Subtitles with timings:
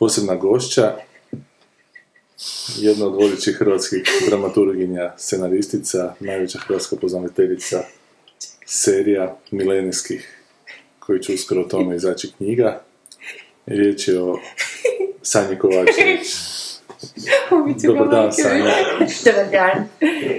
[0.00, 0.96] posebna gošća,
[2.76, 7.82] jedna od vodećih hrvatskih dramaturginja, scenaristica, najveća hrvatska poznavateljica
[8.66, 10.42] serija milenijskih,
[10.98, 12.80] koji će uskoro o tome izaći knjiga.
[13.66, 14.38] Riječ je o
[15.22, 16.28] Sanji Kovačević.
[17.86, 18.74] Dobar dan, Sanja.
[19.24, 19.88] Dobar dan.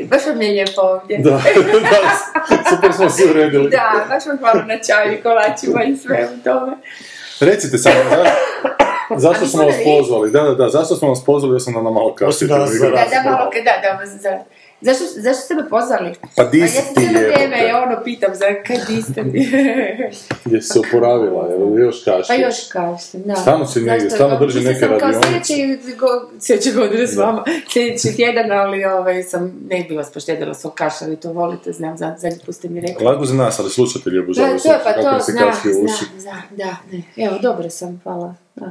[0.10, 1.18] Baš vam je lijepo ovdje.
[1.18, 3.70] Da, da, super smo se uredili.
[3.70, 6.78] Da, baš vam hvala na čaju, kolačima i sve u tome.
[7.40, 8.36] Recite samo, da,
[9.18, 10.32] zašto smo vas pozvali?
[10.32, 12.48] Da, da, da, zašto smo vas pozvali, ja sam na malo kasnije.
[12.48, 14.40] za Da, da, malo, da, da, za,
[14.82, 16.14] zašto, zašto ste me pozvali?
[16.36, 19.24] Pa di A si ja se ti cijelo vrijeme ono pitam za kad di ste
[19.24, 19.40] mi.
[20.46, 22.26] Gdje si se oporavila, jel još kašlje?
[22.28, 23.36] Pa još kašljem, da.
[23.36, 25.44] Stalno si negdje, stalno drži neke sam kao radionice.
[25.44, 26.08] sljedeće, go,
[26.40, 31.08] sljedeće godine s vama, sljedeći tjedan, ali ovaj, sam, ne bi vas poštedila svog kašlja,
[31.08, 33.06] vi to volite, znam, za, zadnji put ste mi rekli.
[33.06, 35.72] Lago za nas, ali slušatelji Da, obožavaju to je pa kako to, se znam, kašlje
[35.72, 36.06] u uši.
[36.20, 37.26] znam, da, da, ne.
[37.26, 38.36] Evo, dobro sam, hvala.
[38.56, 38.66] Mi-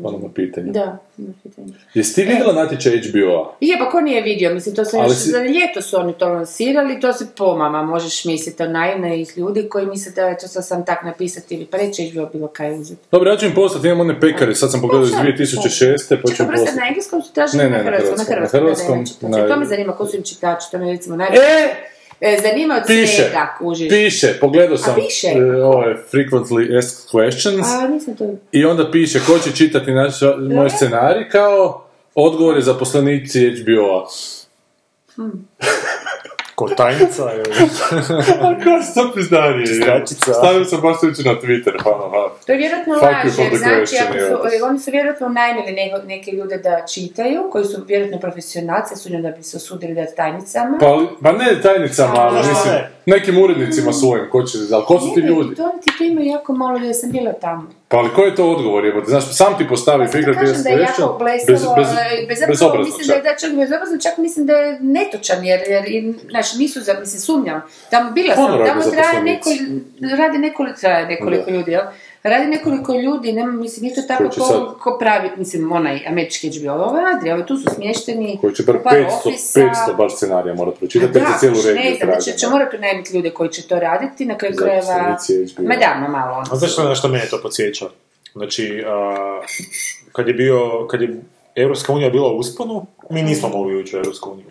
[0.00, 0.72] Hvala na pitanju.
[0.72, 1.72] Da, na pitanju.
[1.94, 3.56] Jesi ti vidjela natječaj HBO-a?
[3.60, 6.28] Je, pa ko nije vidio, mislim, to se još si- za ljeto su oni to
[6.28, 11.02] lansirali, to se pomama možeš misliti o naivnih ljudi koji misle da to sam tak
[11.02, 13.00] napisati ili preći i bilo kaj uzeti.
[13.10, 15.26] Dobro, ja ću im poslati, imam one pekare, sad sam pogledao iz Pa šta?
[15.26, 15.88] 2006.
[16.12, 16.76] pa ću Čekaj, im poslati.
[16.76, 20.06] na engleskom su tražili na hrvatskom, na hrvatskom, hrvatskom, na hrvatskom, To me zanima, ko
[20.06, 21.28] su im čitači, to me recimo naj...
[21.28, 21.74] E!
[22.20, 23.88] E, zanima od Piše, svega, kužiš.
[23.88, 25.28] piše, pogledao sam piše?
[25.28, 28.34] e, ove frequently asked questions A, nisam to...
[28.52, 30.14] i onda piše ko će čitati naš,
[30.54, 34.06] moj scenarij kao odgovori zaposlenici HBO-a.
[36.58, 37.54] Ko tajnica ili...
[38.42, 39.60] A kako se to priznanje?
[39.60, 39.66] je?
[39.66, 40.32] Čistačica.
[40.34, 44.66] Stavio sam baš na Twitter, pa ono, To je vjerojatno laž, znači, ako su, evo.
[44.68, 49.30] oni su vjerojatno najmili neke, neke ljude da čitaju, koji su vjerojatno profesionalci, su da
[49.30, 50.78] bi se osudili da tajnicama.
[50.80, 52.90] Pa, ali- pa ne tajnicama, ali mislim, ne.
[53.08, 55.54] Nekim urednicima svojim, ko će, ali ko su ti ljudi?
[55.54, 57.68] To ti to imaju jako malo, jer sam bila tamo.
[57.88, 59.10] Pa ali koji je to odgovor, jebote?
[59.10, 62.38] Znaš, sam ti postavi Pa kažem asked da je jako blesavo, bez, bez, e, bez,
[62.48, 63.24] bez mislim da je čak.
[63.24, 67.62] da čak bezobrazno, čak mislim da je netočan, jer, jer znaš, nisu, za, mislim, sumnjam.
[67.90, 69.50] Tamo bila sam, tamo traje neko,
[70.16, 71.56] radi nekoliko, traje nekoliko Da.
[71.56, 71.84] ljudi, jel?
[72.22, 76.50] Radi nekoliko ljudi, nema, mislim, nije to tako ko, sad- ko pravi, mislim, onaj američki
[76.50, 79.60] HBO, ovo radi, ovi tu su smješteni Koji će bar u par 500, ofisa.
[79.60, 82.52] 500 baš scenarija morat pročitati, da, cijelu regiju ne znam, znači će da.
[82.52, 85.16] morati najmiti ljude koji će to raditi, na kraju krajeva...
[85.58, 86.32] Ma da, ma malo.
[86.32, 87.86] ono A znaš što, na što mene to podsjeća?
[88.32, 89.40] Znači, a,
[90.12, 91.20] kad je bio, kad je
[91.58, 94.46] Europska unija bila u usponu, mi nismo mogli ući u Europsku uniju.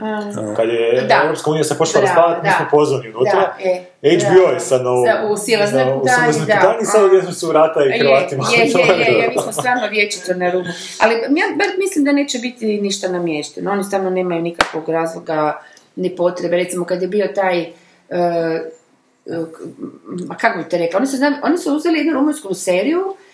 [0.56, 1.22] Kad je Da.
[1.24, 3.40] Europska unija se počela raspadati, mi smo pozvani unutra.
[3.40, 3.56] Da,
[4.02, 4.54] e, HBO da.
[4.54, 5.06] je sad na ovom...
[5.08, 6.86] Sa- u silaznoj silaznoj da.
[6.86, 8.44] sad gdje smo se u rata i Je, Hrvatima.
[8.52, 10.68] je, je, je, je, mi smo stvarno vječito na rubu.
[11.00, 13.72] Ali ja bar mislim da neće biti ništa namješteno.
[13.72, 15.62] Oni stvarno nemaju nikakvog razloga
[15.96, 16.56] ni potrebe.
[16.56, 17.68] Recimo kad je bio taj e,
[18.10, 19.38] e,
[20.28, 23.27] ma kako bi te rekla, oni su, znam- oni su uzeli jednu rumunjsku seriju e,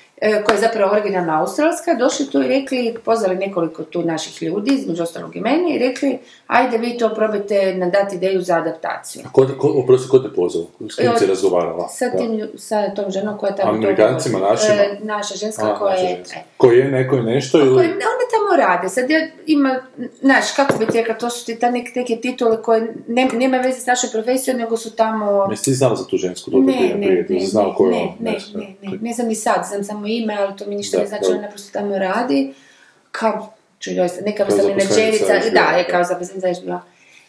[0.46, 5.04] koja je zapravo originalna australska, došli tu i rekli, pozvali nekoliko tu naših ljudi, između
[5.04, 6.18] ostalog i meni, i rekli,
[6.48, 9.24] ajde vi to probajte nam dati ideju za adaptaciju.
[9.32, 10.66] Ko, ko, oprosti, ko te pozvao?
[10.90, 11.88] S kim Evo, si razgovarala?
[11.88, 13.72] Sa, tim, sa tom ženom koja tamo...
[13.72, 14.74] to Amerikancima, našima?
[14.74, 16.16] E, naša ženska A, koja naša je...
[16.16, 16.40] ženska.
[16.40, 17.80] e, Koji je neko nešto koje, ili...
[17.86, 19.80] one tamo rade, sad ja, ima,
[20.22, 23.58] znaš, kako bi ti rekla, to su ti ta nek, neke titule koje ne, nema
[23.58, 25.48] veze s našom profesijom, nego su tamo...
[25.52, 27.74] Jesi ti znala za tu žensku dobro Ne, prije, ne, prije, ne, nisi znao ne,
[27.78, 28.12] ko je ne, ona?
[28.20, 28.58] ne, Nešto.
[28.58, 31.08] ne, ne, ne znam ni sad, znam samo ime, ali to mi ništa Da, ne
[31.10, 32.54] znači, ona naprosto tamo radi,
[33.12, 33.94] kao, čuj,
[34.26, 36.82] neka zaposlenica menadžerica, da, je kao zaposlenica.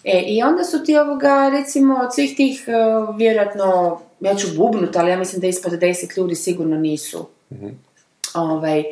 [0.05, 4.97] E, i onda su ti ovoga, recimo, od svih tih, uh, vjerojatno, ja ću bubnut,
[4.97, 7.27] ali ja mislim da ispod deset ljudi sigurno nisu.
[7.53, 7.69] Mhm.
[8.35, 8.85] Ovaj,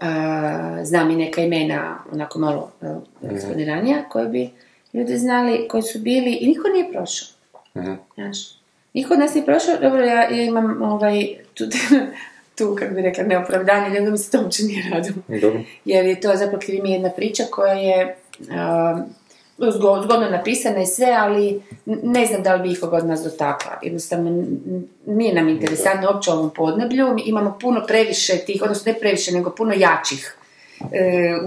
[0.00, 2.88] a, znam i neka imena, onako malo uh,
[3.22, 3.34] Mhm.
[3.36, 4.50] eksponiranija, koje bi
[4.92, 7.28] ljudi znali, koji su bili, i niko nije prošao.
[7.76, 7.92] Mhm.
[8.14, 8.38] Znaš,
[8.94, 11.64] niko od nas nije prošao, dobro, ja, ja imam ovaj, tu,
[12.60, 15.16] tu, kako bi rekla, neopravdanje, nego mi se to uopće nije radilo.
[15.40, 15.60] Dobro.
[15.84, 19.04] Jer je to zapravo krivi mi jedna priča koja je um,
[19.58, 23.72] zgo- zgodno napisana i sve, ali ne znam da li bi ikoga od nas dotakla.
[23.82, 24.44] Jednostavno,
[25.06, 27.14] nije nam interesantno uopće ovom podneblju.
[27.14, 30.36] Mi imamo puno previše tih, odnosno ne previše, nego puno jačih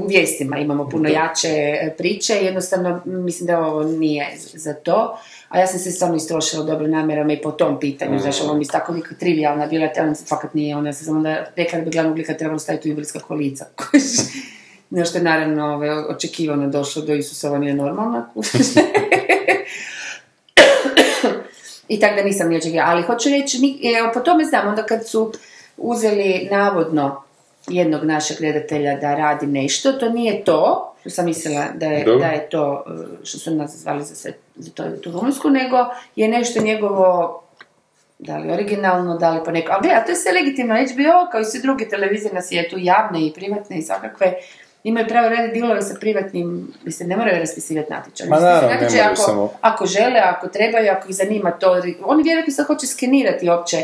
[0.04, 1.48] u vijestima imamo puno jače
[1.82, 5.18] e, priče, jednostavno mislim da ovo nije za to,
[5.50, 8.64] a ja sam se stvarno istrošila dobro namjerama i po tom pitanju, znaš, ovo mi
[8.64, 12.18] je tako trivialna bila, ona fakat nije, ona se samo da rekla da bi glavnog
[12.18, 13.66] lika trebalo staviti u iblijska kolica.
[14.90, 18.30] Nešto je naravno ove, očekivano došlo do Isusova nije normalna.
[21.88, 22.90] I tako da nisam ni očekivala.
[22.90, 25.34] Ali hoću reći, ni- evo, po tome znam, onda kad su
[25.78, 27.24] uzeli navodno
[27.68, 32.26] jednog našeg redatelja da radi nešto, to nije to, što sam mislila da je, da
[32.26, 35.78] je to, e, što su nas zvali za, sve, za to, tu Rumunjsku, nego
[36.16, 37.40] je nešto njegovo
[38.20, 39.72] da li originalno, da li po neko...
[39.72, 40.76] Ali gledaj, to je sve legitimno.
[40.76, 44.34] HBO, kao i sve druge televizije na svijetu, javne i privatne i svakakve,
[44.84, 48.28] imaju pravo raditi dilove sa privatnim, mislim, ne moraju raspisivati natječaj.
[48.28, 52.24] Ma naravno, ne moraju ako, samo- ako žele, ako trebaju, ako ih zanima to, oni
[52.24, 53.78] vjerojatno sad hoće skenirati uopće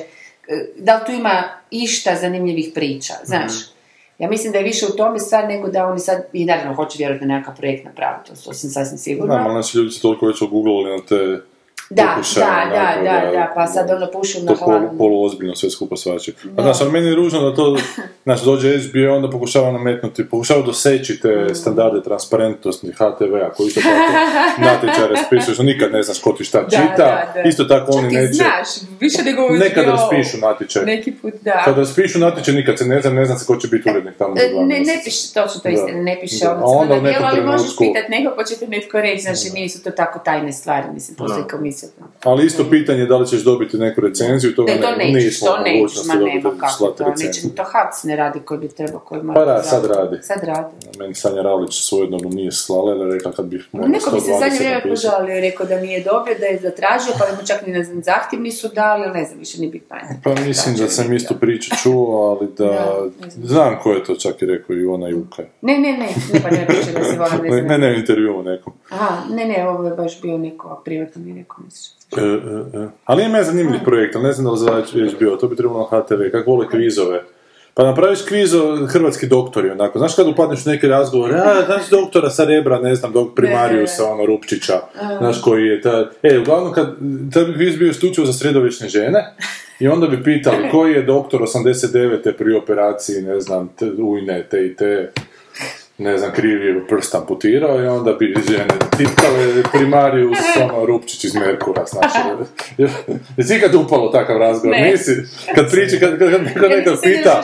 [0.78, 3.52] da li tu ima išta zanimljivih priča, znaš.
[3.52, 3.80] Mhm.
[4.20, 6.96] Ja mislim da je više u tome stvar nego da oni sad, i naravno hoće
[6.98, 9.34] vjerojatno nekakav projekt napraviti, to sam sasvim sigurna.
[9.34, 11.42] Normalno, znači ljudi su toliko već ogooglali na te
[11.92, 14.98] Da, pokušaje, da, da, da, da, pa sad ono pušu na to polu, hladno.
[14.98, 16.34] poluozbiljno sve skupa svači.
[16.56, 17.78] Pa znaš, ali meni je ružno da to,
[18.26, 24.62] znaš, dođe HBO, onda pokušava nametnuti, pokušava doseći te standarde transparentnosti HTV-a, koji isto tako
[24.68, 28.68] natječaj raspisuju, nikad ne znaš ko ti šta čita, isto tako oni neće, znaš,
[29.00, 29.92] više nego u nekad HBO.
[29.92, 30.86] raspišu natječaj.
[30.86, 31.62] Neki put, da.
[31.66, 34.36] Kad raspišu natječaj, nikad se ne zna, ne zna se ko će biti urednik tamo
[34.36, 37.42] za E, dva Ne, ne piše točno to istina, ne piše A u na ali
[37.42, 40.86] možeš trenutku- pitat nekog ko će ti netko reći, znači nisu to tako tajne stvari,
[40.94, 41.79] mislim, postoji komisija.
[42.24, 45.24] Ali isto pitanje je da li ćeš dobiti neku recenziju, toga Ne, to ne, nećeš,
[45.24, 47.52] nismo to nećeš, ma nema kako to, neće, recenziju.
[47.56, 49.40] to Havc ne radi koji bi trebao, koji mora...
[49.40, 50.18] Pa da, sad radi.
[50.22, 50.76] Sad radi.
[51.00, 54.40] Meni Sanja Ravlić svojedobno nije slala, je rekla kad bih morao Neko bi se 120
[54.40, 57.74] zadnje vrijeme požalio i rekao da nije dobio, da je zatražio, pa mu čak ni
[57.74, 59.96] na zahtjev nisu dali, ali ne znam, više nije bitno.
[59.96, 60.20] ajde.
[60.24, 62.66] Pa mislim da sam isto priču čuo, ali da...
[62.66, 63.80] Da, ne znam.
[63.84, 65.44] Ko je to čak i rekao, Ivona Juka.
[65.62, 67.68] Ne, ne, ne, ne, pa ne priča da se volim, ne Ne, znam.
[67.68, 68.74] ne, ne u intervjuu nekom.
[68.90, 71.69] Aha, ne, ne, ovo je baš bio neko privatno mi rekao, misliš.
[72.18, 72.88] E, e, e.
[73.06, 74.84] Ali ima je zanimljiv projekt, ali ne znam da li za
[75.20, 77.24] bio, to bi trebalo na HTV, kako vole kvizove.
[77.74, 80.00] Pa napraviš kviz o hrvatski doktori, onako.
[80.00, 84.06] Znaš kad upadneš u neki razgovor, a, znaš doktora sa Rebra, ne znam, dok primarijusa,
[84.06, 84.80] ono, Rupčića,
[85.20, 86.10] znaš koji je ta...
[86.24, 86.96] E, uglavnom, kad,
[87.34, 89.36] tad bi kviz bio isključivo za sredovječne žene,
[89.80, 92.32] i onda bi pitali koji je doktor 89.
[92.32, 95.12] pri operaciji, ne znam, te, ujne, te i te,
[96.00, 101.86] ne znam, krivi prst amputirao i onda bi žene tipkale primarijus, ono, Rupčić iz Merkura,
[101.86, 102.12] znaš.
[103.38, 104.78] Jesi ikad upalo takav razgovor?
[104.78, 104.92] Ne.
[104.92, 105.12] Nisi?
[105.56, 107.42] Kad priči, kad, kad, kad neko nekog pita...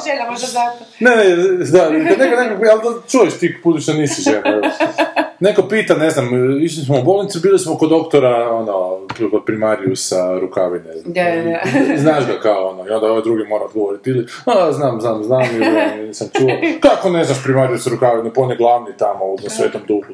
[0.99, 1.35] Ne, ne,
[1.71, 4.61] da, kad neko, neko, ali da čuješ ti budući da nisi žena.
[5.39, 8.99] Neko pita, ne znam, išli smo u bolnicu, bili smo kod doktora, ono,
[9.31, 10.89] kod primarijusa rukavine.
[11.05, 11.97] Da, da, da.
[11.97, 15.43] Znaš ga kao ono, i onda ovaj drugi mora odgovoriti ili, a, znam, znam, znam,
[15.55, 16.49] ili ja nisam čuo.
[16.79, 20.13] Kako ne znaš primarijusa rukavine, pa on je glavni tamo u na svetom duhu.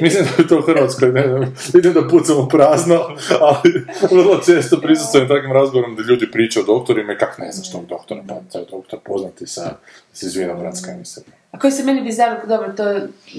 [0.00, 3.00] Mislim da je to u Hrvatskoj, ne znam, idem da pucamo prazno,
[3.40, 7.72] ali vrlo često prisustvujem takvim razgovorom da ljudi pričaju o doktorima i kak ne znaš
[7.72, 9.62] tog doktora, pa taj doktor poznati sa,
[10.12, 11.26] sa iz Vinogradska, mislim.
[11.54, 12.84] A koji se meni bizarno, dobro, to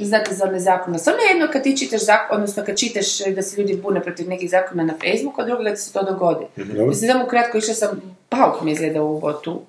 [0.04, 1.00] znate za one zakone.
[1.00, 4.30] Stvarno je jedno kad ti čitaš zakon, odnosno kad čitaš da se ljudi bune protiv
[4.30, 6.46] nekih zakona na Facebooku, a drugo da se to dogodi.
[6.56, 6.86] Dobro.
[6.86, 9.62] Mislim, samo ukratko, išla sam, pauk mi izgleda u botu.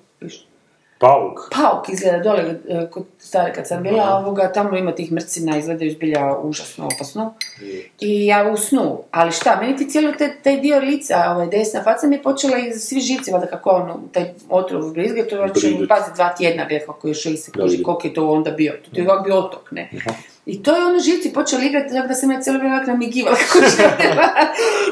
[0.99, 1.49] Pauk.
[1.51, 5.91] Pauk izgleda dole e, kod stare kad sam bila, ovoga, tamo ima tih mrcina, izgledaju
[5.91, 7.33] zbilja užasno opasno.
[7.99, 11.83] I ja u snu, ali šta, meni ti cijelo te, taj dio lica, ovaj, desna
[11.83, 15.51] faca mi je počela iz svi živci, valjda kako ono, taj otrov brizga, to već
[15.51, 15.89] Brizgat.
[15.89, 19.01] pazi dva tjedna bio kako još i se kuži, koliko je to onda bio, to
[19.01, 19.89] je ovak bio otok, ne.
[20.47, 23.37] I to je ono živci počeli igrati, tako da sam ja cijelo vrijeme ovak namigivala
[23.37, 23.65] kako.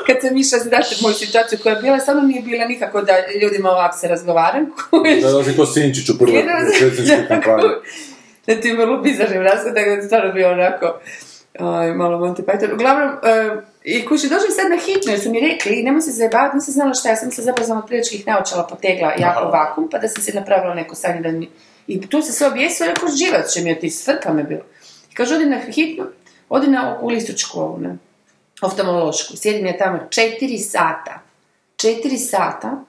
[0.08, 3.70] Kad sam išla, znate, moju situaciju koja je bila, samo nije bila nikako da ljudima
[3.70, 4.66] ovak se razgovaram.
[5.22, 6.44] Da, da ko Sinčić u prvoj
[8.62, 11.00] ti je vrlo bizarnim razgledom, da je stvarno bio onako
[11.60, 12.74] aj, malo Monty Python.
[12.74, 13.52] Uglavnom, e,
[13.84, 16.94] i kući dođem sad na hitno, jer su mi rekli, nemoj se zajebavati, nisam znala
[16.94, 20.34] šta, ja sam se zapravo za priličkih naočala potegla jako vakum, pa da sam se
[20.34, 21.50] napravila neko sanje da mi...
[21.88, 24.62] I tu se sve objesio, rekao, živac će mi otići, svrka me bilo.
[25.16, 26.06] Kaže, odi na hitno,
[26.50, 27.98] odi na okulističku ovu, ne,
[28.62, 29.38] oftalmološku.
[29.38, 31.22] Sjedim ja tamo četiri sata.
[31.78, 32.84] Četiri sata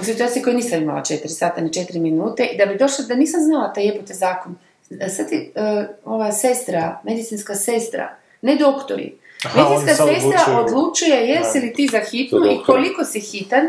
[0.00, 3.14] u situaciji koju nisam imala četiri sata ni četiri minute i da bi došla da
[3.14, 4.56] nisam znala taj jebote zakon.
[5.16, 10.58] Sad ti, e, ova sestra, medicinska sestra, ne doktori, Aha, medicinska sestra odlučuju.
[10.58, 13.68] odlučuje jesi li ti za hitnu i koliko si hitan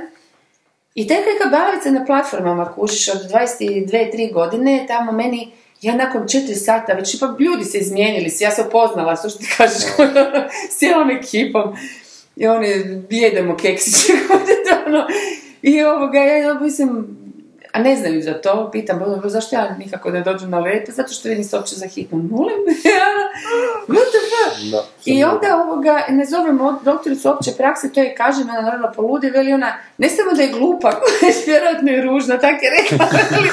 [0.96, 6.22] i tek kad bavit se na platformama kužiš od 22-3 godine, tamo meni, ja nakon
[6.24, 9.84] 4 sata, već ipak ljudi se izmijenili, ja se upoznala, što što ti kažeš,
[10.72, 11.76] s cijelom ekipom.
[12.36, 12.68] I oni
[13.10, 14.14] jedemo keksiće,
[14.88, 15.08] ono,
[15.62, 17.19] i ovoga, ja, ja mislim,
[17.72, 20.90] a ne znaju za to, pitam, "Dobro, zašto ja nikako ne dođem na let?
[20.90, 22.18] Zato što vi niste uopće za hitno.
[22.18, 22.58] Molim?
[23.88, 24.72] What the fuck?
[24.72, 29.30] Da, I onda ovoga, ne zovem doktoricu opće prakse, to je kažem, ona naravno poludi,
[29.30, 31.02] veli ona, ne samo da je glupa,
[31.48, 33.50] vjerojatno je ružna, tak je rekla, veli,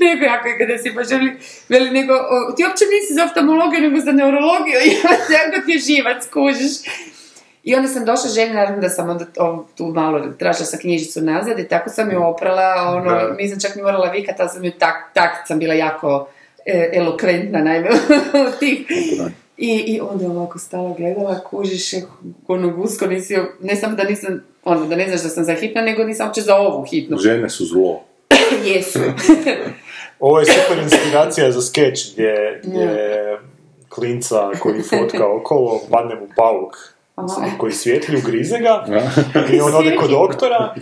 [0.00, 1.06] nego jako je kada si baš
[1.68, 4.78] veli, nego, o, ti uopće nisi za oftalmologiju, nego za neurologiju,
[5.38, 6.74] jako ti je živac, kužiš.
[7.64, 11.20] I onda sam došla ženi, naravno da sam onda o, tu malo tražila sa knjižicu
[11.20, 13.34] nazad i tako sam ju oprala, ono, Da.
[13.38, 16.28] nisam čak ni morala vikati, ali sam ju tak, tak sam bila jako
[16.66, 17.90] e, elokventna, naime,
[18.48, 18.86] u tih.
[19.56, 21.92] I, I onda ovako stala gledala, kužiš,
[22.48, 25.82] ono gusko nisi, ne samo da nisam, ono, da ne znaš da sam za hitno,
[25.82, 27.18] nego nisam uopće za ovu hitnu.
[27.18, 28.02] Žene su zlo.
[28.74, 28.98] Jesu.
[30.20, 33.38] Ovo je super inspiracija za skeč gdje, gdje
[33.88, 36.93] klinca koji fotka okolo, padne mu pauk.
[37.58, 38.84] Koji svijetlju, grize ga
[39.52, 40.74] i on ode kod doktora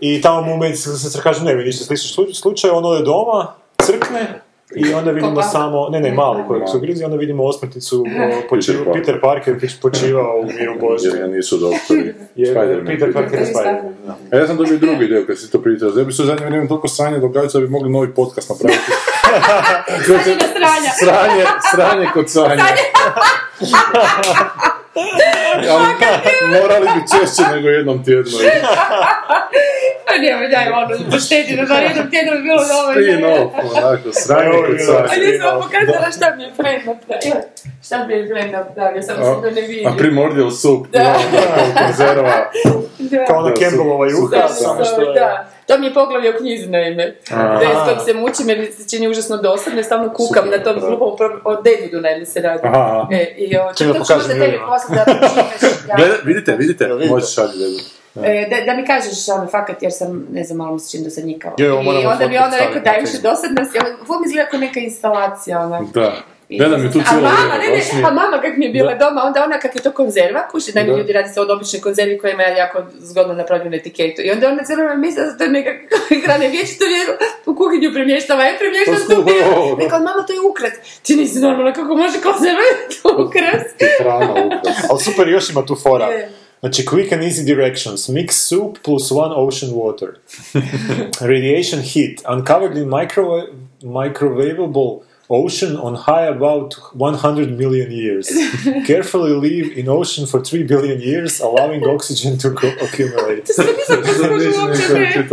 [0.00, 4.40] i tamo mu medicinska sestra kaže ne, ništa slično slu- slučaj, on ode doma, crkne
[4.76, 8.84] i onda vidimo samo, ne ne, mali kojeg su grizi, onda vidimo osmrtnicu o, počiva,
[8.84, 9.02] Parker.
[9.02, 11.10] Peter Parker počiva u miru Božju.
[11.10, 12.14] Jer ja nisu doktori.
[12.36, 12.86] Jer Spider-Man.
[12.86, 13.94] Peter Parker je Spider-Man.
[14.06, 14.16] da.
[14.32, 15.88] A ja sam dobio drugu ideju kad si to pričao.
[15.96, 18.80] Ja bi se u zadnje vrijeme toliko sranje događa da bi mogli novi podcast napraviti.
[20.06, 20.90] Sranje na sranja.
[21.00, 22.64] sranje, sranje kod sranja.
[25.70, 28.38] Ali morali bi češće nego jednom tjedno.
[30.06, 33.02] Pa nije, daj, ono, poštedi, da bar jednom tjednom bi bilo dovoljno.
[33.02, 34.98] Spin off, onako, sranje kod evo.
[34.98, 35.30] A sranja.
[35.30, 37.36] nisam vam pokazala šta mi je Fred napravio.
[37.86, 39.88] Šta mi je Fred napravio, samo sam to ne vidio.
[39.88, 40.98] A primordial soup, Da.
[40.98, 41.14] da.
[41.56, 42.50] kao konzerva.
[43.28, 45.14] Kao Da, Campbellova juha, samo što je...
[45.14, 47.14] Da, to mi je poglavlje u knjizi na ime.
[47.30, 50.58] Da, s kojim se mučim jer mi se čini užasno dosadno i stalno kukam Super,
[50.58, 50.86] na tom da.
[50.86, 52.60] glupom o Devidu naime se radi.
[52.64, 53.06] Aha.
[53.10, 55.86] E, i o, da to ću pokažem možda tebi poslati da pročitaš.
[55.86, 55.94] da.
[55.98, 57.78] Gleda, vidite, vidite, možeš šaliti dedu.
[58.26, 61.04] E, da, da mi kažeš, ono, fakat, jer sam, ne znam, malo mi se čini
[61.04, 61.54] dosadnjikava.
[61.58, 64.50] I onda je fotku onda rekao, daj na više dosadna si, ali ovo mi izgleda
[64.50, 65.80] kao neka instalacija, ona.
[65.94, 66.12] Da.
[66.50, 68.70] Gledam je tu A cijelo mama, vrijeme, ne, ne, je- a mama kak mi je
[68.70, 70.98] bila doma, onda ona kak je to konzerva, kuši, naime Da.
[70.98, 74.22] ljudi radi se od obične konzervi koja ima jako zgodno napravljenu etiketu.
[74.22, 75.70] I onda ona cijelo vrijeme misle da to je neka
[76.24, 77.12] hrane vječito vjeru
[77.46, 79.76] u kuhinju premještava, ja premještam Pa tu vjeru.
[79.80, 80.72] Rekao, mama, to je ukras.
[81.02, 82.60] Ti nisi normalna kako može konzerva
[82.94, 83.62] to ukras.
[84.00, 84.76] Hrana, ukras.
[84.90, 86.06] Ali super, još ima tu fora.
[86.06, 86.28] Je.
[86.60, 88.08] Znači, quick and easy directions.
[88.08, 90.08] Mix soup plus one ocean water.
[91.32, 92.14] Radiation heat.
[92.28, 93.46] Uncovered in microwave,
[93.82, 94.98] microwavable
[95.30, 98.28] ocean on high about 100 million years.
[98.86, 103.46] Carefully leave in ocean for 3 billion years, allowing oxygen to co- accumulate.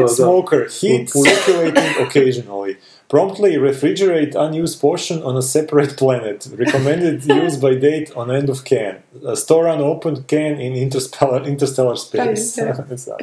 [0.08, 0.68] Smoker.
[0.68, 2.78] Heat circulating occasionally.
[3.08, 6.48] Promptly refrigerate unused portion on a separate planet.
[6.58, 8.96] Recommended use by date on end of can.
[9.36, 12.56] Store unopened can in interstellar, interstellar space.
[12.66, 12.74] Da,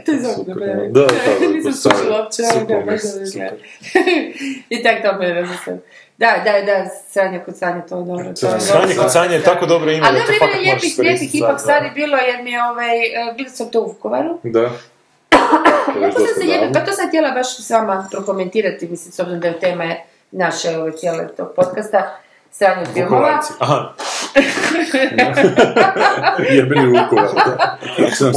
[0.04, 1.06] To je dobro, Da, da, da,
[1.40, 2.42] da, Nisam slušala uopće,
[2.86, 3.00] baš
[3.34, 3.56] dobro.
[4.68, 5.80] I tak to me različam.
[6.18, 8.24] Da, da, da, sranje kod sanje, to je dobro.
[8.40, 9.02] to je dobro.
[9.02, 10.34] kod sanje je tako dobro ime Ali dobro,
[10.66, 13.80] možeš lijepih, lijepih ipak za- stvari bilo, jer mi je ovaj, e, bila sam to
[13.80, 14.38] u Vukovaru.
[14.42, 14.70] Da.
[15.86, 16.72] To Ja sam se jebe, davno.
[16.72, 19.84] pa to sam htjela baš s vama prokomentirati, mislim, s obzirom da je tema
[20.30, 22.16] naše ove cijele tog podcasta,
[22.50, 23.40] sranje filmova.
[23.58, 23.92] Aha.
[26.86, 27.78] Vukovar, da.
[28.18, 28.32] Za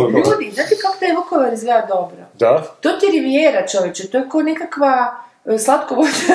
[0.00, 0.18] ono.
[0.18, 2.16] Ljudi, znate kako taj Vukovar izgleda dobro?
[2.38, 2.62] Da?
[2.80, 6.10] To ti je rivijera, čovječe, to je kao nekakva e, slatkovodna,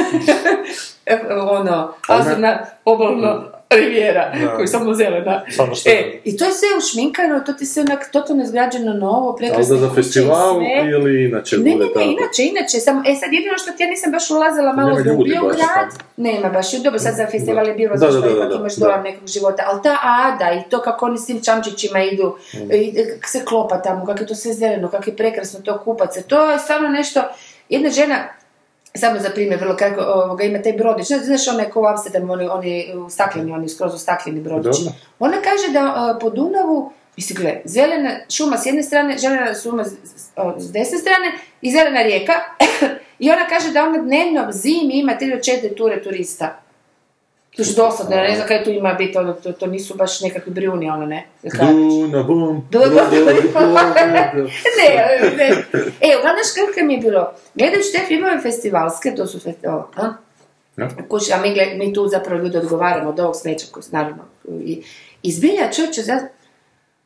[1.06, 1.20] e,
[1.50, 3.42] ono, azurna obalna
[3.76, 4.48] rivijera, Da.
[4.48, 5.44] koja je samo zelena.
[5.50, 9.38] Samo što- E, I to je sve ušminkano, to ti se onak totalno izgrađeno novo,
[9.58, 13.72] da za festival ili inače Ne, ne, ne, inače, inače, samo, e sad jedino što
[13.72, 17.28] ti ja nisam baš ulazila malo dublje u grad, nema baš, i dobro sad za
[17.28, 18.86] festival je bilo, Da, zašto da, da, ipak da, imaš da.
[18.86, 22.72] dojam nekog života, ali ta ada i to kako oni s tim čamčićima idu, Mm.
[22.74, 26.22] i kak se klopa tamo, kako je to sve zeleno, kako je prekrasno to kupaca,
[26.22, 27.22] to je stvarno nešto,
[27.70, 28.16] jedna žena,
[28.96, 32.48] samo za primjer, vrlo kratko, ovoga, ima taj brodić, znaš, onaj ko u Amsterdamu, oni,
[32.48, 34.76] oni u stakleni, oni skroz u stakleni brodić.
[35.20, 39.84] Ona kaže da a, po Dunavu, mislim, gle, zelena šuma s jedne strane, zelena šuma
[39.86, 39.92] s,
[40.58, 42.34] s desne strane i zelena rijeka.
[43.20, 46.65] I ona kaže da ona dnevno zimi ima 3 do 4 ture turista.
[47.56, 50.22] To je dosadno, ja ne znam kaj tu ima biti, ono, to, to nisu baš
[50.22, 51.28] nekakvi brijuni, ono, ne?
[52.72, 54.02] Brodovi plove.
[54.80, 55.50] ne, ne.
[56.02, 60.14] E, uglavnom škrka mi je bilo, gledajući te filmove festivalske, to su festival, a?
[60.78, 60.90] Ja.
[61.10, 64.24] Kući, a mi, gled, mi tu zapravo ljudi odgovaramo od ovog smeća, koji, naravno,
[64.64, 64.84] i,
[65.24, 66.28] i zbilja čovječe, za,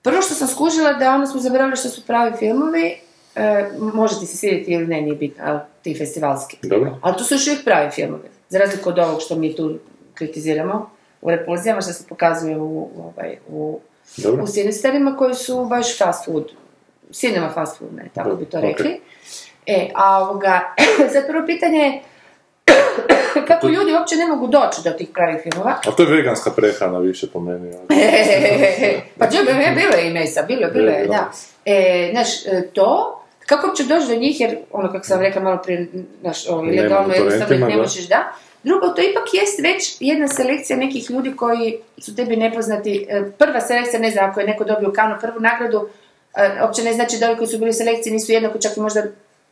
[0.01, 2.95] prvo što sam skužila da ono smo zaboravili što su pravi filmovi,
[3.35, 6.57] e, može ti se svidjeti ili ne, nije bitno, ali ti festivalski.
[6.63, 6.97] Dobro.
[7.01, 9.79] Ali to su još uvijek pravi filmovi, za razliku od ovog što mi tu
[10.19, 10.89] kritiziramo
[11.21, 13.79] u repulzijama, što se pokazuje u, ovaj, u
[14.17, 14.43] Dobro.
[14.43, 16.51] u sinistarima koji su baš fast food,
[17.11, 18.63] cinema fast food, ne, tako bi to Ok.
[18.63, 19.01] rekli.
[19.65, 20.75] E, a ovoga,
[21.13, 22.01] sad prvo pitanje je
[23.47, 25.75] kako ljudi uopće ne mogu doći do tih pravih filmova.
[25.87, 27.71] A to je veganska prehrana više po meni.
[29.19, 31.31] pa džebe, je, bilo je i mesa, bilo bilo je, da.
[31.65, 35.57] E, znaš, e, to, kako uopće doći do njih, jer ono kako sam rekla malo
[35.63, 35.87] prije,
[36.21, 37.81] znaš, ovo, jednostavno ih torrentima, ne da.
[37.81, 38.33] možeš da.
[38.63, 43.05] Drugo, to ipak jest već jedna selekcija nekih ljudi koji su tebi nepoznati.
[43.09, 45.87] E, Prva selekcija, ne znam, ako je neko dobio kanu prvu nagradu,
[46.35, 48.79] e, uopće ne znači da ovi koji su bili u selekciji nisu jednako, čak i
[48.79, 49.03] možda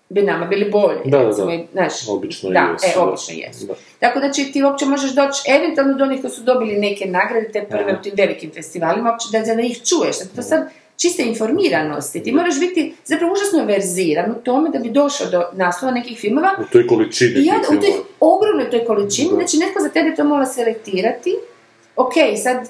[0.09, 0.99] bi nama bili bolji.
[1.05, 1.63] Da, da, recimo, da.
[1.71, 3.03] Znaš, Obično da, jesu, e, da.
[3.03, 3.65] obično jesu.
[3.65, 3.73] Da.
[3.99, 7.51] Tako da će ti uopće možeš doći eventualno do onih koji su dobili neke nagrade,
[7.51, 10.15] te prve u tim velikim festivalima, uopće da za njih čuješ.
[10.35, 12.23] To sad čiste informiranosti.
[12.23, 16.49] Ti moraš biti zapravo užasno verziran u tome da bi došao do naslova nekih filmova
[16.59, 19.35] U toj količini i onda u toj ogromnoj toj količini, Da.
[19.35, 21.35] znači netko za tebe to mora selektirati.
[21.95, 22.13] Ok,
[22.43, 22.69] sad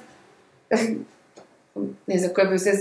[2.07, 2.71] ne znam koje bi se,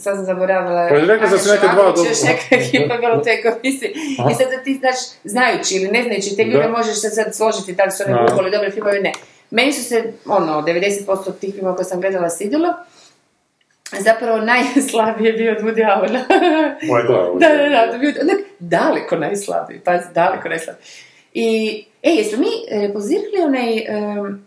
[0.00, 0.86] sad sam zaboravila.
[0.90, 2.02] Pa rekla sam da su neke dva dobro.
[2.08, 3.90] još neka ekipa je bila u toj komisiji.
[4.30, 7.72] I sad da ti znaš, znajući ili ne znajući te ljude, možeš se sad složiti
[7.72, 8.02] da li su
[8.38, 9.12] oni dobri filmovi ili ne.
[9.50, 12.68] Meni su se, ono, 90% tih filmova koje sam gledala svidjelo,
[14.00, 16.24] zapravo najslabije bio od Woody Allena.
[16.90, 17.02] Ovaj,
[17.38, 20.82] Da, Da, je- da, da, bio onak daleko najslabiji, pazi, daleko najslabiji.
[21.34, 21.46] I,
[22.02, 24.46] e, jesmo mi e, pozirali onaj em,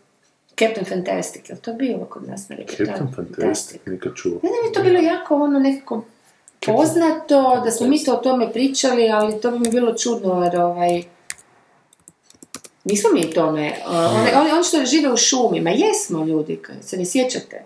[0.49, 2.89] Captain Fantastic, je to bilo kod nas na repertoaru?
[2.89, 4.31] Captain Fantastic, nikad čuo.
[4.33, 6.03] Ne znam, je to bilo jako ono nekako
[6.65, 10.59] poznato, da smo mi to o tome pričali, ali to bi mi bilo čudno, jer
[10.59, 11.03] ovaj...
[12.83, 16.97] Nismo mi tome, uh, oni, oni, oni što žive u šumi, ma jesmo ljudi, se
[16.97, 17.63] ne sjećate.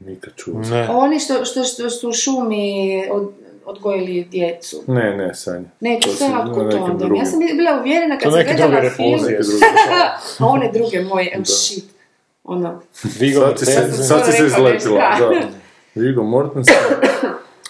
[0.00, 0.60] Nikad čuo.
[0.70, 0.88] Ne.
[0.90, 3.32] Oni što, što, što su u šumi od,
[3.64, 4.82] odgojili djecu.
[4.86, 5.64] Ne, ne, Sanja.
[5.80, 7.06] Ne, to To otkud to onda?
[7.16, 8.82] Ja sam bila uvjerena kad sam gledala film...
[8.82, 9.38] repulzije.
[9.38, 9.64] Neke druge.
[10.38, 11.44] A one druge moje, oh Da.
[11.44, 11.84] shit.
[12.44, 12.80] Ono,
[13.18, 14.04] Vigo Sad si se, Mortensen.
[14.04, 15.48] sad si se Rekao nešto, izletila, da.
[15.94, 16.74] Viggo Mortensen.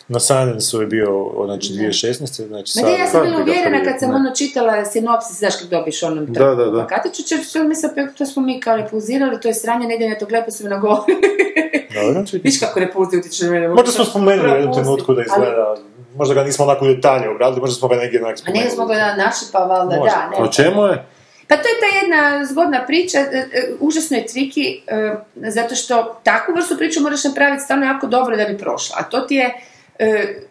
[0.09, 2.47] Na Sundance je bio, znači 2016.
[2.47, 4.17] Znači Ma ne, ja sam bila uvjerena kad sam ne.
[4.17, 6.87] ono čitala sinopsis, znaš kad dobiš onom Da, da, da.
[6.87, 10.19] Katiću će film, mislim, to smo mi kao repulzirali, to je sranje, ne idem ja
[10.19, 10.71] to gledati, pa su mi.
[12.07, 12.23] Dobro.
[12.45, 13.69] Viš kako repulzija utječe na mene.
[13.69, 15.75] Možda smo spomenuli u jednom trenutku da Ali- izgleda,
[16.17, 18.65] možda ga nismo onako u detalje obradili, možda smo ga negdje onak A spomenuli.
[18.65, 20.45] ne smo ga na naši, pa valjda, da, ne.
[20.45, 21.05] O čemu je?
[21.49, 25.15] Pa to je ta jedna zgodna priča, e, e, užasno je triki, e,
[25.51, 28.97] zato što takvu vrstu priču moraš napraviti stvarno jako dobro da bi prošla.
[29.01, 29.55] A to ti je,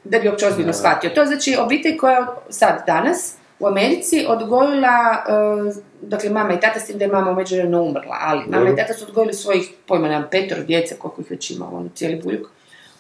[0.04, 1.10] da bi uopće ozbiljno shvatio.
[1.10, 5.24] To je znači obitelj koja sad, danas, u Americi odgojila,
[5.70, 8.76] e, dakle mama i tata, s tim da je mama umeđuvremenu umrla, ali mama i
[8.76, 12.48] tata su odgojili svojih, pojma nemam, petoro djece, koliko ih već ima, ono, cijeli buljuk,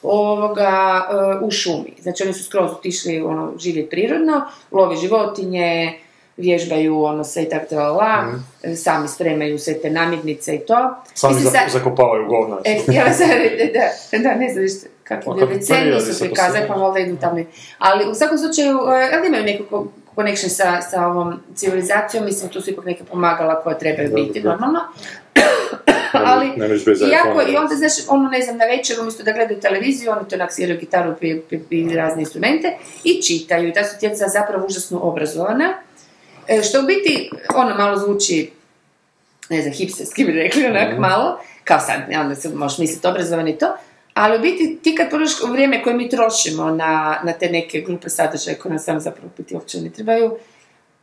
[0.03, 1.93] ovoga, e, u šumi.
[2.01, 4.41] Znači oni su skroz otišli ono, živjeti prirodno,
[4.71, 5.93] lovi životinje,
[6.37, 8.73] vježbaju ono sve i tako la, Mhm.
[8.75, 10.95] sami spremaju sve te namirnice i to.
[11.13, 12.57] Sami Mislim, za- sad- zakopavaju govna.
[12.65, 13.27] E, htjela sam
[13.73, 16.73] da, da, ne znam više kakvi A bi kad receni prvi su se prikazali, pa
[16.75, 17.39] valjda idu tamo.
[17.77, 18.77] Ali u svakom slučaju,
[19.13, 23.61] ali imaju neku ko- connection sa, sa ovom civilizacijom, mislim, tu su ipak neka pomagala
[23.61, 24.79] koja trebaju Dobro, biti normalno.
[26.29, 26.47] ali,
[27.11, 30.35] iako, i onda, znaš, ono, ne znam, na večer, umjesto da gledaju televiziju, oni to
[30.35, 31.15] onak sviraju gitaru
[31.69, 33.69] i razne instrumente i čitaju.
[33.69, 35.73] I ta su djeca zapravo užasno obrazovana.
[36.47, 38.51] E, što u biti, ono, malo zvuči
[39.49, 41.01] ne znam, hipsterski bi rekli, onak Mhm.
[41.01, 43.77] malo, kao sad, onda se možeš misliti obrazovan i to,
[44.17, 48.09] ali u biti ti kad pogledaš vrijeme koje mi trošimo na, na te neke glupe
[48.09, 50.37] sadržaje koje nam sam zapravo biti uopće ne trebaju,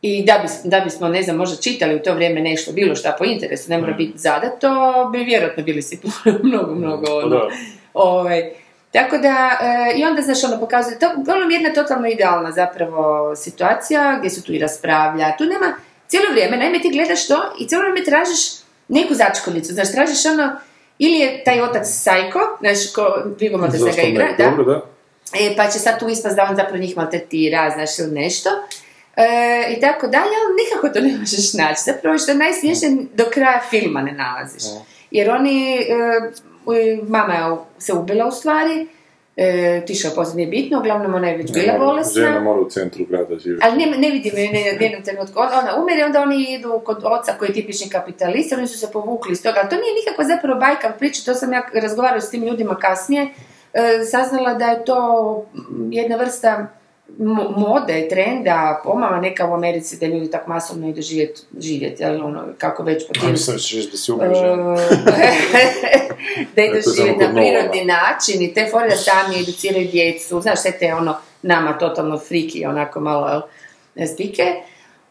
[0.01, 3.15] i da, bis, da bismo, ne znam, možda čitali u to vrijeme nešto, bilo šta
[3.19, 3.97] po interesu, ne mora Mhm.
[3.97, 4.69] biti zadato,
[5.11, 5.99] bi vjerojatno bili si
[6.43, 7.49] mnogo, mnogo, ono, Da.
[7.93, 8.51] Ovaj,
[8.91, 14.15] tako da, e, i onda, znaš, ono pokazuje, to ono jedna totalno idealna zapravo situacija,
[14.19, 15.75] gdje se tu i raspravlja, tu nema,
[16.07, 18.39] cijelo vrijeme, naime ti gledaš to i cijelo vrijeme tražiš
[18.87, 20.51] neku začkoljicu, znaš, tražiš ono,
[20.99, 24.81] ili je taj otac sajko, znaš, ko Viggo Mortensen Zašto ga igra, da, Dobro, da.
[25.33, 28.49] E, pa će sad tu ispast da on zapravo njih maltretira, znaš, ili nešto.
[29.15, 31.81] E, I tako dalje, ali nikako to ne možeš naći.
[31.85, 34.63] Zapravo što je najsmiješnije, do kraja filma ne nalaziš.
[35.11, 35.85] Jer oni, e,
[37.07, 38.87] mama je se ubila u stvari,
[39.37, 42.39] e, tiša poslije nije bitno, uglavnom ona je već bila Žena bolesna.
[42.39, 43.67] mora u centru grada živjeti.
[43.67, 45.39] Ali ne, ne vidim je ne, u jednom trenutku.
[45.39, 48.91] Ona, ona umire, onda oni idu kod oca koji je tipični kapitalist, oni su se
[48.93, 49.59] povukli iz toga.
[49.59, 53.27] Ali to nije nikakva zapravo bajka priča, to sam ja razgovarala s tim ljudima kasnije,
[53.73, 55.45] e, saznala da je to
[55.91, 56.67] jedna vrsta
[57.57, 62.43] mode, trenda, pomala neka u Americi da ljudi tako masovno idu živjeti, živjeti jel, ono,
[62.57, 64.59] kako već po tim Mislim da ćeš reći da si ugrožen.
[66.55, 70.71] da idu živjeti na prirodni način i te fore da sami educiraju djecu, znaš, sve
[70.71, 73.41] te ono nama totalno friki, onako malo
[73.95, 74.53] jel, spike.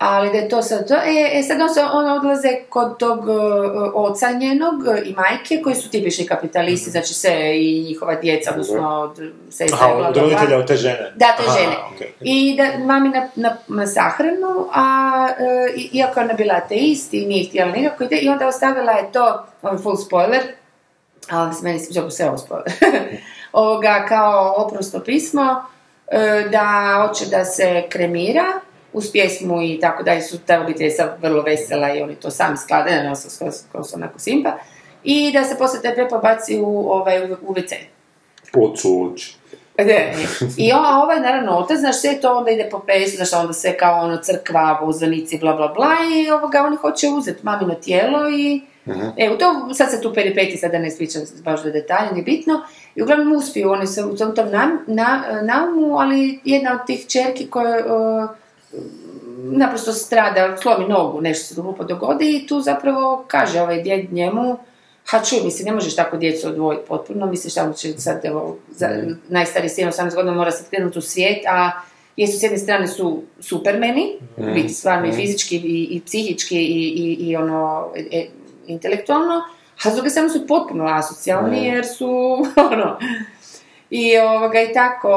[0.07, 0.95] Ali da je to sad to.
[0.95, 3.35] E, e sad on, se, on odlaze kod tog uh,
[3.95, 8.88] oca njenog uh, i majke, koji su tipični kapitalisti, znači sve i njihova djeca, odnosno
[9.01, 11.12] od sestre, Aha, od roditelja od te žene.
[11.17, 11.77] Da, te Aha, žene.
[11.95, 12.12] okej.
[12.21, 17.27] I da mami na, na, na sahranu, a e, i- iako ona bila ateist i
[17.27, 20.43] nije htjela nikako ide, i onda ostavila je to, je full spoiler,
[21.31, 22.73] ali se meni sviđa sve ovo spoiler,
[23.53, 25.64] ovoga kao oprosto pismo,
[26.09, 26.67] e, da
[27.09, 28.45] hoće da se kremira,
[28.95, 32.91] uz pjesmu i tako dalje su ta sad vrlo vesela i oni to sami sklade,
[32.91, 34.53] ne, ne, skroz, skroz onako simpa,
[35.05, 37.75] i da se poslije taj pepa baci u, ovaj, u, u WC.
[38.53, 39.37] Pocuć.
[39.79, 40.15] Ne.
[40.57, 43.53] I on, a ovaj, naravno, otac, znaš, sve to onda ide po pesu, znaš, onda
[43.53, 48.31] sve kao ono crkva, uzvanici, bla, bla, bla, i ovoga, oni hoće uzeti mamino tijelo
[48.31, 48.61] i...
[49.17, 52.63] Evo, to, sad se tu peripeti, sad da ne svičam baš do detalja, nije bitno.
[52.95, 57.07] I uglavnom uspiju, oni se u tom, tom nam, na, naumu, ali jedna od tih
[57.07, 58.31] čerki koja uh,
[59.45, 64.59] naprosto strada, slomi nogu, nešto se glupo dogodi i tu zapravo kaže ovaj djed njemu,
[65.07, 68.89] ha čuj, mislim, ne možeš tako djecu odvojiti potpuno, misliš tamo će sad, evo, za,
[69.29, 71.71] najstariji sin 18 godina mora sad krenuti u svijet, a
[72.17, 74.19] jesu s jedne strane su supermeni,
[74.55, 78.27] biti stvarno i fizički i, i psihički i, i, i ono, e, e,
[78.67, 79.43] intelektualno,
[79.85, 82.09] a s druge strane su potpuno asocijalni jer su,
[82.73, 82.99] ono,
[83.91, 85.11] i ovoga i tako,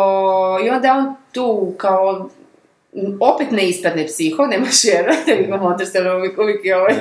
[0.65, 2.29] i onda on tu kao
[3.19, 6.95] opet ne ispadne psiho, nemaš vjerovati, jer imamo odrastane uvijek, uvijek i ovaj,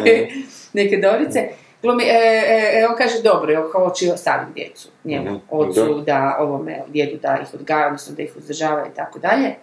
[0.72, 1.49] neke dorice.
[1.83, 6.83] Glumi, e, e, e, on kaže, dobro, ja hoću ostaviti djecu njemu, ocu, da ovome,
[6.88, 9.55] djedu da ih odgaja, odnosno da ih uzdržava i tako dalje.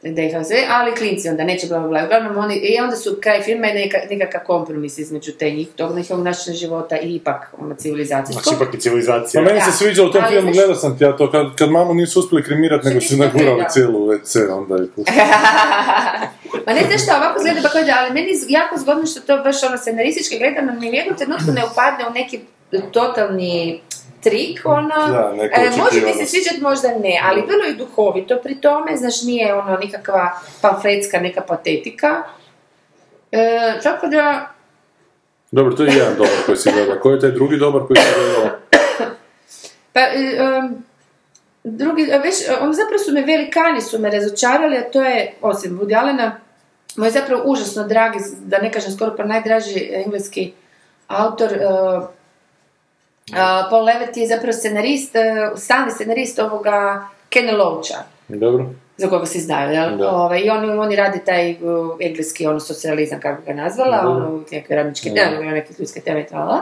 [0.00, 2.04] Sve, ali klinci onda neće bla bla bla.
[2.04, 5.96] Uglavnom oni, i onda su kraj filma je neka, nekakav kompromis između te njih, tog
[5.96, 8.42] njihovog načina života i ipak ono civilizacijskog.
[8.42, 9.42] Znači, ipak i civilizacija.
[9.42, 11.56] Pa meni se sviđa u tom Ali filmu, znaš- gledao sam ti ja to, kad,
[11.56, 14.88] kad mamu nisu uspjeli kremirati, nego su Što ti nagurali cijelu WC, onda je.
[16.66, 19.20] Ma ne znaš šta, ovako izgleda pa kao da, ali meni je jako zgodno što
[19.20, 22.40] to baš ono scenaristički gledano ni u jednom trenutku ne upadne u neki
[22.92, 23.80] totalni
[24.22, 26.30] trik, ono, Da, e, može mi se očekivanost.
[26.30, 30.30] sviđat, možda ne, ali bilo je duhovito pri tome, znaš, nije ono nikakva
[30.62, 32.22] pamfletska neka patetika.
[33.32, 34.54] E, tako da,
[35.50, 36.98] Dobro, to je jedan dobar koji si gledao.
[37.02, 38.58] Koji je taj drugi dobar koji si gledao?
[39.92, 40.84] Pa, e, um,
[41.64, 45.78] drugi, a već, ono zapravo su me velikani su me razočarali, a to je, osim
[45.78, 46.40] Woody Allena,
[46.96, 50.52] moj zapravo užasno dragi, da ne kažem skoro pa najdraži engleski
[51.06, 52.04] autor, uh,
[53.30, 58.66] uh, Paul Levitt je zapravo scenarist, uh, stalni scenarist ovoga Kena Loacha Dobro.
[58.96, 59.96] za koga svi znaju, jel?
[59.96, 60.10] Da.
[60.10, 61.58] Ovaj, I oni, oni rade taj uh,
[62.00, 64.08] engleski ono, socijalizam, kako ga nazvala, Da.
[64.08, 66.60] ono, neke radničke teme, neke ljudske teme, tralala.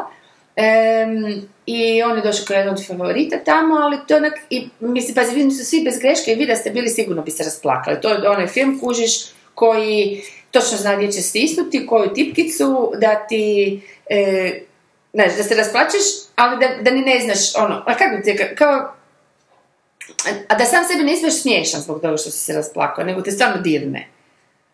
[0.56, 5.14] Em, I on je došao kao jedan od favorita tamo, ali to onak, i, mislim,
[5.14, 8.00] pazi, vi su svi bez greške i vi da ste bili sigurno bi se rasplakali.
[8.00, 9.12] To je onaj film, kužiš,
[9.54, 14.52] koji točno zna gdje će stisnuti, koju tipkicu, da ti, e,
[15.12, 16.02] znaš, da se rasplačeš,
[16.36, 18.92] ali da, da ni ne znaš, ono, a kako ti, je, kao,
[20.48, 23.30] a da sam sebi nisi baš smiješan zbog toga što si se rasplakao, nego te
[23.30, 24.08] stvarno dirne.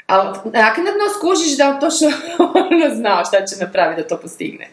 [0.07, 2.09] Ali naknadno skužiš da on točno
[2.73, 4.69] ono znao šta će napraviti da to postigne.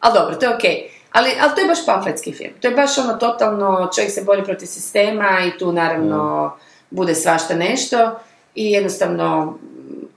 [0.00, 0.90] Ali dobro, to je okej.
[1.12, 2.52] Ali, ali to je baš pamfletski film.
[2.60, 6.52] To je baš ono totalno, čovjek se bori protiv sistema i tu naravno
[6.90, 8.18] bude svašta nešto
[8.54, 9.58] i jednostavno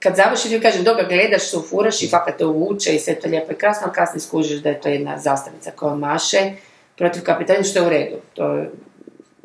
[0.03, 3.29] kad završi film, kažem, dok gledaš, se ufuraš i fakat te uvuče i sve to
[3.29, 6.51] lijepo i krasno, ali kasnije skužiš da je to jedna zastavnica koja maše
[6.97, 8.15] protiv kapitalizma, što je u redu.
[8.33, 8.71] To je,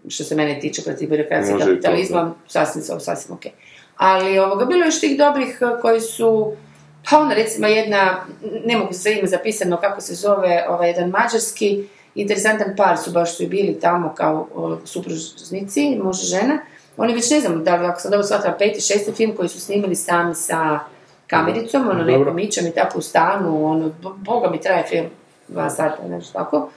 [0.09, 3.45] što se mene tiče protiv birokracije kapitalizma, sasvim, sasvim ok.
[3.97, 6.53] Ali ovoga, bilo je još tih dobrih eh, koji su,
[7.11, 8.27] pa ono recimo jedna,
[8.64, 13.37] ne mogu se ime zapisano kako se zove, ovaj jedan mađarski, interesantan par su baš
[13.37, 14.49] su i bili tamo kao
[14.85, 16.59] supružnici, muž i žena.
[16.96, 19.61] Oni već ne znam, da li, ako sam dobro shvatila, peti, šesti film koji su
[19.61, 20.78] snimili sami sa
[21.26, 22.18] kamericom, ono Dobro.
[22.18, 25.06] nekom mičem i tako u stanu, ono, bo- boga mi traje film,
[25.48, 26.68] dva sata, nešto tako.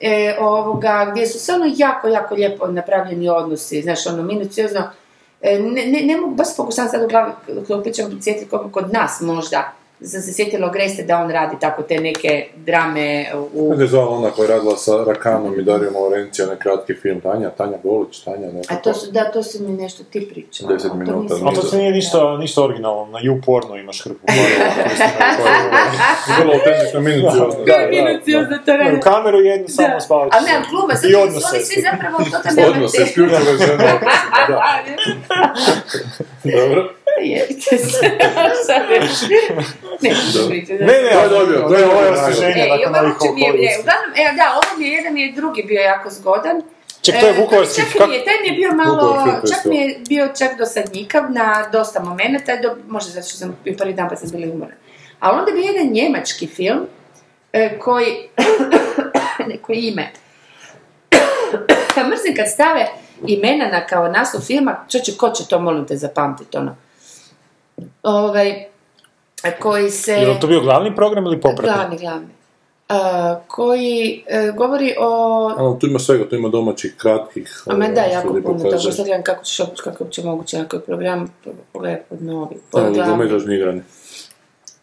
[0.00, 4.82] E, ovoga, gdje su sve ono jako, jako lijepo napravljeni odnosi, znaš, ono, minuciozno,
[5.42, 8.20] E, ne, ne, ne mogu, baš fokusan sad u glavi, dok pričam,
[8.72, 13.70] kod nas možda, sam se sjetila Greste da on radi tako te neke drame u...
[13.70, 17.20] Kako je zvala ona koja je radila sa Rakanom i Darijom Laurencija, onaj kratki film,
[17.20, 18.82] Tanja, Tanja Golić, Tanja, A nekako.
[18.82, 20.74] to su, da, to su mi nešto ti pričali.
[20.74, 24.20] Deset minuta, Ali to se nije ništa, ništa originalno, na YouPornu imaš hrpu
[26.38, 27.64] Vrlo autentično, minuciozno.
[27.66, 28.96] Je minuciozno to radi.
[28.96, 30.28] U kameru jednu samo spavaš.
[30.32, 34.00] Ali nemam kluba, sad oni odnose su oni svi zapravo totalno Odnose, isključivo žene.
[36.44, 36.99] Da, dobro.
[37.22, 38.10] Jebite se.
[38.66, 39.00] Sad je-
[40.00, 40.10] Ne,
[40.70, 40.86] ne.
[41.02, 42.22] Ne, To je dobio, to je ovo je dobio.
[42.22, 43.80] osvježenje E, nakon ovih mi je, e, okolnosti.
[43.80, 46.62] uglavnom, e, da, ovo mi je jedan i drugi bio jako zgodan.
[47.02, 47.76] Ček, to je vukovarski...
[47.76, 51.22] Čak i kak- nije, taj mi je bio malo, čak mi je bio čak dosadnjikav
[51.30, 54.74] na dosta momenata, do, možda zato što sam i prvi dan pa sam bila umorna.
[55.20, 56.86] Ali onda bi jedan njemački film
[57.78, 58.28] koji,
[59.48, 60.10] neko ime,
[61.96, 62.86] ja mrzim kad stave
[63.26, 66.76] imena na kao naslov filma, čoče, ko će to molim te zapamtiti, ono.
[68.02, 68.64] Ovaj,
[69.60, 70.12] koji se...
[70.12, 71.74] Je to bio glavni program ili popratni?
[71.74, 72.28] Glavni, glavni.
[72.88, 75.10] A, koji e, govori o
[75.58, 77.62] Ali tu ima svega, tu ima domaćih, kratkih.
[77.66, 78.78] A ono, da, što jako puno toga.
[78.78, 81.34] Sad gledam kako će, kako je uopće moguće, ako je program
[81.72, 82.56] pogledaj pod novi.
[82.70, 82.98] Pod glavni.
[83.04, 83.82] dugometražni igrani.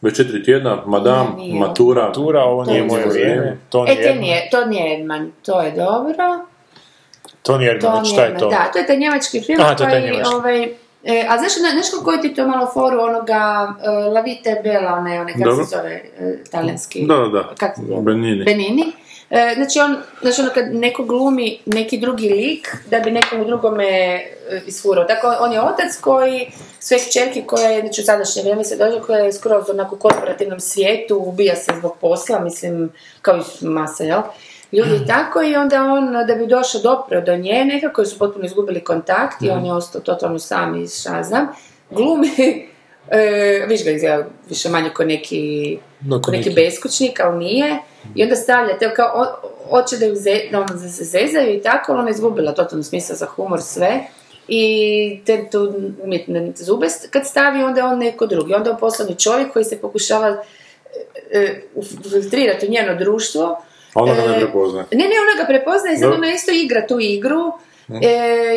[0.02, 1.60] Već četiri tjedna, Madame, Ne, nije.
[1.60, 2.12] Matura.
[2.14, 3.36] Tura, ovo nije je moje vrijeme.
[3.40, 3.58] vrijeme.
[3.70, 6.46] To E, nije to nije, to nije Edman, to je dobro.
[7.44, 8.50] To nije nije šta je Edman, to?
[8.50, 10.36] Da, to je taj njemački film Aha, to je taj koji, njemački.
[10.36, 10.70] ovaj,
[11.04, 13.74] e, a znaš, na- znaš kako je ti to malo foru onoga
[14.16, 17.06] uh, e Bella, onaj, onaj, kako se zove, e, talijanski?
[17.08, 17.56] Da, da, da.
[17.58, 17.72] Kak?
[18.02, 18.46] Benini.
[18.46, 18.94] Benini.
[19.30, 23.86] E, znači on, znači ono kad neko glumi neki drugi lik da bi nekomu drugome
[23.86, 24.30] e,
[24.68, 25.04] isfurao.
[25.04, 29.02] Tako on je otac koji sve kćerke koja je, znači u sadašnje vrijeme se dođe,
[29.02, 32.90] koja je skroz onako korporativnom svijetu, ubija se zbog posla, mislim,
[33.22, 34.22] kao i masa, jel?
[34.72, 38.46] Ljudi i tako i onda on, da bi došao dopro do nje, nekako su potpuno
[38.46, 41.48] izgubili kontakt i on je ostao totalno sam i šta znam,
[41.90, 42.30] glumi,
[43.12, 47.78] e, viš ga izgleda više manje ko neki, No, ko neki beskućnik, ali nije.
[48.16, 51.92] I onda stavlja, te kao, hoće da ju ze, da on se zezaju i tako,
[51.92, 54.00] ali ona je izgubila totalno smisla za humor sve.
[54.48, 58.54] I te tu umjetne zube kad stavi, onda je on neko drugi.
[58.54, 60.44] Onda je on poslovni čovjek koji se pokušava
[61.32, 61.62] e, e,
[62.10, 63.64] filtrirati u njeno društvo.
[63.98, 64.86] A ona ga ne E, prepoznaje.
[64.92, 67.54] Ne, ne, ona ga prepoznaje i sad ona isto igra tu igru
[68.04, 68.08] e,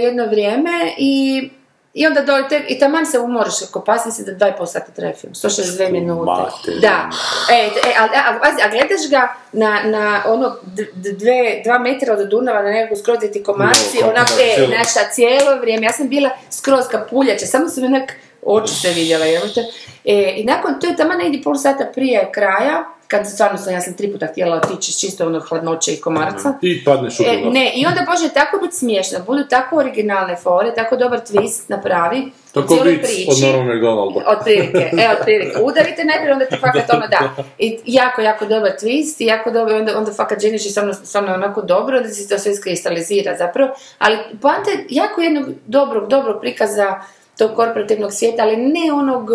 [0.03, 1.51] jedno vrijeme i,
[1.95, 4.93] i onda dojte, i taman se umoriš ako pasni se da dva i pol sata
[4.93, 6.71] traje film, 162 minute.
[6.81, 7.11] Da,
[7.53, 10.57] e, e, a, a, a, gledaš ga na, na ono
[10.95, 15.61] dve, dva metra od Dunava na nekako skroz ti komarci, No, da, e, cijelo.
[15.61, 19.61] vrijeme, ja sam bila skroz kapuljača, samo sam onak oči se vidjela, jebote.
[20.05, 23.81] E, I nakon, to je tamo negdje pol sata prije kraja, kad stvarno sam, ja
[23.81, 26.55] sam tri puta htjela otići čisto ono hladnoće i komarca.
[26.63, 30.75] I padneš u E, ne, i onda može tako biti smiješno, budu tako originalne fore,
[30.75, 33.27] tako dobar twist napravi Tako vic priči.
[33.31, 34.21] od Norma McDonalda.
[34.27, 35.57] Otprilike, e, otprilike.
[35.63, 37.45] Udarite najprije, onda ti fakat ono da.
[37.59, 41.35] I jako, jako dobar twist i jako dobro, onda, onda fakat ženiš i stvarno, stvarno
[41.35, 43.71] onako dobro, da se to sve iskristalizira zapravo.
[43.99, 47.01] Ali poanta je jako jednog dobrog, dobrog prikaza
[47.39, 49.31] tog korporativnog svijeta, ali ne onog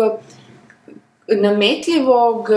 [1.28, 2.48] nametljivog,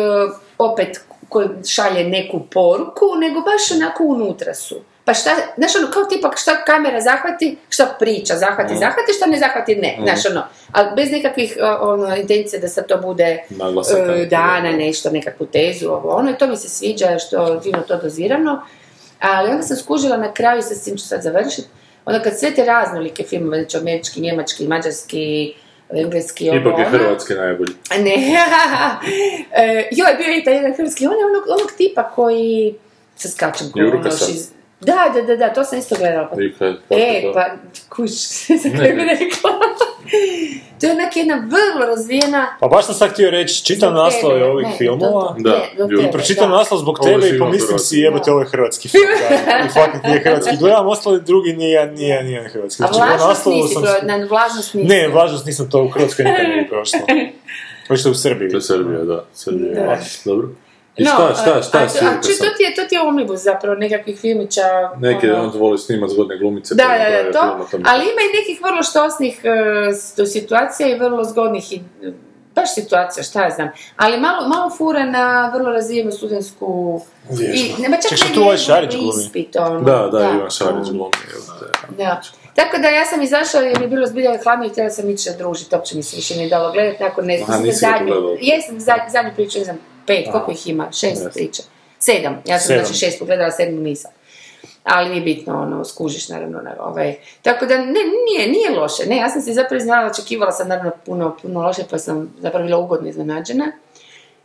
[0.60, 4.76] opet koji šalje neku poruku, nego baš onako unutra su.
[5.06, 9.38] Pa šta, znaš ono, kao tipa šta kamera zahvati, šta priča, zahvati, zahvati, šta ne
[9.40, 14.06] zahvati, ne, znaš ono, ali bez nekakvih ono, intencije da sad to bude Naglasak, eh,
[14.10, 17.62] ali- da, na nešto, nekakvu tezu, ovo, ono, i to mi se sviđa što je
[17.62, 18.62] fino to dozirano,
[19.20, 21.68] ali onda sam skužila na kraju, sa s tim ću sad završiti,
[22.06, 25.54] onda kad sve te raznolike filmove, znači američki, njemački, mađarski,
[25.92, 27.74] engleski, ovo, Ipak je ono, hrvatski najbolji.
[28.00, 28.16] ne,
[29.56, 32.76] e, joj, bio je taj jedan hrvatski, on je onog, onog tipa koji,
[33.16, 34.30] se skačem Jurka ono, sad.
[34.30, 34.50] šiz-
[34.82, 36.30] Da, da, da, da, to sam isto gledala.
[36.30, 36.36] Pa,
[36.92, 37.46] e, pa,
[37.90, 38.12] kuć,
[38.64, 39.52] za kaj bi rekla.
[40.80, 42.58] To je onak jedna vrlo razvijena...
[42.60, 45.36] Pa baš sam sad htio reći, čitam naslove ovih ne, filmova.
[45.38, 46.58] do- do- Da, do tebe, Pročitam da.
[46.58, 49.04] naslov zbog je tebe i pomislim si jebote ovo je hrvatski film.
[49.30, 50.58] Da, I fakat nije hrvatski.
[50.58, 52.84] Gledam ostali drugi nije, nije, nije hrvatski.
[52.84, 53.84] A Znači, na vlažnost nisi, sam...
[54.04, 54.88] na vlažnost nisi.
[54.88, 57.00] Ne, vlažnost nisam to u Hrvatskoj nikad nije prošlo.
[57.90, 58.50] Očito u Srbiji.
[58.50, 59.26] To je Srbija, da.
[59.34, 59.74] Srbija.
[59.74, 59.98] Da.
[60.26, 60.48] Dobro.
[61.00, 63.02] I No, šta, šta, šta a, si a, či, to ti je, to ti je
[63.02, 64.62] omnibus zapravo nekakvih filmića.
[64.98, 65.44] Neke, ono.
[65.44, 66.76] on voli snimat zgodne glumice.
[66.76, 67.32] Da, pa da, da, napravio
[67.62, 69.50] to, film ali ima i nekih vrlo štosnih e,
[69.94, 71.82] s- situacija i vrlo zgodnih i
[72.56, 73.70] baš situacija, šta ja znam.
[73.96, 77.02] Ali malo, malo fura na vrlo razvijenu studentsku...
[77.30, 77.56] Vježbu.
[77.78, 79.24] I, nema čak Ček, što ne tu ovaj Šarić glumi?
[79.24, 79.80] ispit, ono.
[79.82, 81.12] Da, da, Ivan Šarić glumi.
[81.98, 82.22] Da.
[82.56, 85.30] Tako da ja sam izašla jer mi je bilo zbilja hladno i htjela sam ići
[85.38, 87.66] družiti, uopće mi se više nije dalo gledati, nakon ne znam,
[88.42, 89.78] jesam zadnju, zadnju priču, ne znam,
[90.10, 91.32] pet, koliko ih ima, šest Jesam.
[91.34, 91.64] priča,
[92.00, 92.86] sedam, ja sam Sedam.
[92.86, 94.12] znači šest pogledala, sedmu nisam.
[94.84, 97.16] Ali nije bitno, ono, skužiš naravno na ovaj.
[97.42, 100.92] Tako da, ne, nije, nije loše, ne, ja sam se zapravo znala, očekivala sam naravno
[101.06, 103.72] puno, puno loše, pa sam zapravo bila ugodno iznenađena.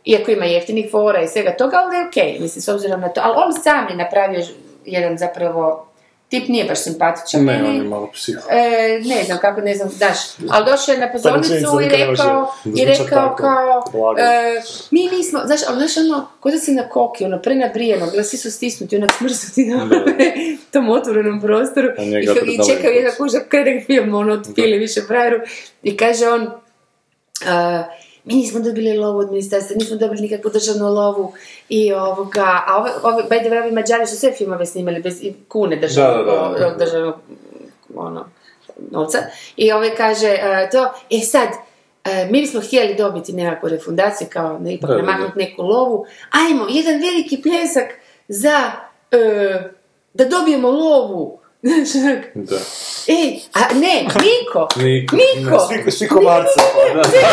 [0.05, 3.21] Iako ima jeftinih fora i svega toga, ali je okej, mislim, s obzirom na to.
[3.23, 4.45] Ali on sam je napravio
[4.85, 5.87] jedan zapravo,
[6.29, 7.43] tip nije baš simpatičan.
[7.43, 8.41] Ne, on je malo psiho.
[8.49, 10.17] E, ne znam kako, ne znam, daš,
[10.49, 13.83] ali došao je na pozornicu rečenica i rekao, i rekao kao,
[14.17, 14.61] e,
[14.91, 18.37] mi nismo, znaš, ali znaš ono, ko da si na koki, ono, prenabrijeno, gledaj, svi
[18.37, 19.89] su stisnuti, onak smrznuti na
[20.71, 21.87] tom otvorenom prostoru.
[21.87, 25.37] I, i čekao jedan kužak krene film, ono, otpili više frajeru.
[25.83, 27.83] I kaže on, e,
[28.25, 31.33] mi nismo dobili lovu od ministarstva, nismo dobili nikakvu državnu lovu
[31.69, 35.23] i ovoga, a ove, ove, by the way, ovi Mađari su sve filmove snimali bez
[35.23, 36.85] i kune državnog, Da, da, da, da.
[36.85, 37.15] državnog
[37.95, 38.29] ono,
[38.91, 39.17] novca.
[39.57, 41.49] I ovaj kaže e, to, e sad,
[42.05, 45.05] e, mi bismo htjeli dobiti nekakvu refundaciju, kao ne, ipak Da, da, da.
[45.05, 46.05] namaknuti neku lovu.
[46.31, 47.89] Ajmo, jedan veliki pljesak
[48.27, 48.71] za
[49.11, 49.69] e,
[50.13, 51.44] da dobijemo lovu.
[51.65, 52.55] Znaš, onak, Da.
[53.07, 54.67] E, a ne, Niko!
[54.83, 55.15] Niko.
[55.15, 55.59] Niko!
[55.67, 56.59] Svi, svi komarci.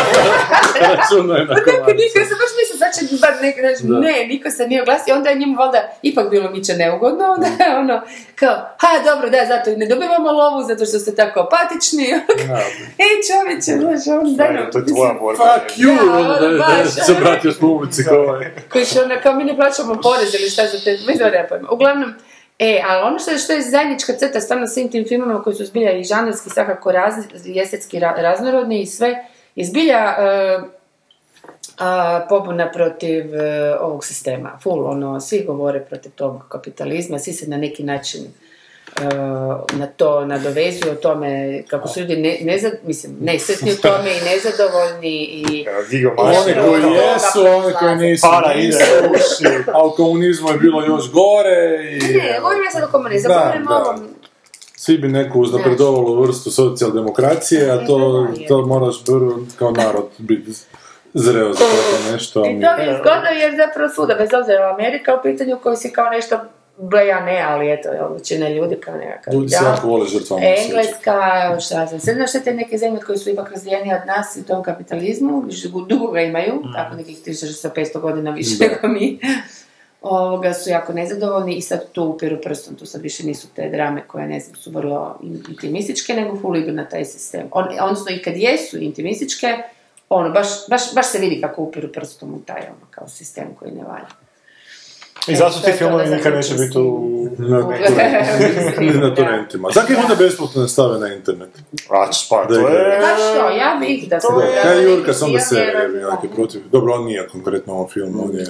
[0.81, 1.53] Računaj na
[1.99, 3.99] Niko, ja sam baš mislila, sad će bar nek, znaš, Da.
[3.99, 7.77] ne, Niko se nije oglasio, onda je njemu valjda ipak bilo Miće neugodno, onda je
[7.77, 8.01] ono,
[8.35, 12.05] kao, ha, dobro, da, zato i ne dobivamo lovu, zato što ste tako apatični,
[13.05, 15.43] e, čovječe, znaš, on, daj nam, To je tvoja borba.
[15.43, 15.95] Fuck you!
[15.95, 18.51] Da, ono, da, ono, da, se vratio s publici kao ovaj.
[18.71, 21.45] koji će onda, kao mi ne plaćamo porez ili šta za te, mi to ne
[21.49, 21.69] pojma.
[21.71, 22.13] Uglavnom,
[22.59, 25.65] E, ali ono što je, što je zajednička crta stvarno svim tim filmima koji su
[25.65, 27.13] zbilja i žanarski svakako raz,
[27.45, 30.59] i estetski ra- raznorodni i sve, je zbilja e,
[31.77, 34.59] a, pobuna protiv e, ovog sistema.
[34.63, 38.21] Full, ono, svi govore protiv tog kapitalizma, svi se na neki način
[39.73, 44.21] na to nadovezuju o tome kako su ljudi ne, nezad, mislim, nesretni u tome i
[44.21, 46.35] nezadovoljni i Gigo I Maš.
[46.37, 48.77] Oni koji jesu, oni koji nisu, Para ide.
[49.73, 52.17] A u komunizmu je bilo još gore i...
[52.17, 53.75] Ne, govorim ja sad o komunizmu, Da, govorim da.
[53.75, 53.99] o ovom
[54.75, 60.51] Svi bi neku uznapredovalu vrstu socijaldemokracije, a to, Ne, to moraš prvo kao narod biti
[61.13, 62.41] zreo za tako nešto.
[62.41, 65.77] a I to mi je zgodno jer zapravo svuda, bez obzira Amerika u pitanju koji
[65.77, 66.39] si kao nešto
[66.77, 70.43] ble, ja ne, ali eto, većina ljudi kao nekakav Ljudi se jako vole žrtvama.
[70.45, 71.19] Engleska,
[71.59, 74.47] šta znam, sve znaš što te neke zemlje koje su ipak razvijenije od nas u
[74.47, 78.65] tom kapitalizmu, više dugo ga imaju, tako nekih 1500 godina više Da.
[78.65, 79.19] nego mi,
[80.01, 84.03] ovoga su jako nezadovoljni i sad tu upiru prstom, tu sad više nisu te drame
[84.07, 87.47] koje, ne znam, su vrlo intimističke, nego full idu na taj sistem.
[87.51, 89.47] On, odnosno i kad jesu intimističke,
[90.09, 93.71] ono, baš, baš, baš se vidi kako upiru prstom u taj, ono, kao sistem koji
[93.71, 94.22] ne valja.
[95.27, 97.13] I zato to ti to filmovi nikad neće biti u...
[97.37, 97.59] Na,
[98.99, 99.69] na torrentima.
[99.73, 101.49] Zakaj ih onda besplatno ne stave na internet?
[101.89, 102.99] A, pa, Da to je...
[103.01, 104.27] Baš to, ja bih da se...
[104.27, 105.39] To je- Ja i Jurka sam da
[105.99, 106.61] Ja protiv.
[106.71, 108.45] Dobro, on nije konkretno u ovom filmu, on je...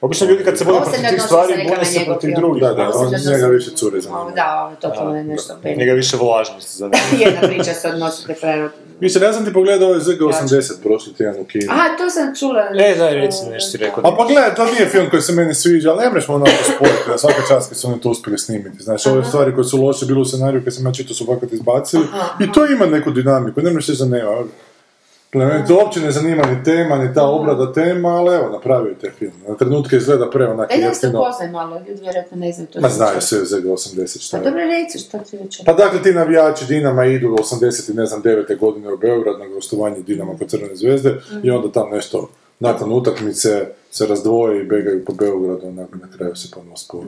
[0.00, 2.62] Obično ljudi kad se bune se protiv tih stvari, bune na se protiv drugih.
[2.62, 4.10] Da, da, on njega više cure za.
[4.36, 5.58] Da, ovo je totalno nešto.
[5.76, 6.90] Njega više vlažnosti za
[7.24, 8.70] Jedna priča se odnosi definitivno.
[9.00, 11.66] Mislim, ja sam ti pogledao ovaj ZG80 prošli tjedan u kinu.
[11.70, 12.62] Aha, to sam čula.
[12.78, 14.06] E, daj, reci nešto ti rekao.
[14.06, 16.64] A pa gledaj, to nije film koji se meni sviđa, ali ne mreš mu onako
[16.76, 18.82] spojiti, da svaka čast kad su oni to uspjeli snimiti.
[18.82, 21.52] Znači, ove stvari koje su loše bile u scenariju, kad sam ja čitao su fakat
[21.52, 22.04] izbacili,
[22.40, 24.30] i to ima neku dinamiku, ne mreš se za nema.
[25.34, 28.94] Mene to uopće ne zanima ni tema, ni ta obrada tema, ali evo, napravio je
[28.94, 29.32] taj film.
[29.48, 31.20] Na trenutke izgleda pre onak E, da se jeftino.
[31.20, 32.80] upoznaj malo, ljudi vjerojatno ne znaju to.
[32.80, 34.44] Ma znaju sve ZG80 šta Pa je.
[34.44, 35.64] dobro reci što ti već...
[35.64, 37.90] Pa dakle, ti navijači Dinama idu u 80.
[37.90, 38.58] i ne znam, 9.
[38.58, 42.28] godine u Beograd na gostovanje Dinama kod Crvene zvezde i onda tam nešto
[42.60, 47.04] nakon utakmice se razdvoje i begaju po Beogradu, onako na kraju se ponovno spoju.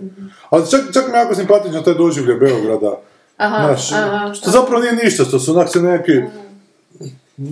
[0.51, 2.99] Ali čak, čak jako simpatično taj doživlje Beograda.
[3.37, 6.13] Aha, Znaš, aha, što zapravo nije ništa, što su onak se neki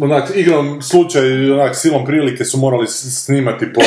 [0.01, 3.81] onak, igrom slučaj, onak, silom prilike su morali snimati po,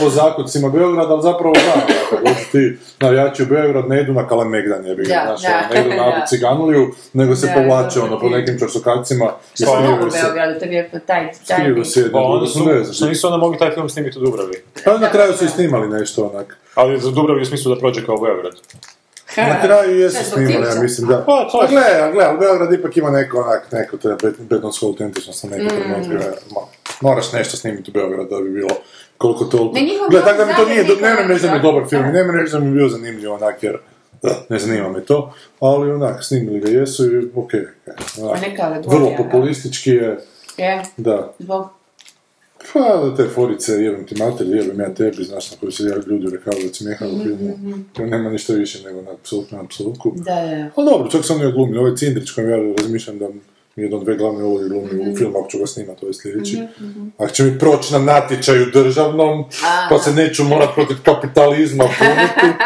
[0.00, 4.28] po zakucima Beograda, ali zapravo da, ako dođu ti navijači u Beograd, ne idu na
[4.28, 6.26] Kalemegdan, jebi ga, Da, znaš, da, ono, ne idu na da.
[6.26, 10.10] Ciganuliju, nego se Da, povlače, ono, po nekim čarsokacima i Što je skrivaju u.
[10.12, 11.26] Beogradu, to je vjerojatno taj...
[11.26, 11.84] taj Skrivaju dio.
[11.84, 12.94] se jedno, Pa onda su su, ne znam.
[12.94, 14.54] što nisu onda mogli taj film snimiti u Dubravi.
[14.84, 16.56] Pa na kraju su i snimali nešto onak.
[16.74, 18.52] Ali za Dubravi u smislu da prođe kao Beograd.
[19.38, 21.24] Na kraju jesu snimali, ja mislim da.
[21.24, 24.08] Pa, to je- gle, gle, Beograd ipak ima neko onak, neko te
[24.40, 25.52] betonsku autentičnost na Mm.
[25.54, 26.34] neki trenutak.
[26.50, 26.60] Ma,
[27.02, 28.68] Moraš nešto snimiti u Beogradu da bi bilo
[29.18, 29.76] koliko toliko.
[30.10, 32.24] Gle, tako da mi to nije, ne moram reći da mi je dobar film, ne
[32.24, 33.78] moram reći da mi je bio zanimljiv onak, jer
[34.48, 37.60] ne zanima me to, ali onak, snimili ga jesu i okej.
[38.18, 39.16] onak, Pa neka, ali dvoje, Vrlo da.
[39.16, 40.18] populistički je,
[40.56, 41.32] Je, da.
[41.38, 41.66] zbog...
[42.72, 46.04] Pa, da te forice, jebem ti mater, jebem ja tebi, znaš na koju se javljaju
[46.08, 47.54] ljudi rekao da smijeha Mhm, u filmu.
[47.92, 50.12] To nema ništa više nego na apsolutno apsolutku.
[50.16, 50.70] Da, da.
[50.76, 53.40] Ali dobro, čak sam ne glumi, ovaj Cindrić kojem ja razmišljam da mi
[53.76, 55.10] jedan, dve glavne uloge glumi Mhm.
[55.10, 56.58] u filmu, ako ću ga snimat, ovaj sljedeći.
[57.18, 59.44] Ako će mi proći na natječaju državnom,
[59.90, 62.56] pa se neću morat protiv kapitalizma puniti.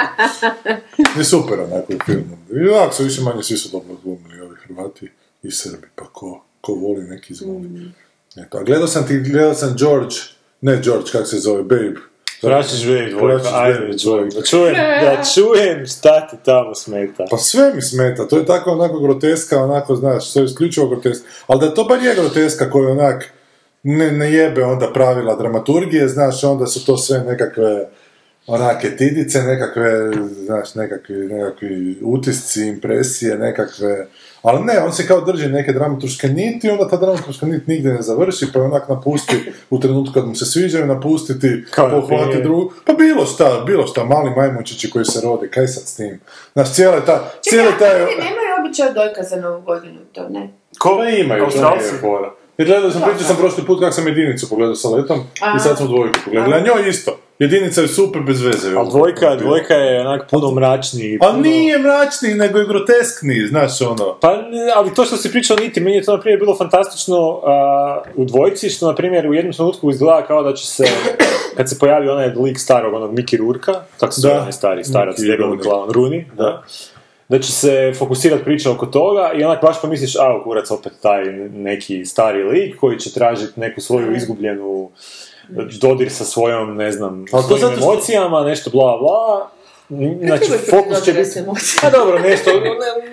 [1.20, 2.37] I super onako u filmu.
[2.57, 5.11] I onako su više manje svi su dobro glumili, ovi Hrvati
[5.42, 7.68] i Srbi, pa ko, ko voli neki zvoli.
[8.37, 10.14] Eto, a gledao sam ti, gledao sam George,
[10.61, 11.94] ne George, kako se zove, Babe.
[12.42, 14.37] Vraćaš Babe dvojka, ajde dvojka.
[14.37, 17.25] da čujem, da čujem šta ti tamo smeta.
[17.31, 21.29] Pa sve mi smeta, to je tako onako groteska, onako, znaš, to je isključivo groteska.
[21.47, 23.25] Ali da to bar je groteska koja onak
[23.83, 27.88] ne, ne jebe onda pravila dramaturgije, znaš, onda su to sve nekakve
[28.47, 30.12] onake tidice, nekakve,
[30.44, 34.07] znaš, nekakvi, nekakvi utisci, impresije, nekakve,
[34.44, 38.02] ali ne, on se kao drži neke dramaturške niti, onda ta dramaturška nit nigdje ne
[38.02, 42.92] završi, pa je onak napusti u trenutku kad mu se sviđaju napustiti, pohvati drugu, pa
[42.92, 46.20] bilo šta, bilo šta, mali majmunčići koji se rodi, kaj sad s tim?
[46.53, 48.01] Znaš, cijela ta, Čekaj, cijeli a taj...
[48.01, 50.49] ljudi nemaju običaj dojka za novu godinu, to ne?
[50.78, 51.84] Ko imaju, to Australci?
[51.84, 52.34] nije fora.
[52.59, 55.20] Jer gledao sam, pričao sam prošli put kako sam jedinicu pogledao sa letom
[55.57, 56.55] i sad smo dvojku pogledali.
[56.55, 57.18] A njoj isto.
[57.39, 58.76] Jedinica je super bez veze.
[58.76, 61.18] Ali dvojka, dvojka je onak puno mračniji.
[61.20, 64.16] A puno- nije mračni, nego je groteskniji, znaš ono.
[64.20, 64.43] Pa,
[64.76, 68.24] ali to što si pričao niti, meni je to na primjer bilo fantastično a, u
[68.24, 70.85] dvojci, što na primjer u jednom trenutku izgleda kao da će se,
[71.57, 74.41] kad se pojavi onaj lik starog, onog Mickey Rurka, kako se zove Da.
[74.41, 76.62] onaj stari, starac, debeli klaun, Rooney, da.
[77.28, 81.24] Da će se fokusirati priča oko toga i onak baš pomisliš, a kurac opet taj
[81.53, 84.91] neki stari lik koji će tražiti neku svoju izgubljenu
[85.80, 89.51] dodir sa svojom, ne znam, to svojim što- emocijama, nešto bla bla.
[90.20, 91.30] Znači, fokus će biti...
[91.82, 92.70] Pa dobro, nešto, ne,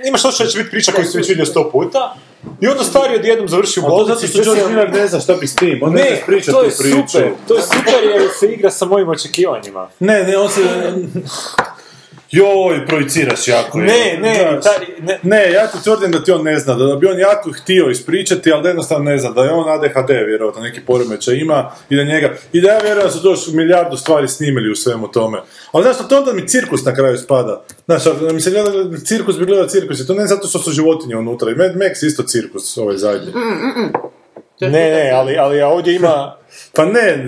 [0.08, 2.16] imaš što će biti priča koju si već vidio sto puta
[2.62, 4.28] i onda stari odjednom završi u bolnici.
[4.28, 5.80] zato što on- Miller ne zna šta bi s tim.
[5.82, 6.98] On ne, Ne, ispričati to je tu priču.
[7.08, 9.90] super, to je super jer se igra sa mojim očekivanjima.
[10.00, 10.62] Ne, ne, on se...
[12.32, 13.78] Joj, projiciraš jako.
[13.78, 16.96] Ne, ne, Da, taj, ne, Ne, ja ti tvrdim da ti on ne zna, da
[16.96, 20.62] bi on jako htio ispričati, ali da jednostavno ne zna, da je on ADHD vjerojatno
[20.62, 23.98] neki poremećaj ima i da njega, i da ja vjerujem da su to još milijardu
[23.98, 25.42] stvari snimili u svemu tome.
[25.72, 27.64] Ali znaš, to onda mi cirkus na kraju spada.
[27.86, 30.72] Znaš, da mi se gleda, cirkus bi gledao cirkus i to ne zato što su
[30.72, 31.52] životinje unutra.
[31.52, 33.32] I Mad Max isto cirkus, ovaj zadnji.
[34.62, 36.36] ne, ne, ali, ali ovdje ima...
[36.74, 37.26] Pa ne,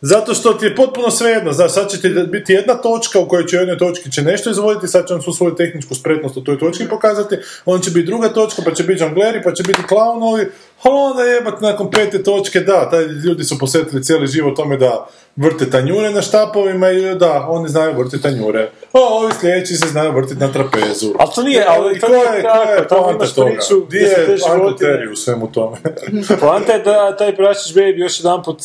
[0.00, 3.46] zato što ti je potpuno svejedno, znaš, sad će ti biti jedna točka u kojoj
[3.46, 6.44] će u jednoj točki će nešto izvoditi, sad će on svu svoju tehničku spretnost u
[6.44, 9.82] toj točki pokazati, on će biti druga točka, pa će biti žongleri, pa će biti
[9.88, 10.42] klaunovi,
[10.82, 15.06] a onda jebat nakon pete točke, da, taj ljudi su posvetili cijeli život tome da
[15.36, 18.70] vrte tanjure na štapovima i da, oni znaju vrtiti tanjure.
[18.92, 21.12] A ovi sljedeći se znaju vrtiti na trapezu.
[21.18, 23.50] Ali to nije, ali I to nije je, poanta imaš toga?
[23.50, 25.76] priču Gdje je u svemu tome?
[26.40, 28.62] Poanta je da taj prašić baby još jedan put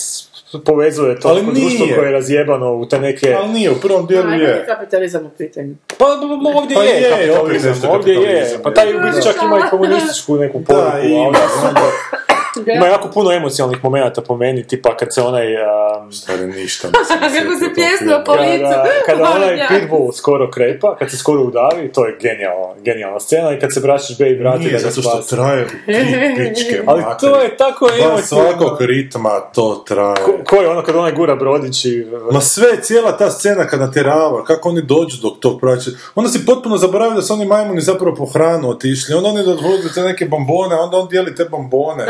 [0.60, 3.34] povezuje to Ali društvo koje je razjebano u te neke...
[3.34, 4.66] Ali nije, u prvom dijelu je.
[4.68, 5.76] kapitalizam u pitanju.
[5.98, 9.58] Pa b- ovdje Pa je, je, kapitalizam, ovdje je, pa taj u biti čak ima
[9.58, 11.40] i komunističku neku poruku, Da, a onda
[12.54, 12.76] super.
[12.76, 15.48] Ima jako puno emocionalnih momenata po meni, tipa kad se onaj...
[15.56, 16.88] um, Stvari ništa.
[17.40, 18.64] Kako se pjesno po licu.
[18.64, 23.54] kada, kada onaj pitbull skoro krepa, kad se skoro udavi, to je genijalna, genijalna scena
[23.54, 25.30] i kad se braćiš baby vrati Nije, da ga zato što spasi.
[25.30, 28.22] traje tri pičke Ali to je tako emotivno.
[28.22, 30.16] svakog ritma to traje.
[30.16, 32.06] Ko, ko je ono kad onaj gura brodić i...
[32.32, 35.92] Ma sve, cijela ta scena kad natjerava, kako oni dođu do tog praća.
[36.16, 39.16] Onda si potpuno zaboravio da su oni majmuni zapravo po hranu otišli.
[39.16, 42.06] Onda oni dodvodu te neke bombone, onda on dijeli te bombone.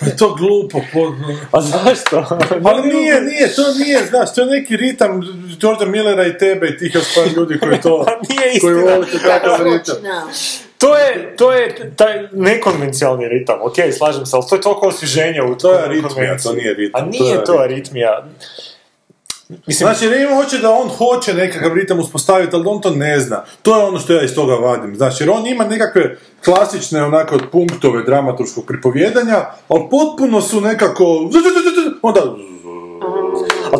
[0.00, 0.80] Pa je to glupo.
[0.92, 1.12] Po...
[1.52, 2.24] A zašto?
[2.64, 5.20] Ali nije, nije, to nije, znaš, to je neki ritam
[5.60, 8.04] Georgea Millera i tebe i tih još par ljudi koji to...
[8.06, 8.94] Pa nije koji istina.
[8.94, 9.96] volite takav ritam.
[10.78, 15.44] To je, to je taj nekonvencionalni ritam, ok, slažem se, ali to je toliko osvježenja
[15.44, 16.50] u To je toj aritmija, konvenciji.
[16.50, 18.26] to nije ritam, A nije je to aritmija.
[19.66, 23.20] Mislim, Znači, jer ima hoće da on hoće nekakav ritam uspostaviti, ali on to ne
[23.20, 23.44] zna.
[23.62, 24.96] To je ono što ja iz toga vadim.
[24.96, 29.36] Znači, jer on ima nekakve klasične onako punktove dramaturškog pripovjedanja,
[29.68, 31.30] ali potpuno su nekako...
[32.02, 32.20] Onda...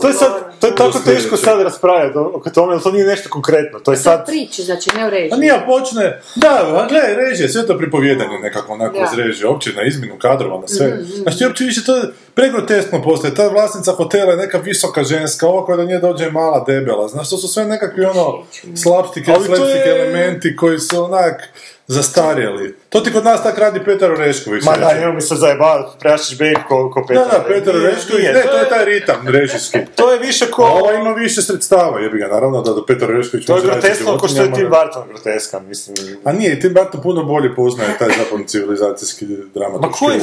[0.00, 0.30] to je sad,
[0.60, 3.96] to je tako teško sad raspravljati oko tome, jer to nije nešto konkretno, to je
[3.96, 4.26] Sad sad...
[4.26, 5.30] priče, znači ne u režiji.
[5.32, 9.04] A nije, počne, da, a gledaj, režije, sve to pripovjedanje nekako onako Da.
[9.04, 10.98] iz režije, uopće na izmjenu kadrova, na sve.
[11.14, 12.02] Znači, ti uopće više to je
[12.34, 16.64] pregroteskno postaje, ta vlasnica hotela je neka visoka ženska, ovo koja do nje dođe mala
[16.66, 18.38] debela, znaš, to su sve nekakvi ono
[18.76, 21.42] slapstike, slapstick je- elementi koji su onak
[21.90, 22.76] zastarjeli.
[22.88, 24.64] To ti kod nas tak radi Petar Orešković.
[24.64, 27.26] Ma da, nemoj mi se zajebavati, prašiš babe ko, ko Da, Petar.
[27.26, 29.78] da, Petar Nije, Orešković, ne, to je taj ritam režijski.
[29.96, 30.62] To je više ko...
[30.62, 34.18] A ovo ima više sredstava, jebi ga, naravno da do Petar Orešković To je groteskno
[34.18, 34.52] ko što je.
[34.52, 35.96] Tim Burton groteskan, mislim.
[36.24, 40.20] A nije, Tim Burton puno bolje poznaje taj zapravo civilizacijski dramaturški Ma koji.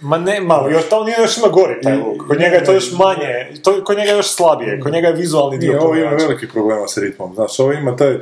[0.00, 2.26] Ma ne, malo, još, to nije još ima gori taj luk.
[2.28, 5.14] Kod njega je to još manje, to, kod njega je još slabije, kod njega je
[5.14, 8.18] vizualni dio Nije, ovo ima velikih problema s ritmom, znaš, ovo ima taj,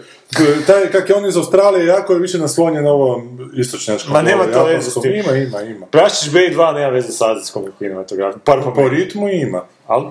[0.67, 4.13] taj kak je on iz Australije, jako je više naslonjen na ovom istočnjačkom.
[4.13, 5.15] Ma nema ovo to veze s tim.
[5.15, 5.87] Ima, ima, ima.
[5.87, 8.41] Prašiš Bay 2 nema veze s azijskom kinematografijom.
[8.45, 10.07] Par po Po ritmu ima, Ali,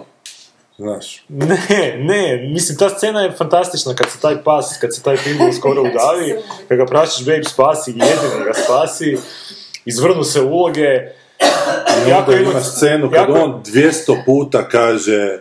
[0.78, 1.26] znaš.
[1.28, 5.52] ne, ne, mislim, ta scena je fantastična kad se taj pas, kad se taj pitbull
[5.54, 6.36] skoro udavi,
[6.68, 9.18] kad ga Prašiš Babe spasi, jedini ga spasi,
[9.86, 11.02] izvrnu se uloge,
[12.00, 13.94] I onda ima- ima scenu kad jako- on 200
[14.26, 15.40] puta kaže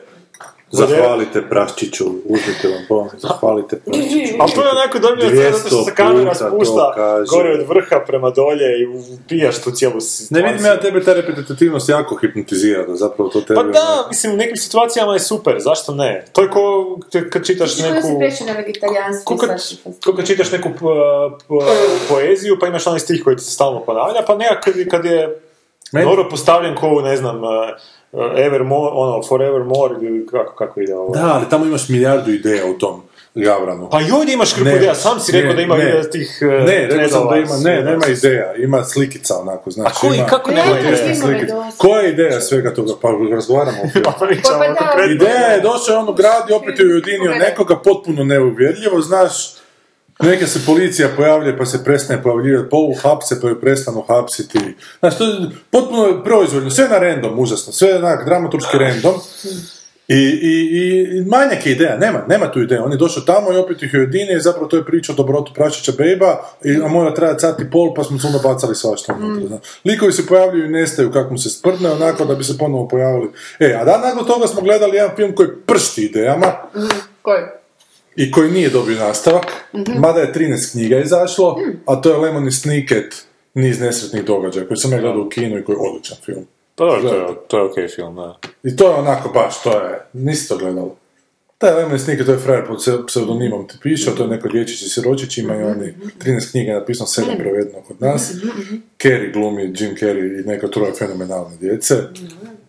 [0.70, 4.34] Zahvalite Praščiću, uzmite vam pomoć, zahvalite Praščiću.
[4.40, 6.92] Ali to je onako dobro zato što se 200 kamera spušta
[7.28, 10.47] gore od vrha prema dolje i upijaš tu cijelu Ne situaciju.
[10.47, 13.55] vidim ja tebe ta repetitivnost jako hipnotizira, da zapravo to tebe...
[13.55, 16.24] Pa da, mislim, u nekim situacijama je super, zašto ne?
[16.32, 16.97] To je ko
[17.30, 18.20] kad čitaš Što da se neku...
[18.47, 19.90] na vegetarijanstvo Ko kad, svašta.
[20.05, 21.64] ko kad čitaš neku po- po-
[22.09, 25.40] poeziju, pa imaš onaj stih koji ti se stalno ponavlja, pa nekak kad, kad je
[25.93, 27.51] Meni- dobro postavljen ko, ne znam, uh,
[28.12, 31.14] uh, evermore, ono, forevermore, ili kako, kako ide ovo.
[31.14, 33.03] Da, ali tamo imaš milijardu ideja u tom
[33.34, 33.89] Gavranu.
[33.91, 36.11] Pa i ovdje imaš hrpu Ne, ideja, sam si rekao ne, da ima ne.
[36.12, 40.01] tih uh, Ne, rekao sam da ima, ne, nema ideja, ima slikica onako, znači A
[40.01, 40.26] koji, ima...
[40.26, 41.14] kako nema ideja?
[41.14, 41.55] Slikica.
[41.78, 42.93] Koja je ideja svega toga?
[43.03, 43.89] Pa razgovaramo o.
[44.05, 45.14] Pa pričamo Pa da, konkretno.
[45.14, 49.55] Ideja je došao on u grad i opet je ujedinio nekoga potpuno neuvjerljivo, znaš,
[50.23, 54.59] neka se policija pojavlja pa se prestane pojavljivati, polu hapse pa ju prestanu hapsiti.
[54.99, 55.33] Znaš, to je
[55.71, 59.14] potpuno proizvoljno, sve na random, užasno, sve je onak dramaturški random.
[60.09, 62.85] I, i, i manjak je ideja, nema, nema tu ideja.
[62.85, 65.14] On je došao tamo i opet ih je ujedinio i zapravo to je priča o
[65.14, 69.14] dobrotu prašića Bejba, i, a mora trajati sat i pol, pa smo onda bacali svašta
[69.14, 69.47] unutra.
[69.49, 69.61] znaš.
[69.85, 73.31] Likovi se pojavljuju i nestaju kako mu se sprdne, onako da bi se ponovo pojavili.
[73.59, 76.53] E, a dan nakon toga smo gledali jedan film koji pršti idejama,
[77.23, 77.43] Koji?
[78.17, 79.45] I koji nije dobio nastavak,
[79.99, 84.93] mada je 13 knjiga izašlo, a to je Lemony Snicket, niz nesretnih događaja, koji sam
[84.93, 86.47] ja gledao u kinu i koji je odličan film.
[86.75, 88.39] Pa dobro, to je, to je okej film, da.
[88.62, 90.91] I to je onako baš, to je, nisi to gledali.
[91.59, 94.83] Taj Lemony Snicket, to je frajer pod pse- pseudonimom ti piše, to je neko dječić
[94.83, 95.95] i siročić, ima i oni
[96.25, 98.33] 13 knjiga napisano, 7 prevedeno kod nas.
[98.99, 101.95] Carrey glumi, Jim Carrey i neka troje fenomenalne djece.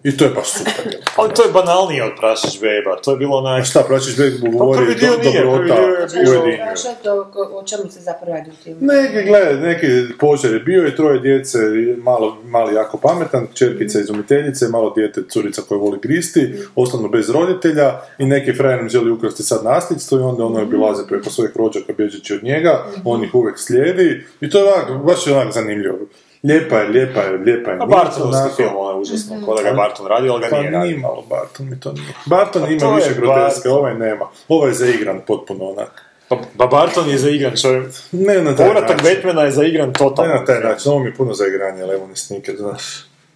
[0.03, 0.95] I to je baš super.
[1.17, 3.61] Ali to je banalnije od Prašić Beba, to je bilo onaj...
[3.61, 6.51] A šta, Pračić Beg Pa govori prvi dio do, nije, dobrota prvi dio je bio-
[6.51, 7.11] je
[7.53, 8.79] o čemu se zapravo radi u filmu?
[8.81, 9.87] Neki, gledaj, neki
[10.19, 11.57] požar je bio i troje djece,
[11.97, 18.01] malo, mali jako pametan, čerkica izumiteljice, malo dijete, curica koja voli gristi, ostanu bez roditelja
[18.17, 21.93] i neki frajer im želi ukrasti sad nasljedstvo i onda ono obilaze preko svojih rođaka
[21.97, 25.97] bježeći od njega, on ih uvijek slijedi i to je ovak, baš je onak zanimljivo.
[26.43, 27.77] Lijepa je, lijepa je, lijepa je.
[27.77, 28.55] A nit, Bartonovski onako.
[28.55, 30.85] film, ono je užasno, ko da ga je Barton radio, ali ga Pa nije radio.
[30.85, 32.13] nije malo Barton mi to nije.
[32.25, 33.29] Barton Pa ima to više groteske,
[33.59, 33.71] Barton.
[33.71, 34.25] ovaj nema.
[34.47, 36.03] Ovaj je zaigran potpuno onak.
[36.29, 37.85] Pa, pa Barton je zaigran čovjek.
[38.11, 39.15] Ne na taj Povratak način.
[39.15, 40.33] Batmana je zaigran totalno.
[40.33, 42.83] Ne na taj način, ovo mi je puno zaigranje Lemony Snicket, znaš.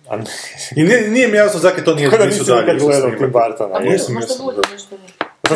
[0.09, 0.23] A ne-
[0.75, 3.11] I nije, nije mi jasno zakaj to nije Kako da nisu nisi dalje nikad gledao.
[3.11, 3.75] Tim Bartona?
[3.75, 4.95] A možda, bude nešto.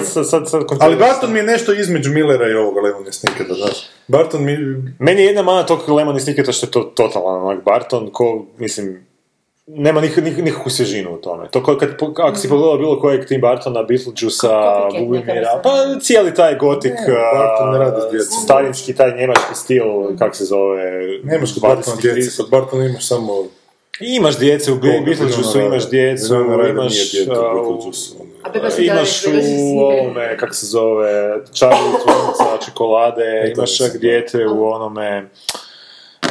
[0.04, 3.54] Sad, sad, sad, sad Ali Barton mi je nešto između Millera i ovoga Lemony Snicketa,
[3.54, 3.90] znaš.
[4.08, 4.58] Barton mi...
[5.00, 9.06] Meni je jedna mana tog Lemony Snicketa što je to totalan onak Barton, ko, mislim,
[9.68, 11.48] nema nik, nik, nikakvu svježinu u tome.
[11.52, 16.92] To kad, ako si pogledao bilo kojeg Tim Bartona, Beetlejuice-a, Bubimira, pa cijeli taj gotik,
[16.92, 18.32] Ne, Barton ne radi s djecom.
[18.44, 19.84] starinski taj njemački stil,
[20.20, 22.38] kak se zove, Nemaš kod 20, Bartona djece, 30.
[22.38, 23.34] kod Bartona imaš samo...
[24.00, 26.36] Imaš djece u Beetlejuice-u, imaš djecu,
[26.70, 26.94] imaš...
[28.64, 34.68] a, se Imaš u ovome, kak se zove, Charlie tvornica čokolade, Eto, imaš dijete u
[34.68, 35.30] onome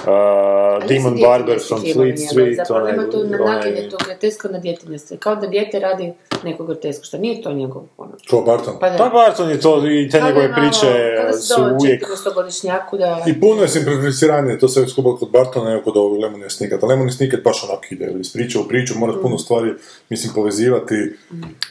[0.07, 5.16] uh, Demon Barber from Fleet Street, Zapravo ima tu naginje to grotesko na djetinjstvo.
[5.20, 6.12] Kao da dijete radi
[6.45, 8.12] neko grotesko, što nije to njegov ono.
[8.30, 8.74] Ko Barton?
[8.80, 8.97] Pa da.
[8.97, 10.86] Pa Barton je to, i te da njegove malo- priče
[11.32, 12.03] se su uvijek...
[12.03, 13.24] 400-godišnjaku da...
[13.26, 16.86] I puno je simplificiranje, to sve skupa kod Bartona nego kod ovog Lemony Snicketa.
[16.86, 19.72] Lemony Snicket baš onak ide, iz priče u priču, moraš puno stvari,
[20.09, 20.95] mislim, povezivati.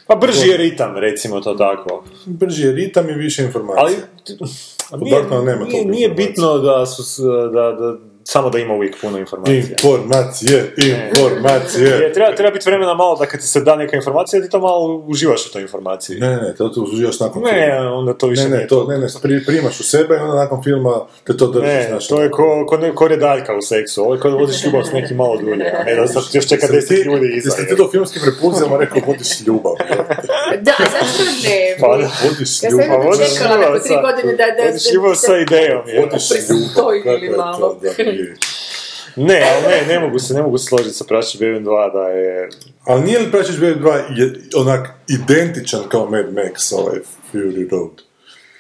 [0.08, 2.04] Pa brži je ritam, recimo to tako.
[2.26, 3.84] Brži je ritam i više informacija.
[3.84, 3.96] Ali
[4.90, 8.96] Kod nije, Bartona nema nije, nije bitno da su, da, da, samo da ima uvijek
[9.02, 9.56] puno informacija.
[9.58, 10.74] Informacije,
[11.10, 11.88] informacije.
[11.88, 14.60] Je, treba, treba biti vremena malo da kad ti se da neka informacija, ti to
[14.60, 16.18] malo uživaš u toj informaciji.
[16.18, 17.92] Ne, ne, to tu uživaš nakon Ne, filma.
[17.92, 20.64] onda to više Ne, ne, to, ne, ne, pri, primaš u sebe i onda nakon
[20.64, 20.94] filma
[21.24, 22.08] te to držiš, Ne, znaš.
[22.08, 24.02] to je ko, ko, ne, ko redaljka u seksu.
[24.02, 26.68] Ovo je da vodiš ljubav s nekim malo dulje, a ne da sad još čeka
[26.68, 27.50] deset ti- ljudi iza.
[27.50, 29.74] Jesi li ti to filmskim repulzijama rekao vodiš ljubav?
[30.60, 31.78] Da, zašto ne?
[31.80, 32.10] Pa da.
[32.24, 32.86] Vodiš Ja sam ljubav.
[32.86, 34.46] jedno vodiš čekala ljubav nakon tri sa- godine da...
[34.58, 36.00] da Vodiš ljubav sa idejom, je.
[36.02, 36.74] Vodiš ljubav.
[36.76, 37.58] Kako je malo.
[37.60, 37.90] to, da,
[39.16, 42.50] Ne, ali ne, ne mogu se, ne mogu složiti sa Praći Bevin 2 da je...
[42.84, 47.00] Ali nije li Praćić Baby 2 je onak identičan kao Mad Max, ovaj
[47.34, 48.13] Fury Road?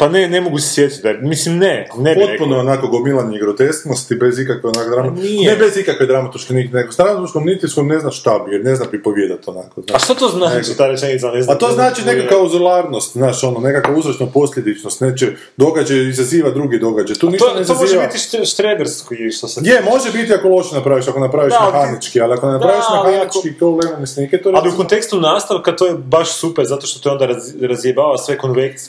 [0.03, 2.59] Pa ne, ne mogu se sjetiti da je, mislim ne, ne bi Potpuno rekao.
[2.61, 5.11] onako gomilanje grotesknosti, bez ikakve onak drama.
[5.11, 5.51] Nije.
[5.51, 6.91] Ne bez ikakve dramaturške niti nego.
[6.91, 9.81] S dramaturškom nitiskom ne zna šta bi, jer ne zna pripovjedati onako.
[9.81, 10.03] A Znaš.
[10.03, 11.27] što to znači Nego- ta rečenica?
[11.27, 15.27] Ne znam, A to ne znači znam, nekakva uzularnost, znaš, ono, nekakva uzročno posljedičnost, neće,
[15.57, 17.15] događaj izaziva drugi događaj.
[17.15, 19.61] Tu ništa To, ne to može biti štre- štreberski, što se...
[19.63, 23.53] Je, može biti ako loše napraviš, ako napraviš Da, mehanički, ali ako napraviš Da, mehanički
[23.59, 27.11] kao Lemony Snicket, to Ali u kontekstu nastavka to je baš super, zato što to
[27.11, 28.37] onda raz, razjebava sve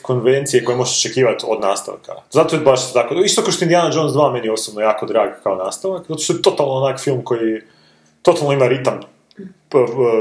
[0.02, 2.12] konvencije koje možeš očekivati od nastavka.
[2.30, 3.14] Zato je baš tako.
[3.14, 6.18] Isto kao što je Indiana Jones 2 meni je osobno jako drag kao nastavak, zato
[6.20, 7.60] što je totalno onak film koji
[8.22, 9.00] totalno ima ritam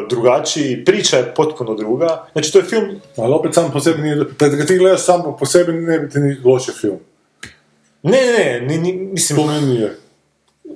[0.10, 2.26] drugačiji, priča je potpuno druga.
[2.32, 4.16] Znači, to je film Ali opet sam po sebi nije...
[4.40, 7.00] Ga ti gledaš samo po sebi, ne bi ti ni loši film.
[8.04, 9.98] Ne, ne, ne, ni, mislim, Po meni nije.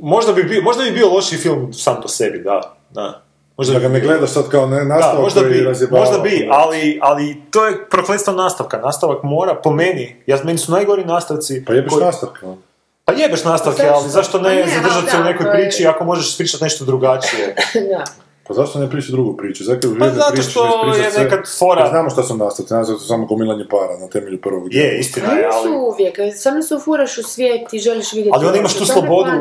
[0.02, 3.27] možda bi, bio, možda bi bio loši film sam po sebi, da, da.
[3.58, 6.00] Možda Da ga ne gledaš sad kao ne, Da, nastavak možda koji bi, razjebava.
[6.02, 8.78] možda bi, ali, ali to je prokletstvo nastavka.
[8.78, 11.66] Nastavak mora, po meni, ja, meni su najgori nastavci.
[11.66, 12.46] Pa jebeš koji- nastavka.
[12.46, 12.58] ono.
[13.06, 13.96] Pa jebeš nastavke, Zašto?
[13.96, 17.56] ali zašto Pa ne, zadržati se u da, nekoj priči ako možeš pričati nešto drugačije?
[18.48, 19.64] Pa zašto ne pričati drugu priču?
[19.64, 23.08] Zakaj Pa zato što je nekad fora- Pa znamo šta su nastavci, znamo da su
[23.08, 24.92] samo gomilanje para na temelju prvog dijela.
[24.92, 25.70] Je, istina je, ali...
[25.72, 28.32] uvijek, samo se ufuraš u svijet i želiš vidjeti...
[28.34, 29.32] Ali onda imaš ono, tu slobodu,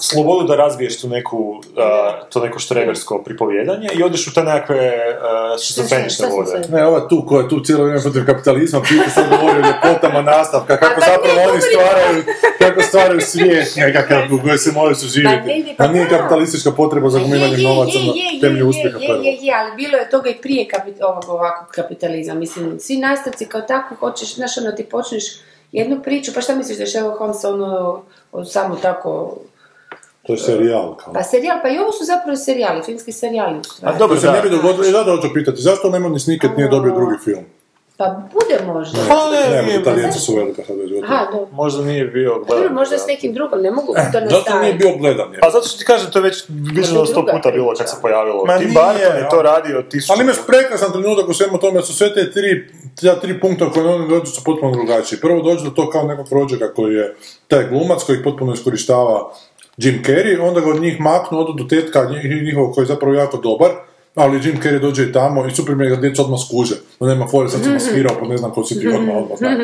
[0.00, 4.76] slobodu da razviješ tu neku, a, to neko štrebersko pripovjedanje i odeš u te nekakve
[4.76, 6.68] uh, šizofrenične vode.
[6.72, 10.22] Ne, ova tu koja je tu cijelo vrijeme protiv kapitalizma, pita sad govori o ljepotama
[10.22, 12.24] nastavka, kako pa zapravo oni stvaraju,
[12.58, 15.52] kako stvaraju svijet nekakav u kojem se moraju Pa suživjeti.
[15.58, 18.12] ide, pa A nije kapitalistička potreba za Je, gomilanjem je, novaca na
[18.56, 21.68] temelju je, uspjeha je, je, je, ali bilo je toga i prije kapi- ovog ovakvog
[21.70, 22.34] kapitalizma.
[22.34, 25.24] Mislim, svi nastavci kao tako hoćeš, znaš, ono, ti počneš
[25.72, 28.02] jednu priču, pa šta misliš da je Sherlock Holmes ono,
[28.32, 29.36] on samo tako...
[30.26, 30.96] To je serijal.
[30.96, 31.12] Kao.
[31.12, 33.60] Pa serijal, pa i ovo su zapravo serijali, filmski serijali.
[33.82, 34.32] A dobro, se da.
[34.32, 37.44] ne bi dogodilo, i zato hoću pitati, zašto Lemon ni Snicket nije dobio drugi film?
[37.98, 38.98] Pa bude možda.
[39.08, 40.62] Pa ne, Ne, djeca su velika.
[41.04, 41.46] Aha, dobro.
[41.52, 42.74] možda nije bio Dobro, gledan.
[42.74, 42.98] možda da.
[42.98, 44.78] s nekim drugom, ne mogu to Zato nije nastaviti.
[44.78, 45.28] bio gledan.
[45.32, 47.96] jer- Pa zato što ti kažem, to je već viđeno sto puta bilo kad se
[48.02, 48.44] pojavilo.
[48.44, 51.82] Ma Tim nije, Burton je to radio tisuću Ali imaš prekrasan trenutak u svemu tome,
[51.82, 52.68] su sve te tri,
[53.02, 55.20] ta tri punkta koje oni dođu su potpuno drugačiji.
[55.20, 57.14] Prvo dođe do to kao nekog rođaka koji je
[57.48, 59.32] taj glumac koji potpuno iskorištava
[59.76, 63.14] Jim Carrey, onda ga od njih maknu, odu do tetka njih- njihovog koji je zapravo
[63.14, 63.70] jako dobar,
[64.16, 66.74] ali Jim Carrey dođe i tamo i super mi je da djeca odmah skuže.
[67.00, 69.56] Da nema fore, sad sam maskirao, pa ne znam ko si ti odmah, odmah znam.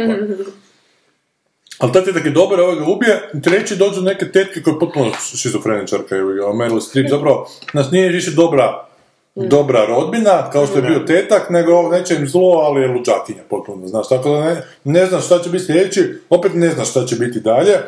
[1.79, 4.79] Ali taj tetak je dobar, ovaj ga ubije, i treći dođu neke tetke koje je
[4.79, 8.87] potpuno šizofreničarka, ga, Meryl Streep, zapravo nas nije više dobra
[9.35, 13.87] dobra rodbina, kao što je bio tetak, nego neće im zlo, ali je luđakinja potpuno,
[13.87, 17.17] znaš, tako da ne, ne znaš šta će biti sljedeći, opet ne znaš šta će
[17.17, 17.79] biti dalje,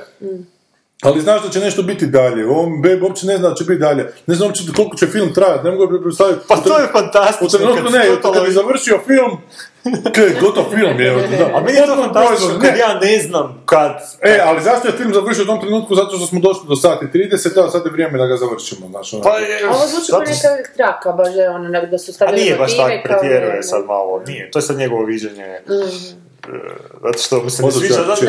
[1.04, 3.64] ali znaš da će nešto biti dalje, u ovom Babe uopće ne zna da će
[3.64, 6.40] biti dalje, ne znam uopće koliko će film trajati, ne mogu bi predstaviti.
[6.48, 7.58] Pa to je U fantastično.
[7.58, 9.32] trenutku kad ne, totalno- kad je završio film,
[10.14, 11.46] kaj, gotov film je, da.
[11.54, 12.78] A meni je to fantastično kad ne.
[12.78, 13.92] ja ne znam kad...
[14.22, 15.94] E, ali zašto je film završio u tom trenutku?
[15.94, 19.12] Zato što smo došli do sati 30, a sad je vrijeme da ga završimo, znaš,
[19.14, 19.22] ono.
[19.22, 22.40] Pa je, A Ovo zvuči zato neka traka, baš je ono, da su A stavili
[22.40, 25.60] nije baš tako, pretjeruje sad malo, nije, to je sad njegovo viđenje.
[25.68, 26.24] Mhm.
[26.48, 26.56] E,
[27.02, 28.26] Zato što mu se ne sviđa, zato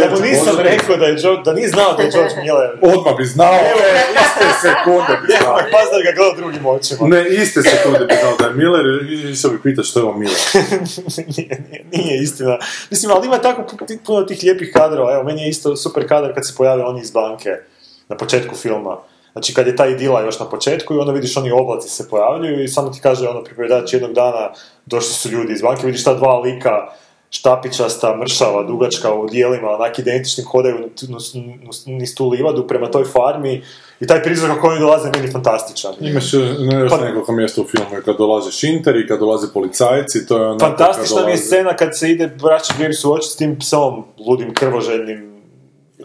[0.00, 2.70] pa mu nisam rekao da je George, da nije znao da je George Miller.
[2.82, 3.74] Odmah bi znao, e,
[4.12, 5.56] iste sekunde bi znao.
[5.56, 7.08] Nemoj pas da ga gledao drugim očima.
[7.08, 10.18] Ne, iste sekunde bi znao da je Miller i išao bi pitati što je ovo
[10.18, 10.38] Miller.
[11.36, 12.58] nije, nije, nije istina.
[12.90, 15.14] Mislim, ali ima tako pu- puno tih lijepih kadrova.
[15.14, 17.50] Evo, meni je isto super kadar kad se pojave oni iz banke
[18.08, 18.96] na početku filma.
[19.32, 22.64] Znači, kad je ta idila još na početku i onda vidiš oni oblaci se pojavljuju
[22.64, 24.50] i samo ti kaže ono pripovjedač jednog dana
[24.86, 26.88] došli su ljudi iz banke, vidiš ta dva lika
[27.30, 30.90] štapičasta, mršava, dugačka u dijelima, onak identičnim hodaju
[31.86, 33.62] niz tu livadu prema toj farmi
[34.00, 35.94] i taj prizor kako oni dolaze meni fantastičan.
[36.00, 40.36] Imaš ne, još Pa- nekoliko mjesta u filmu, kad dolaze šinteri, kad dolaze policajci, to
[40.36, 43.58] je onako Fantastična mi je scena kad se ide braći Grims u oči s tim
[43.58, 45.37] psom, ludim, krvoželjnim,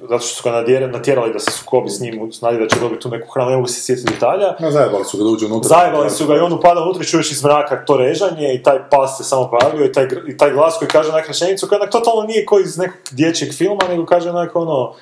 [0.10, 3.10] zato što su ga natjerali da se sukobi s njim, znali da će dobiti tu
[3.10, 4.56] neku hranu, ne mogu se sjetiti detalja.
[4.60, 5.68] Ma zajebali su ga da uđe unutra.
[5.68, 8.90] Zajebali su ga i on upada unutra i čuješ iz mraka to režanje i taj
[8.90, 11.92] pas se samo pojavljuje i taj, i taj glas koji kaže onak rečenicu koja onak
[11.92, 14.94] totalno nije koji iz nekog dječjeg filma, nego kaže onak ono,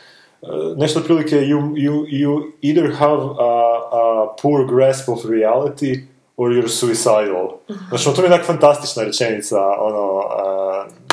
[0.41, 0.47] e,
[0.77, 6.67] nešto otprilike you, you, you either have a, a poor grasp of reality or you're
[6.67, 7.47] suicidal.
[7.89, 10.60] Znači, ono, to mi je onak fantastična rečenica, ono, a,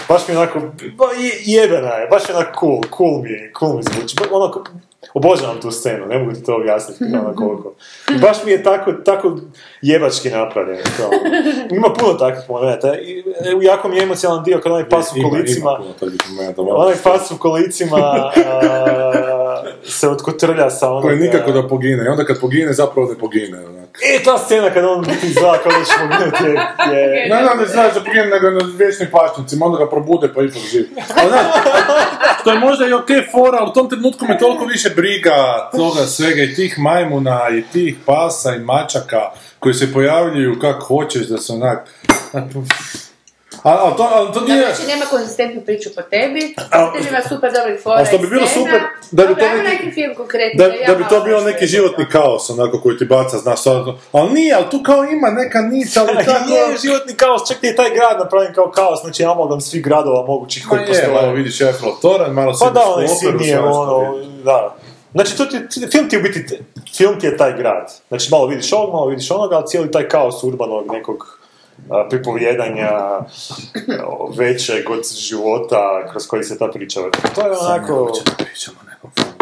[0.09, 3.77] baš mi onako, ba, je- jebena je, baš je onako cool, cool mi je, cool
[3.77, 4.65] mi zvuči, ba, onako,
[5.15, 7.75] obožavam tu scenu, ne mogu ti to objasniti, ono koliko.
[8.19, 9.37] Baš mi je tako, tako
[9.83, 10.79] jebački napravljen.
[10.97, 11.11] kao.
[11.71, 12.95] Ima puno takvih momenta.
[12.97, 13.25] I, e,
[13.63, 15.79] jako mi je emocijalan dio kad onaj pas u Ima- kolicima,
[16.59, 18.31] Ima onaj pas u kolicima a,
[19.85, 21.03] se otkotrlja sa onog...
[21.03, 23.99] koji nikako da pogine, i onda kad pogine, zapravo ne pogine, onak.
[24.15, 26.51] E, ta scena kad on ti zna kao da će poginuti je...
[26.99, 27.29] je...
[27.29, 30.63] Ne, ne, ne znaš da pogine, nego na vječnim pašnjacima, onda ga probude pa ipak
[30.71, 30.87] živ.
[31.17, 31.47] Ali znaš,
[32.41, 36.07] što je možda i okej fora, ali u tom trenutku me toliko više briga toga
[36.07, 41.39] svega i tih majmuna i tih pasa i mačaka koji se pojavljuju kako hoćeš da
[41.39, 41.89] se onak...
[43.63, 44.65] A, a to, a to nije...
[44.67, 48.19] Znači, nema konzistentnu priču po tebi, A- tebi ima super dobrih fora a što i
[48.19, 48.65] bi bilo scena.
[48.65, 48.81] super,
[49.11, 50.59] da bi to neki- neki film konkretno.
[50.59, 53.77] Da, ja da bi to nešto neki životni kaos, onako koji ti baca, znaš, sad,
[54.13, 56.31] ali nije, ali tu kao ima neka nić, ali tako...
[56.51, 60.25] je životni kaos, čak ti je taj grad napravljen kao kaos, znači amalgam svih gradova
[60.25, 61.13] mogućih Ma koji je, postoje.
[61.13, 64.75] malo vidiš Eiffel Toran, malo Pa da, onaj Sydney je ono, da.
[65.13, 66.59] Znači, to ti, ti- film ti je u biti,
[66.97, 67.93] film ti je taj grad.
[68.09, 71.38] Znači, malo vidiš ovog, malo vidiš onoga, ali cijeli taj kaos urbanog nekog
[72.11, 72.91] pripovjedanja
[74.37, 77.19] većeg od života kroz koji se ta priča vrti.
[77.35, 78.13] To je onako...
[78.39, 79.39] Ne pričamo nekom ono.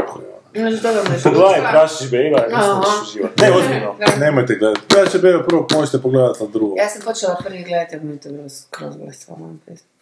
[1.23, 1.71] Pogledaj.
[1.73, 2.83] Prašić Bejba, ja mislim da Aha.
[2.83, 3.43] ćeš uživati.
[3.43, 3.95] Ne, ozbiljno.
[4.19, 4.81] Nemojte gledati.
[4.99, 6.75] Ja će bebe prvo možete pogledati na drugo.
[6.77, 9.51] Ja sam počela prvi gledati, ali mi je to bilo skroz blesavo.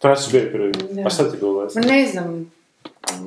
[0.01, 0.71] Prašić Bejba prvi.
[0.71, 1.01] Da.
[1.05, 1.79] A šta ti bilo gledati?
[1.79, 2.51] ne znam,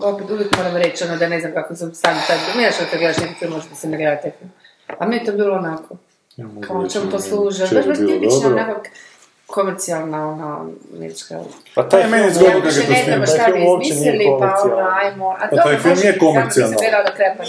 [0.02, 2.98] opet uvijek moram reći ono da ne znam kako sam sam taj, ne što te
[2.98, 4.50] gledaš neki film, možda se ne gleda taj film.
[4.98, 5.96] A meni je to bilo onako,
[6.38, 8.80] Ja mogu kao čemu to ono, služe, baš je baš tipično onako
[9.46, 11.40] komercijalna ona američka.
[11.74, 13.88] Pa taj meni je film- zgodno Ja kako više to ne šta bi film uopće
[13.90, 14.94] nije izmislili, pa ono, komercijalan.
[14.96, 15.28] ajmo.
[15.30, 16.74] A Pa taj film nije komercijalan.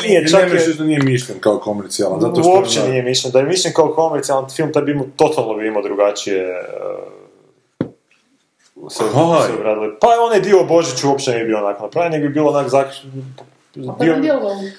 [0.04, 2.52] Nije, I čak ne je- misliš da nije mišljen kao komercijalan, zato što...
[2.52, 3.32] Uopće ono- nije mišljen.
[3.32, 6.56] Da je mišljen kao komercijalan film, taj bi imao, totalno bi imao drugačije
[8.80, 9.04] uh, se, se
[9.54, 9.94] obradili.
[10.02, 12.70] Pa onaj dio o Božiću uopće ne bi bio onak napravljen, nego bi bilo onak
[13.90, 14.16] Pa dio-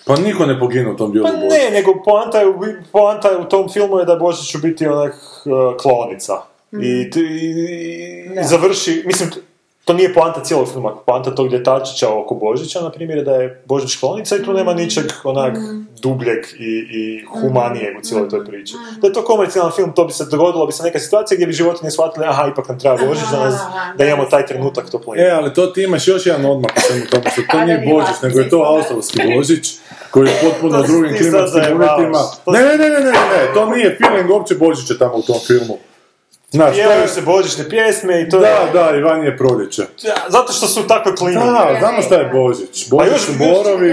[0.07, 2.61] Pa niko ne pogine u tom dijelu Pa ne, nego poanta je, u-
[2.92, 6.32] poanta je u tom filmu je da Božić u biti onak uh, klonica.
[6.74, 9.30] I, ti- i, i- i završi, mislim,
[9.91, 13.62] to nije poanta cijelog filma, poanta tog djetačića oko Božića, na primjer, je da je
[13.66, 15.57] Božić klonica i tu nema ničeg onak
[16.03, 18.74] dubljeg i, i humanijeg u cijeloj toj priči.
[19.01, 21.53] Da je to komercijalan film, to bi se dogodilo, bi se neka situacija gdje bi
[21.53, 23.55] životinje shvatili, aha, ipak nam treba Božić, da, nas,
[23.99, 25.22] da imamo taj trenutak topline.
[25.22, 28.22] E, ali to ti imaš još jedan odmak u svemu tome, što to nije Božić,
[28.22, 29.74] nego je to australski Božić,
[30.11, 32.18] koji je potpuno To drugim klimatskim uvjetima.
[32.45, 35.36] To- Ne, ne, ne, ne, ne, ne, to nije feeling uopće Božića tamo u tom
[35.47, 35.78] filmu.
[36.51, 37.09] Znaš, to Pjevaju je...
[37.09, 38.72] se božićne pjesme i to Da, je...
[38.72, 39.82] da, i van je proljeće.
[40.28, 41.40] Zato što su takve klime.
[41.40, 42.88] Da, znamo šta je Božić.
[42.90, 43.92] Božić su borovi...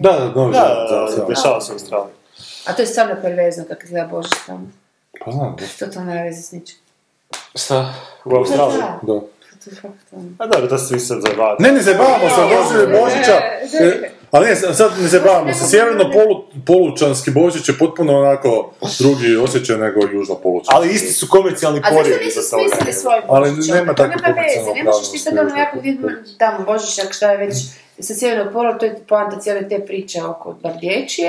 [0.00, 0.50] Da, da, da, Da,
[0.90, 1.24] da, da, da.
[1.28, 2.14] dešava se u Australiji.
[2.64, 4.66] A to je stvarno pervezno kako izgleda Božić tamo.
[5.24, 5.66] Pa znam, da.
[5.66, 6.78] Što to nema veze s ničim.
[7.54, 7.94] Šta?
[8.24, 8.78] U Australiji?
[8.78, 9.12] Da, da.
[9.12, 9.22] ono.
[10.38, 11.62] A dobro, da se vi sad zajebavate.
[11.62, 13.40] Ne, ne zajebavamo se, došli je Božića.
[14.32, 15.68] E, Ali ne, sad ne zajebavamo se.
[15.68, 20.74] Sjeverno polu, polučanski Božić je potpuno onako drugi osjećaj nego južno polučanski.
[20.74, 22.48] Ali isti su komercijalni zašto porivi nisu za
[22.92, 23.70] svoj Ali Božić?
[23.70, 27.12] nema To takve nema veze, komercijalne ne možeš ti sad ono jako vidjeti tamo Božićak
[27.12, 27.54] šta je već
[28.00, 31.28] sa sjevernog pola, to je poanta cijele te priče oko Bardječije.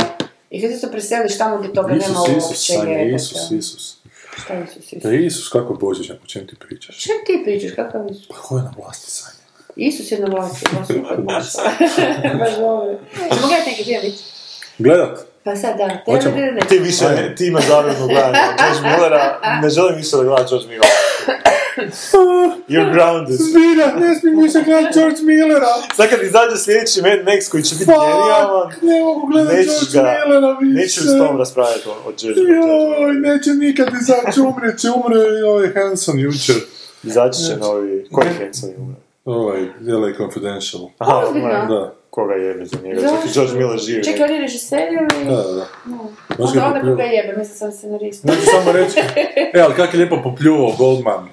[0.50, 3.16] I kad ti se preseliš tamo gdje toga nema Isus, Isus, uopće jebote.
[3.16, 3.98] Isus, Isus.
[4.44, 5.04] Šta je Isus, Isus?
[5.04, 7.00] Da je Isus, kako Božić, o čem ti pričaš?
[7.00, 8.28] Čem ti pričaš, kakav Isus?
[8.28, 9.39] Pa ko je na vlasti Sanja?
[9.80, 11.46] Isus je na vlasti, baš super, baš.
[12.40, 12.98] Baš dobro.
[13.30, 14.20] Ćemo gledati neki film, vidiš?
[14.78, 15.20] Gledat?
[15.44, 16.36] Pa sad da, te Hoćemo.
[16.36, 17.36] ne, ne, Ti više, Ajde.
[17.36, 20.88] ti imaš zavrjedno gledanje George Millera, ne želim više da gledam George Millera.
[22.70, 23.36] You're grounded.
[23.40, 25.68] Zbira, ne smijem više gledat George Millera.
[25.96, 30.10] Sad kad izađe sljedeći Mad Max koji će biti genijalan, ne mogu gledat nećeš George
[30.10, 30.74] ga, Millera više.
[30.82, 33.34] neću s tom raspravljati o, o George Joj, Millera.
[33.34, 36.56] neće nikad izaći, umre će, umre i ovaj Hanson jučer.
[37.04, 38.99] Izaći će novi, koji Hanson umre?
[39.30, 40.90] Ovaj, LA Confidential.
[40.98, 41.50] Aha, Ozbiljno?
[41.50, 44.04] Da, Koga jebe za njega, čak i George Miller živi.
[44.04, 45.26] Čekaj, on je režiser ili?
[45.26, 45.66] da, da.
[46.38, 48.24] Možeš Onda, onda koga jebe, mislim sam scenarist.
[48.24, 49.00] Neću samo reći,
[49.58, 51.30] e, ali kak je lijepo popljuvao Goldman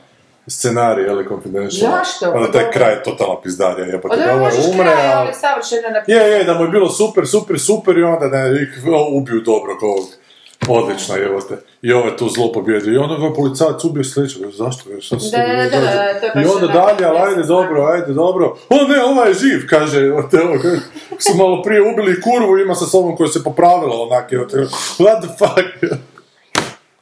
[0.46, 1.90] scenarij LA Confidential.
[1.90, 2.30] Zašto?
[2.30, 4.14] Onda taj kraj je totalna pizdarija, jebote.
[4.14, 5.20] Onda Da ovaj umre, kraj, a...
[5.20, 6.24] ali savršeno napisano.
[6.24, 8.50] Je, je, da mu je bilo super, super, super i onda ne,
[9.12, 10.06] ubiju dobro ovog.
[10.68, 11.56] Odlično, evo te.
[11.82, 12.92] I ovo je tu zlo pobjedio.
[12.94, 14.42] I onda ga policajac ubio sljedećeg.
[14.50, 15.00] Zašto?
[15.00, 18.12] Šta se Da, da, da, da, to je I onda dalje, ali ajde dobro, ajde
[18.12, 18.56] dobro.
[18.68, 20.00] O ne, ovaj je živ, kaže.
[20.06, 20.54] evo te, evo,
[21.18, 24.32] su malo prije ubili kurvu, ima sa sobom koja se popravila onak.
[24.32, 24.56] evo te,
[24.98, 25.94] What the fuck?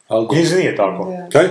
[0.08, 1.12] Ali, Knjiži nije tako.
[1.32, 1.44] kaj?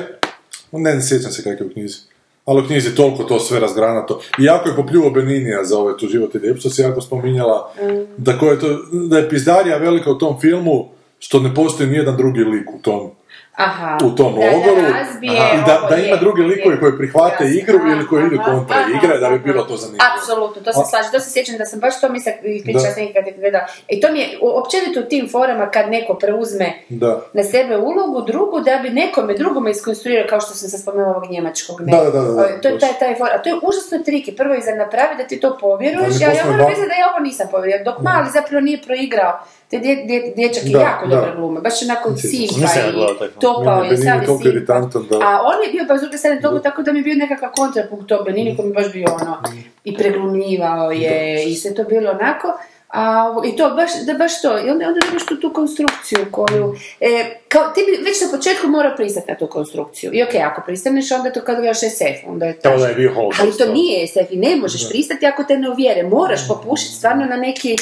[0.72, 1.98] Ne, ne sjećam se kak je u knjizi.
[2.46, 4.20] Ali u knjizi je toliko to sve razgranato.
[4.46, 7.72] Iako je popljuvao Beninija za ovaj tu život i si jako spominjala,
[8.18, 10.90] da, ko je to, da je pizdarija velika u tom filmu,
[11.24, 13.12] što ne postoji nijedan drugi lik u tom
[13.56, 13.98] Aha.
[14.06, 16.80] u tom logoru razbije i da, da je, ima drugi likovi je.
[16.80, 20.06] koji prihvate igru aha, ili koji idu kontra aha, igre, da bi bilo to zanimljivo.
[20.16, 22.98] Apsolutno, to se slažem, to se sjećam da sam baš to mislila i pričala s
[22.98, 23.66] nekim kad je gledala.
[23.88, 27.22] I to mi je općenito u tim forama kad neko preuzme Da.
[27.34, 31.32] na sebe ulogu drugu da bi nekome drugome iskonstruirao kao što sam se spomenula ovog
[31.32, 31.82] njemačkog.
[31.82, 31.92] Ne?
[31.98, 34.32] Da, da, da, da, O, to je taj, taj for, a to je užasno triki.
[34.36, 36.14] Prvo i za napravi da ti to povjeruješ.
[36.22, 36.58] Ja, ja moram
[36.92, 37.84] da ja ovo nisam povjerio.
[37.86, 39.34] Dok mali zapravo nije proigrao.
[39.70, 41.62] Te dje, dje, dječak je jako dobro glume.
[41.62, 42.56] Baš onako simpa
[42.90, 42.94] i
[43.42, 44.74] topao Meni je, toliko simpa.
[45.22, 47.50] A on je bio pa s druge strane toliko tako da mi je bio nekakav
[47.56, 49.38] kontrapunkt to Benini koji mi baš bio ono
[49.84, 52.48] i preglumljivao je i sve to bilo onako.
[52.90, 54.58] A, I to, baš, da baš to.
[54.60, 56.76] I onda, onda dobiš tu, tu konstrukciju koju...
[57.02, 60.12] E, kao, ti bi već na početku morao pristati na tu konstrukciju.
[60.14, 62.96] I okej, ako pristaneš, onda to kad gledaš SF, onda je To taš- da je
[62.96, 63.12] bio.
[63.40, 66.04] Ali to nije SF i ne možeš pristati ako te ne uvjere.
[66.04, 67.76] Moraš popušiti stvarno na neki,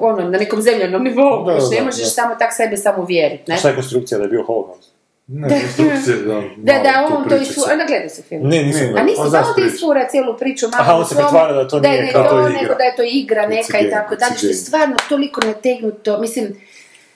[0.00, 1.44] ono, na nekom zemljanom nivou.
[1.44, 2.10] Da, ne da, možeš da.
[2.10, 3.56] samo tak sebe samo uvjeriti, ne?
[3.56, 4.92] Šta je konstrukcija da je bio Holocaust?
[5.26, 5.48] Ne,
[6.26, 8.48] da, Da, da, tu on to isfura, ne gleda se film.
[8.48, 8.94] Ne, nisam.
[8.96, 11.80] A nisi on zna ti isfura cijelu priču, malo Aha, on se pretvara da to
[11.80, 12.74] da nije ne kao to, to je nego igra.
[12.74, 16.56] da je to igra neka i tako dalje, što je stvarno toliko nategnuto, mislim,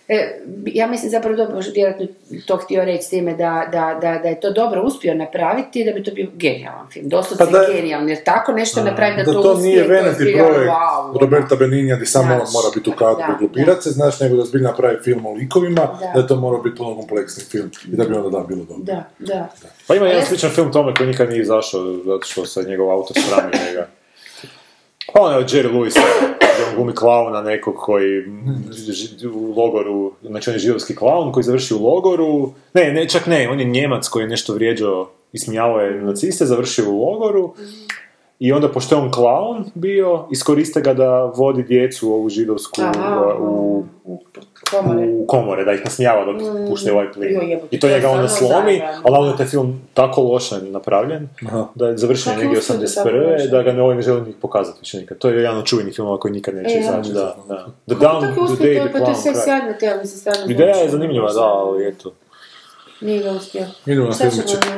[0.08, 2.06] e, ja mislim zapravo dobro, vjerojatno
[2.46, 5.92] to htio reći s time da, da, da, da je to dobro uspio napraviti da
[5.92, 9.32] bi to bio genijalan film, doslovce Pa da- genijalan, jer tako nešto napraviti da, Da
[9.32, 12.90] to, to uspije, nije veneti projekt wow, Roberta Beninja gdje samo on Znaš, mora biti
[12.90, 16.10] u kadru da, i glupirat se, znaš, nego da zbilj napravi film o likovima, Da.
[16.14, 18.82] da je to mora biti puno kompleksni film i da bi onda da bilo dobro.
[18.84, 19.48] Da, da.
[19.88, 23.16] Pa ima jedan sličan film tome koji nikad nije izašao, zato što se njegov autor
[23.28, 23.86] srami njega.
[25.14, 28.24] Pa ono je od Jerry on glumi klauna nekog koji
[29.34, 33.48] u logoru, znači on je židovski klaun koji završi u logoru, ne, ne, čak ne,
[33.48, 37.54] on je Njemac koji je nešto vrijeđao i smijao je naciste, završio u logoru
[38.38, 43.34] i onda, pošto je on klaun bio, iskoriste ga da vodi djecu ovu židovsku Aha,
[43.38, 44.18] u, u
[44.70, 45.08] komore.
[45.08, 46.36] u komore, da ih nasmijava dok
[46.68, 47.30] puštaju ovaj plin.
[47.70, 51.28] I to to je njega onda slomi, ali onda je taj film tako loše napravljen,
[51.46, 51.66] Aha.
[51.74, 53.32] da je završen negdje je uspio da tako 81.
[53.32, 53.48] loše?
[53.48, 55.18] da ga ne ovaj ne želim ni pokazati više nikad.
[55.18, 57.66] To je jedan od čuvenih filmova koji nikad neće E, izaći, da, da.
[57.86, 58.20] The Down,
[58.56, 62.12] The Day, The pa Clown, Ideja je znači, zanimljiva, da, ali eto.
[63.00, 63.66] Nije ga uspio.
[63.86, 64.32] Idemo na ćemo?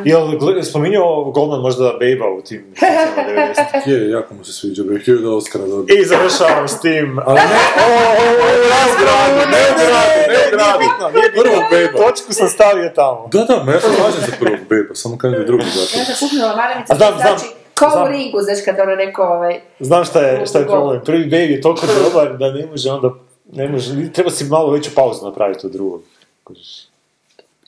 [0.04, 3.52] Jel spominjao Goldman možda Bejba u tim filmima
[3.84, 6.00] 90 Je, jako mu se sviđa, bih htio da Oscara dobije.
[6.00, 7.18] I završavam s tim.
[7.26, 11.42] Ali ne, o, o, o, razgradu, ne ugradu, ne ugradu.
[11.42, 11.98] Prvog beba.
[11.98, 13.28] Točku sam stavio tamo.
[13.32, 16.04] Da, da, ma ja se slažem za prvog beba, samo kažem drugi Ja zato.
[16.04, 18.04] sam kupnula maramicu, A znam, to znači znam, kao znam.
[18.04, 19.60] u ringu, znaš kad ono neko ovaj...
[19.80, 21.00] Znam šta je, šta je problem.
[21.04, 23.10] Prvi Babe je toliko dobar da ne može onda,
[23.52, 26.02] ne može, treba si malo veću pauzu napraviti od drugog.
[26.44, 26.87] Kužiš.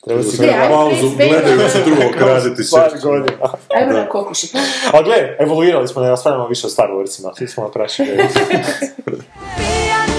[0.05, 2.63] Treba si ajde, pauzu, gledajući drugog raditi
[3.03, 3.37] godina.
[3.75, 4.47] Ajmo na kokuši.
[4.93, 8.17] A gle, evoluirali smo, ne raspravljamo više o Star Warsima, svi smo napravili.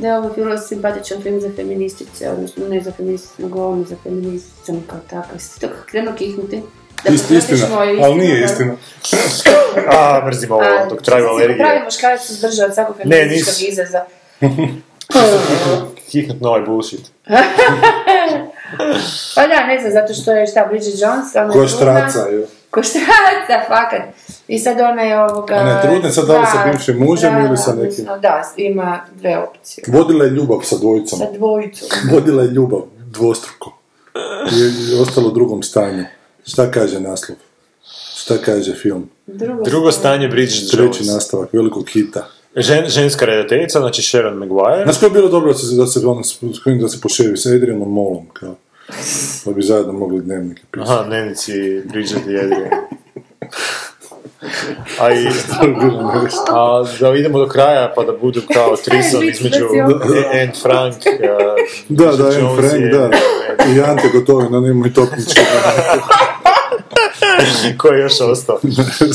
[0.00, 3.96] Da je ovo bilo simpatičan film za feministice, odnosno ne za feministice, nego ono za
[4.02, 5.28] feministice, kao tako.
[5.34, 6.62] Jeste to krenuo kihnuti?
[7.04, 9.56] Da Ist- Istina, moju ali nije istinu, istina.
[9.90, 11.58] A, mrzim ovo, A, dok traju alergije.
[11.58, 13.68] Pravi muškarac se zdržao od svakog feminističkog nis.
[13.68, 14.04] izraza.
[16.10, 17.00] Kihnut na ovaj bullshit.
[19.34, 22.46] Pa da, ne znam, zato što je šta, Bridget Jones, ona je Ko štraca, jo.
[22.70, 24.02] Ko štraca, fakat.
[24.50, 25.54] I sad ona je ovoga...
[25.54, 28.04] Ona je trudna, sad da li sa bivšim mužem da, ili sa nekim?
[28.22, 29.84] Da, ima dve opcije.
[29.88, 31.18] Vodila je ljubav sa dvojicom.
[31.18, 31.88] Sa dvojicom.
[32.12, 33.78] Vodila je ljubav, dvostruko.
[34.52, 34.60] I
[34.92, 36.04] je ostalo u drugom stanju.
[36.46, 37.38] Šta kaže naslov?
[38.16, 39.10] Šta kaže film?
[39.26, 42.26] Drugo, Drugo stanje Bridget Treći nastavak, velikog hita.
[42.56, 44.82] Žen, ženska redateljica, znači Sharon Maguire.
[44.84, 46.22] Znaš koje je bilo dobro da se, da se, ono,
[46.80, 48.54] da se poševi sa Adrianom Molom, kao.
[49.44, 50.92] Da bi zajedno mogli dnevnike pisati.
[50.92, 51.52] Aha, dnevnici
[51.84, 52.70] Bridget i Adrian.
[55.00, 55.26] A, i,
[56.48, 61.02] a da idemo do kraja pa da budu kao trisom između da Anne Frank, uh,
[61.88, 63.10] Da, da, Anne Frank, i da.
[63.68, 65.40] I Ante Gotovin, on ima i topnički.
[67.78, 68.58] Ko je još ostao?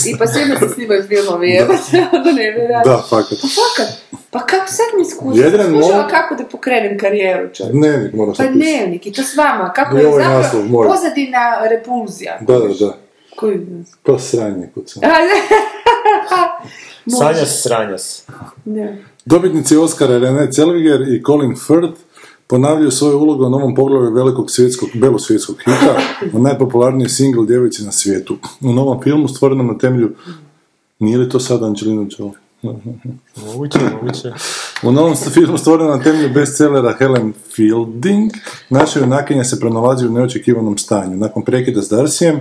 [0.08, 1.74] I pa svima se snimaju filmovi, evo.
[2.14, 2.91] Ono ne vjerojatno.
[2.91, 3.38] Da, fakat.
[3.39, 3.93] Fakat,
[4.32, 5.43] pa kako sad mi skušam?
[5.43, 7.74] Jedran mol- kako da pokrenem karijeru, čovjek.
[7.74, 8.60] Dnevnik mora Pa se pisati.
[8.60, 9.74] dnevnik, i to s vama.
[9.74, 10.88] Kako je ovaj zapravo naslov moj.
[10.88, 12.38] pozadina repulzija.
[12.41, 12.93] Da, da, da.
[13.36, 13.60] Koji
[14.04, 14.70] Pa sranje.
[17.06, 17.18] Može.
[17.18, 18.24] Sanjas, sranjas.
[18.66, 19.04] Ne.
[19.26, 22.02] Dobitnici Oscara René Zellweger i Colin Firth
[22.48, 26.00] ponavljaju svoju ulogu u novom poglavlju velikog svjetskog, belosvjetskog hita,
[26.34, 28.38] o najpopularniji single djevici na svijetu.
[28.62, 30.16] U novom filmu stvorenom na temelju...
[31.00, 32.34] Nije li to sad Angelina Jolie?
[33.46, 34.32] Moguće, moguće.
[34.84, 38.32] U novom filmu stvorenom na temelju bestsellera Helen Fielding,
[38.70, 41.18] naša junakinja se pronalazi u neočekivanom stanju.
[41.18, 42.40] Nakon prekida s Darsijem,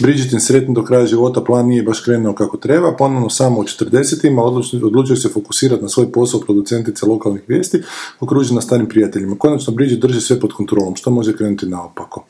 [0.00, 4.42] Bridgetin sretno do kraja života plan nije baš krenuo kako treba, ponovno samo u 40-ima
[4.42, 7.82] odlučio, se fokusirati na svoj posao producentice lokalnih vijesti,
[8.20, 9.36] okružena starim prijateljima.
[9.38, 12.24] Konačno Bridget drži sve pod kontrolom, što može krenuti naopako?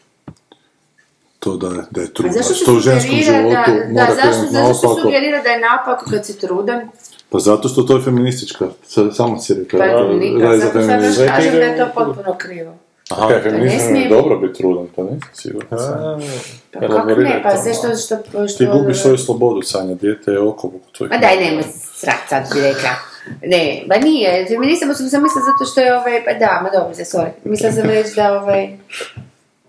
[1.39, 3.93] To da je, da je A trudna, zašto se što u ženskom životu da, da,
[3.93, 6.89] mora zašto, krenuti zašto se sugerira da je naopako kad si trudan?
[7.31, 9.93] Pa zato što to je feministička, sa- samo si rekla, Pa da-
[10.59, 11.27] zato sad baš feminizam.
[11.27, 13.15] kažem da to.
[13.15, 15.69] Aha, kaj, ne feminizam smije je dobro biti trudan, pa nisam siguran.
[16.73, 17.97] Pa kako ne, pa to sve što...
[17.97, 21.13] što, što Ti gubiš svoju slobodu, Sanja, dijete je oko tvojih...
[21.13, 22.91] Ma daj, nemoj srat, sad bi rekla.
[23.43, 26.95] Ne, ba nije, feminizam sam sam mislila zato što je ovaj, pa da, ma dobro,
[26.95, 27.31] sorry.
[27.45, 28.69] Mislila sam reći da ovaj,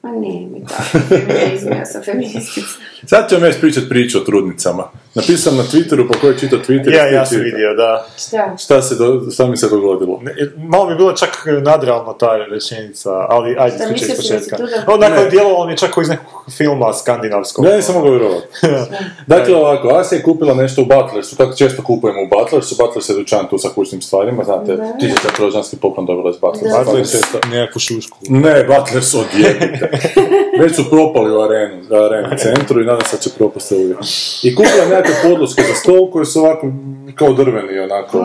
[0.02, 2.68] ma ne, mi tako, feminizam, ja sam feministica.
[3.06, 4.84] Sad ćemo ja ispričat priču o trudnicama.
[5.18, 6.96] Napisao na Twitteru, pa ko je čitao Twitter?
[6.96, 8.06] Ja, ja sam vidio, da.
[8.18, 8.56] Šta?
[8.58, 10.20] Šta, se do, šta mi se dogodilo?
[10.22, 11.30] Ne, Malo mi je bilo čak
[11.62, 14.58] nadrealno ta rečenica, ali ajde, ispričaj iz da početka.
[14.58, 15.22] da- Onako Ne.
[15.22, 17.66] je djelovalo mi je čak kao iz nekog filma skandinavskog.
[17.66, 18.48] Ja nisam mogao vjerovati.
[19.28, 23.16] dakle, ovako, Asija je kupila nešto u Butlersu, kako često kupujemo u Butlersu, Butlers je
[23.16, 26.78] dućan tu sa kućnim stvarima, znate, ti će trojanski poklon dobila iz Butlersa.
[26.80, 28.18] Butlers, Često- nekakvu šušku.
[28.22, 29.90] Ne, Butlers odjebite.
[30.62, 33.98] Već su propali u arenu, arenu centru i nadam se da će propasti uvijek.
[34.44, 36.68] I kupila je nekakve podloške za stol koje su ovako
[37.16, 38.18] kao drveni, onako,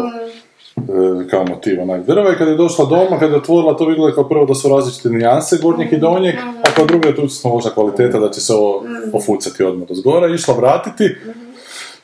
[0.76, 4.08] e, kao motiv onak drva i kada je došla doma, kada je otvorila to vidjela
[4.08, 7.22] je kao prvo da su različite nijanse gornjeg i donjeg, a kao drugo je tu
[7.44, 11.16] možda kvaliteta da će se ovo ofucati odmah do zgora, išla vratiti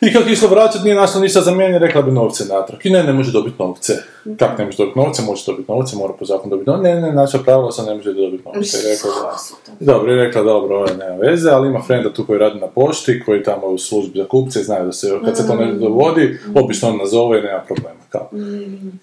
[0.07, 2.87] i kako je išla vraćati, nije našla ništa za mene, rekla bi novce natrag.
[2.87, 3.93] I ne, ne može dobiti novce.
[4.39, 6.83] Kako ne može dobiti novce, može dobiti novce, mora po zakonu dobiti novce.
[6.83, 8.79] Ne, ne, naša pravila sam ne može dobiti novce.
[8.79, 9.93] I rekla, da.
[9.93, 13.23] Dobro, i rekla, dobro, ovo nema veze, ali ima frenda tu koji radi na pošti,
[13.27, 16.39] koji tamo je u službi za kupce znaju da se, kad se to ne dovodi,
[16.55, 17.99] obično on nazove i nema problema.
[18.09, 18.31] Kao.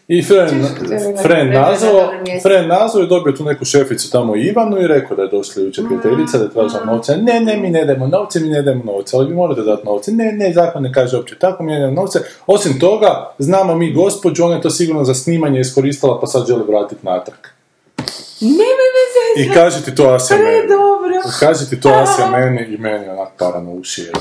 [0.07, 2.09] I friend, nazvao,
[2.43, 5.85] friend nazvao i dobio tu neku šeficu tamo Ivanu i rekao da je došla jučer
[5.85, 7.17] prijateljica, da je tražila novce.
[7.17, 10.11] Ne, ne, mi ne dajemo novce, mi ne dajemo novce, ali vi morate dati novce.
[10.11, 12.19] Ne, ne, zakon ne kaže uopće tako, mi ne dajemo novce.
[12.47, 16.63] Osim toga, znamo mi gospođu, ona je to sigurno za snimanje iskoristila pa sad želi
[16.67, 17.39] vratiti natrag.
[18.41, 19.49] Nema veze.
[19.49, 20.67] I kaže ti to Asija meni.
[20.67, 21.15] dobro.
[21.39, 24.11] Kaže ti to Asija meni i meni onak para na uši.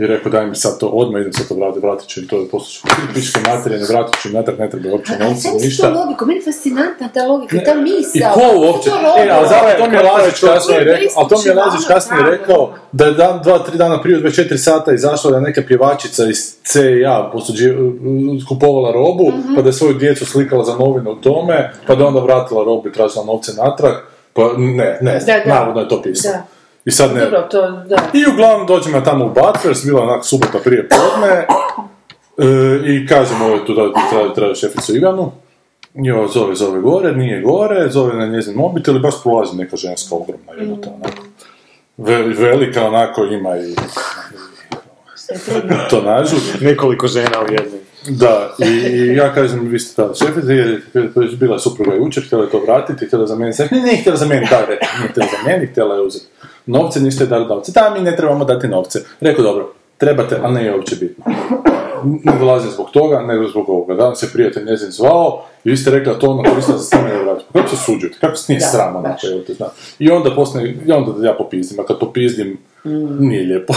[0.00, 2.46] I rekao daj mi sad to, odmah idem sad to vratiti, vratit ću im to,
[2.50, 2.82] poslušaj,
[3.14, 5.86] piške materije, ne vratit ću im natrag, ne treba uopće novca, Sam ništa.
[5.88, 8.34] tu logiku, meni je fascinantna ta logika, ta I misao.
[8.34, 8.90] ko uopće?
[8.90, 8.96] to?
[9.18, 10.46] E, ali zato to mi je Lazić to?
[10.46, 13.58] kasnije To je rekao, ali to mi je Lazić kasnije rekao da je dan, dva,
[13.58, 17.74] tri dana prije, u 24 sata izašla da je neka pjevačica iz CIA posuđi,
[18.48, 19.54] kupovala robu, Mhm.
[19.54, 22.64] pa da je svoju djecu slikala za novine u tome, pa da je onda vratila
[22.64, 23.94] robu i tražila novce natrag,
[24.32, 25.54] pa ne, ne, Da, da.
[25.54, 26.32] navodno je to pisao.
[26.84, 27.96] I sad ne, Dobro, to, da.
[28.12, 31.46] i uglavnom dođemo ja tamo u Butlers, bila onak subota prije podne,
[32.38, 35.32] e, i kažemo ovo tu da treba, treba šeficu Ivanu,
[35.94, 40.14] jo, zove, zove gore, nije gore, zove na njezin mobitel i baš prolazi neka ženska
[40.14, 41.22] ogromna jebota, onako.
[41.96, 43.74] Ve- velika, onako, ima i
[45.90, 46.36] tonažu.
[46.60, 47.80] Nekoliko žena u jednoj.
[48.08, 50.80] Da, i, i ja kažem, vi ste tada šefica, jer
[51.40, 54.16] bila je supruga jučer, htjela je to vratiti, htjela je za meni, ne, ne, htjela
[54.16, 56.26] za meni, da, rekao, nije htjela za meni, htjela je uzeti
[56.66, 59.00] novce, niste dali novce, da, mi ne trebamo dati novce.
[59.20, 61.24] Rekao, dobro, trebate, ali ne je uopće bitno.
[62.04, 63.94] Ne dolazi zbog toga, nego zbog ovoga.
[63.94, 67.14] Danas se prijatelj njezin zvao i vi ste rekli da to ono koristila za snimanje
[67.24, 67.46] vratiti.
[67.52, 68.18] Kako se suđujete?
[68.20, 69.04] Kako se nije Da, sram baš.
[69.04, 69.70] onako, evo te znam.
[69.98, 72.58] I onda posne, i onda ja popizdim, a kad popizdim,
[73.18, 73.74] nije lijepo.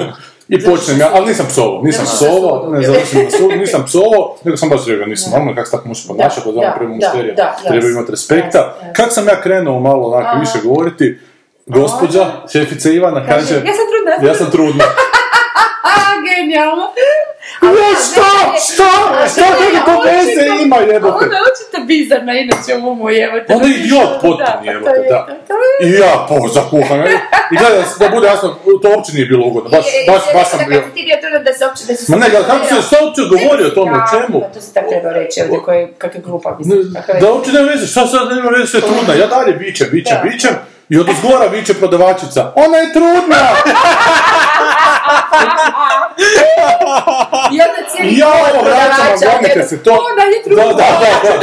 [0.48, 2.72] I počnem ja, ali nisam psovao, nisam psovao, sudu.
[2.72, 5.88] ne završim na sudu, nisam psovao, nego sam baš rekao, nisam normalno, kako se tako
[5.88, 8.74] možeš ponašati, od ono prema mušterija, treba imati respekta.
[8.96, 11.18] Kako sam ja krenuo malo onako više govoriti,
[11.66, 14.84] gospođa, šefica Ivana, kaže, ja sam trudna, ja sam trudna.
[16.28, 16.86] Genijalno.
[17.62, 18.22] Ne, što,
[18.66, 18.88] što,
[19.32, 21.24] što tebi to veze ima, jebote?
[21.24, 23.54] Ona je očito bizarna, inače u umu, jebote.
[23.54, 25.26] Onda je idiot potpuni, pa jebote, je da.
[25.26, 25.88] to, to je.
[25.88, 27.00] I ja, po, zakuham.
[27.52, 28.48] I gledaj, da bude jasno,
[28.82, 30.80] to uopće nije bilo ugodno, baš, baš, baš sam bio.
[30.94, 31.16] Ti bio
[31.48, 34.40] da se uopće, da Ma ne, kako se, što uopće govori o tome, o čemu?
[34.40, 36.78] pa To se tako treba reći ovdje, koji, kakve glupa mislim.
[37.20, 40.72] Da uopće nema veze, šta sad nema veze, je trudna, ja dalje vičem, vičem, Da.
[40.92, 43.42] I od uzgora viče prodavačica, ona je trudna!
[47.52, 49.18] I onda cijeli Ja, ovo vraćam,
[49.68, 49.90] se to.
[49.90, 50.64] Ona je Da, trudna.
[50.64, 51.38] da, da,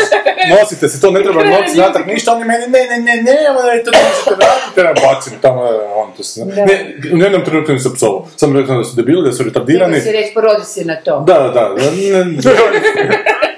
[0.50, 0.62] da.
[0.62, 3.72] Nosite se to, ne treba novci natrag, ništa, oni meni, ne, ne, ne, ne, ona
[3.72, 5.62] je to ne možete vratiti, ja bacim tamo,
[5.96, 6.66] on to se, Da.
[6.66, 10.06] ne, u jednom trenutku nisam psovao, sam rekao da su debili, da su retardirani, Nego
[10.06, 11.20] si reći, porodi si na to.
[11.20, 11.70] Da, da, da.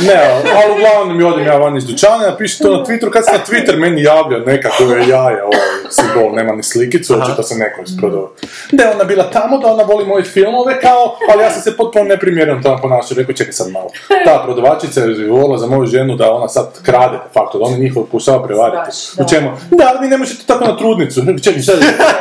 [0.00, 0.20] Ne,
[0.54, 3.38] ali uglavnom mi odem ja van iz dućana, napiši to na Twitteru, kad se na
[3.40, 7.82] Twitter meni javlja neka koja je jaja, ovaj simbol, nema ni slikicu, očito se neko
[7.82, 8.30] isprodao.
[8.72, 11.76] Da je ona bila tamo, da ona voli moje filmove kao, ali ja sam se
[11.76, 13.86] potpuno neprimjereno tamo ponašao, rekao čekaj sad malo.
[14.24, 17.78] Ta prodavačica je volila za moju ženu da ona sad krade, de facto, da oni
[17.78, 18.96] njih pokušava prevariti.
[19.18, 19.50] U čemu?
[19.70, 21.20] Da, ali vi ne možete tako na trudnicu.
[21.44, 21.78] Čekaj, sad,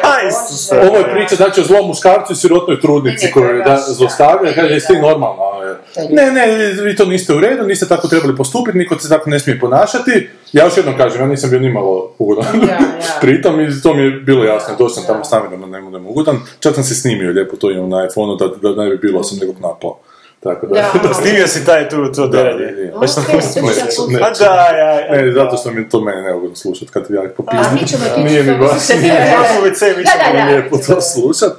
[0.88, 4.88] ovo je priča znači o zlom muškarcu i sirotnoj trudnici koju da zlostavlja, kaže jesi
[4.88, 5.44] ti normalna?
[5.60, 5.70] Je
[6.10, 9.30] Ne, ne, vi- vi to niste u redu, niste tako trebali postupiti, niko se tako
[9.30, 10.30] ne smije ponašati.
[10.54, 12.46] Ja još jednom kažem, ja nisam bio nimalo ugodan.
[12.62, 12.80] Ja, ja.
[13.22, 15.08] Pritom i to mi je bilo jasno, došao sam Ja.
[15.08, 16.38] tamo s namjerom da ne budem ugodan.
[16.60, 19.38] Čak sam se snimio lijepo, to imam na iPhone-u, da, da ne bi bilo, sam
[19.38, 20.00] nekog napao.
[20.40, 21.00] Tako da, Da.
[21.08, 22.66] da, Snimio si taj tu, to da, deranje.
[22.66, 22.98] da, da.
[22.98, 23.64] Baš sam Ok, uspio.
[23.98, 24.46] to Ne, A da,
[24.78, 25.12] ja, ja.
[25.16, 27.74] Ne, zato što mi to mene neugodno slušati kad ja A popizdim.
[27.74, 31.52] mi ćemo ti Nije mi ćemo baš, Možemo u WC, mi ćemo lijepo to slušat.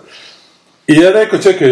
[0.90, 1.68] I ja rekao, čekaj,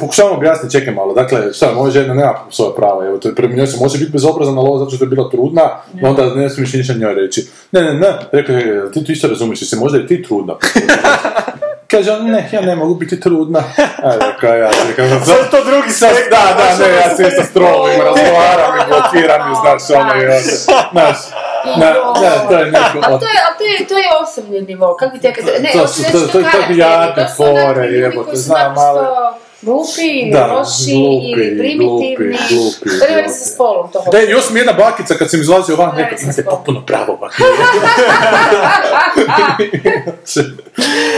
[0.00, 3.54] pokušavam objasniti, čekaj malo, dakle, šta, moja žena nema svoja prava, evo, to je prema
[3.54, 5.62] njoj se može biti bezobrazan, ali ovo zato što je bila trudna,
[6.02, 7.46] onda ne smiješ ništa njoj reći.
[7.72, 10.54] Ne, ne, ne, rekao, je, ti to isto razumiješ, jesi možda i ti trudna.
[11.90, 13.62] Kaže on, ne, ja ne mogu biti trudna.
[14.02, 17.52] Ajde, kaj ja, rekao, Sad to drugi Sad, da, da, ne, ja se isto s
[17.52, 20.38] trolom razgovaram i blokiram i znaš ono i onda,
[20.92, 21.16] znaš,
[21.68, 21.86] na,
[22.20, 25.18] da, to je neko A to je, ali to je, to je osobni nivo, kako
[25.18, 27.42] te kazali, ne, To su- reći to- to to- to je karakteri, jadne to su
[27.44, 29.45] onakvi fore, ljudi jebote, koji su znam, naprosto glupi ili Da, loši glupi, ili primitivni,
[29.66, 30.30] glupi,
[31.76, 33.14] glupi, to nema glupi.
[33.16, 36.16] veze sa spolom, to Da, još mi jedna bakica kad sam izlazio van, Ne, neka,
[36.22, 37.44] imate potpuno pravo bakica.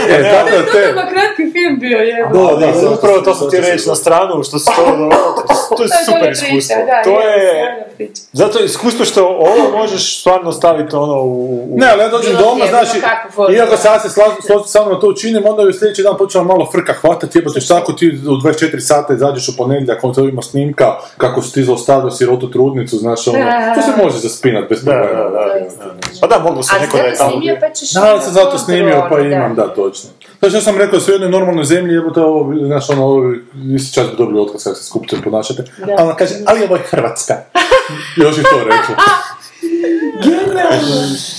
[0.09, 0.71] e, tako da te...
[0.71, 2.37] To je kratki film bio, jebo.
[2.39, 3.91] Da, da, Da, da, upravo to da, sam da, ti da, reći da.
[3.91, 4.83] na stranu, što se to,
[5.77, 6.75] to je super iskustvo.
[6.85, 7.37] da, To je,
[7.99, 11.67] je, zato je iskustvo što ovo možeš stvarno staviti ono u...
[11.71, 12.97] Ne, ali ja dođem doma, znači,
[13.55, 13.77] iako da.
[13.77, 16.69] sad se sla- složiti sa mnom da to učinim, onda je sljedeći dan počela malo
[16.71, 20.85] frka hvatati, jebote, šta ako ti u 24 sata izađeš u ponedjeljak, to ima snimka,
[21.17, 23.39] kako si ti zaustavio sirotu trudnicu, znaš, ono,
[23.75, 25.23] to se može zaspinat bez Da, problema.
[25.23, 25.59] da, da.
[25.59, 25.85] Zaista.
[26.21, 27.31] Pa da, moglo se neko da je tamo...
[27.31, 27.91] snimio pa ćeš...
[27.91, 29.21] Da, ali sam zato snimio, pa da.
[29.21, 30.09] imam, da, točno.
[30.39, 33.33] Znači, ja sam rekao, sve u jednoj normalnoj zemlji, jebote, ovo, znaš, ono, ovo,
[33.75, 35.63] isti čas bi dobili otkaz kako se skupite ponašate.
[35.77, 35.95] Da.
[35.97, 37.33] A ona kaže, ali ovo je Hrvatska.
[38.23, 38.95] Još je to rekla.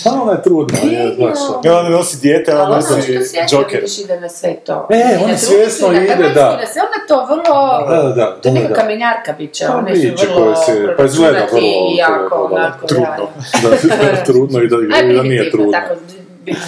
[0.04, 1.60] A ona je trudna, je, ono.
[1.64, 3.80] I onda nosi dijete, Ali ona nosi što svjesno Joker.
[3.80, 4.88] vidiš ide na sve to.
[4.90, 6.56] E, ona svjesno ide, da.
[6.56, 7.86] na sve, ona to vrlo...
[7.88, 10.54] Da, da, da, To je neka kamenjarka bit će, su biće vrlo
[10.96, 13.28] pa izgleda vrlo jako onako, trudno.
[13.62, 14.76] da, je trudno i da,
[15.22, 15.78] nije trudno.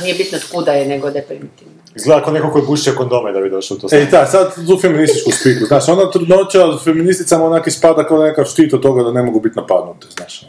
[0.03, 1.73] nije bitno tkuda je, nego da je primitivno.
[1.95, 4.79] Izgleda kao neko koji bušće kondome da bi došao u to E, da, sad tu
[4.81, 9.13] feminističku spiku, znaš, ona trudnoća od feministicama onak ispada kao neka štit od toga da
[9.13, 10.45] ne mogu biti napadnute, znaš.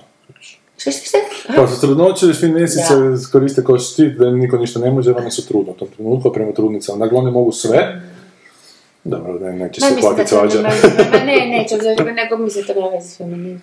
[0.84, 1.54] Šta, šta, šta?
[1.56, 3.18] Kao što trudnoće feministice Da.
[3.32, 6.34] koriste kao štit da im niko ništa ne može, one su trudne u tom trenutku,
[6.34, 7.06] prema trudnicama.
[7.06, 8.02] Dakle, one mogu sve.
[9.04, 10.62] Dobro, ne, neće se platiti svađa.
[11.26, 11.78] ne, neće,
[12.14, 13.62] nego mislim da to nema veze s feminizmom.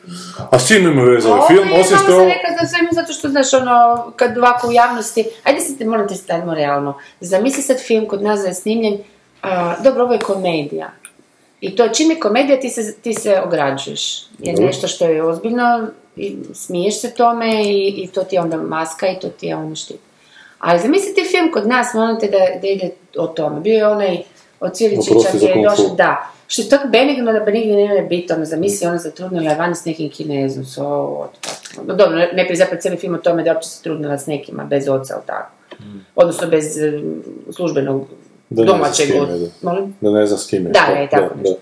[0.50, 2.88] A s čim ima veze ovaj Ovo film, je, osim malo sam rekla za svemu
[2.92, 7.62] zato što, znaš, ono, kad ovako u javnosti, ajde se, molim te, stavimo realno, zamisli
[7.62, 8.98] sad film kod nas da je snimljen,
[9.42, 10.90] a, dobro, ovo je komedija.
[11.60, 14.26] I to čim je komedija ti se, ti se ograđuješ.
[14.38, 14.66] Jer Dobro.
[14.66, 15.86] nešto što je ozbiljno,
[16.20, 19.56] i smiješ se tome i, i to ti je onda maska i to ti je
[19.56, 19.96] ono štit.
[20.58, 23.60] Ali zamislite film kod nas, molim te da, da ide o tome.
[23.60, 24.18] Bio je onaj
[24.60, 26.16] od za gdje je došao, da,
[26.46, 29.84] što je tako benigno da benigno ne biti, ono, zamisli ona zatrudnila je vani s
[29.84, 30.84] nekim kinezom, so,
[31.18, 31.86] otpad.
[31.86, 34.26] No, dobro, ne prije zapravo cijeli film o tome da je uopće se trudnila s
[34.26, 35.50] nekima, bez oca, ili tako.
[36.14, 37.00] Odnosno bez eh,
[37.50, 38.06] službenog
[38.50, 39.46] Da ne znam s domaćeg od- da.
[39.62, 39.94] Molim?
[40.00, 40.70] Da ne znam s kime.
[40.70, 41.56] Da, što- je, tako nešto.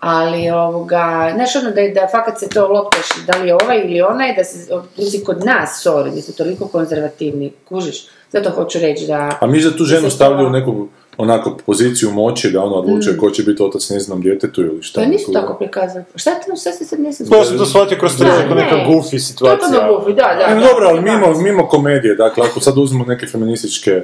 [0.00, 3.80] Ali, ovoga, znaš ono da, je- da fakat se to loptaš, da li je ovaj
[3.80, 4.58] ili onaj, da se,
[4.98, 9.38] mislim, kod nas, sorry, mi smo toliko konzervativni, kužiš, zato hoću reći da...
[9.40, 10.86] A mi da tu da ženu to- stavljaju neku
[11.18, 15.00] onako poziciju moći da ona odlučuje ko će biti otac njezinom djetetu ili šta.
[15.00, 15.04] Mm.
[15.04, 16.04] To nisu neko- tako prikazali.
[16.14, 17.26] Šta ti, šta se sad nisam...
[17.32, 18.86] Ja sam to shvatio kroz to Da, neko neka ne.
[18.86, 19.68] goofy situacija.
[19.70, 20.52] Totalno goofy, da, da.
[20.52, 21.12] E, da, dobro, ali da.
[21.12, 24.02] mimo, mimo komedije, dakle, ako sad uzmemo neke feminističke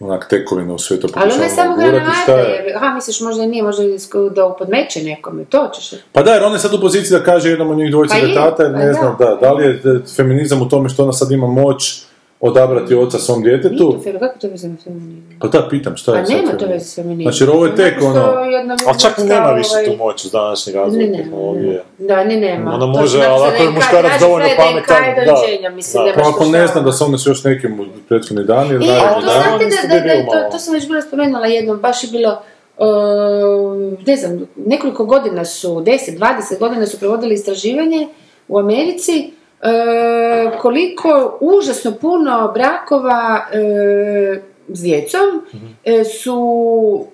[0.00, 1.22] onak tekovine u to Mm.
[1.22, 2.64] Ali ona je samo šta granata, je?
[2.64, 3.82] jer, aha, misliš možda nije, možda
[4.30, 6.00] da upodmeće nekome, to ćeš.
[6.12, 8.26] Pa da, jer ona je sad u poziciji da kaže jednom od njih dvojice Pa
[8.26, 8.92] je tata, pa ne da.
[8.92, 12.02] znam, da, da li je feminizam u tome što ona sad ima moć
[12.40, 13.92] odabrati oca svom Nije djetetu?
[13.92, 15.38] to fer, kako to veze s feminizmom?
[15.40, 16.72] Pa da, pitam, šta je sad nema to feminizam?
[16.72, 17.22] veze s feminizmom.
[17.22, 18.32] Znači, jer ovo je tek Naprosto ono-
[18.86, 21.82] Ali čak nema više ovaj, tu moć uz današnji Ne, razvoj ne, tehnologije.
[21.98, 22.70] Da, ni nema.
[22.70, 25.02] Ona To može, znači ali ako je muškarac dovoljno pametan,
[25.62, 25.70] da.
[25.70, 26.12] mislim, Da.
[26.14, 28.90] Pa ako ne znam da se ona s još nekim u prethodni dan ili I,
[28.90, 29.42] a naredni to dan.
[29.42, 32.42] znate da, da, da, to, to sam već bila spomenula jednom, baš je bilo,
[32.78, 32.86] uh,
[34.06, 38.08] ne znam, nekoliko godina su, 10, 20 godina su provodili istraživanje
[38.48, 39.30] u Americi,
[39.60, 39.68] uh,
[40.58, 41.08] koliko
[41.40, 44.38] užasno puno brakova uh,
[44.68, 45.66] s djecom Mhm.
[45.66, 47.06] uh, su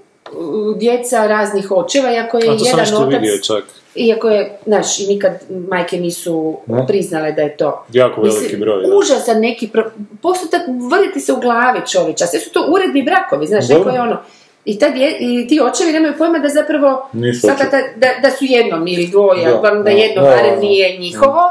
[0.76, 3.64] djeca raznih očeva, iako je A to jedan otac, vidio čak.
[3.94, 5.32] iako je, znaš, i nikad
[5.68, 6.86] majke nisu No.
[6.86, 7.84] priznale da je to.
[7.92, 8.96] Jako veliki Mislim, broj, da.
[8.96, 9.84] Užasan neki pro...
[10.22, 12.26] postotak vrti se u glavi čovječa.
[12.26, 14.16] Sve su to uredni brakovi, znaš, neko je ono.
[14.64, 17.08] I, ta dje, I ti očevi nemaju pojma da zapravo
[17.40, 21.42] svaka ta, da, da su jednom ili dvoje, Da, da, jedno barem nije njihovo.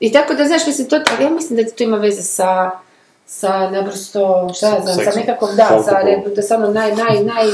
[0.00, 2.70] I tako da, znaš, mislim, to, ali ja mislim da to ima veze sa
[3.26, 6.02] sa naprosto, šta ja znam, sa nekakvom, da, Sa
[6.36, 7.46] da sa ono naj, naj, naj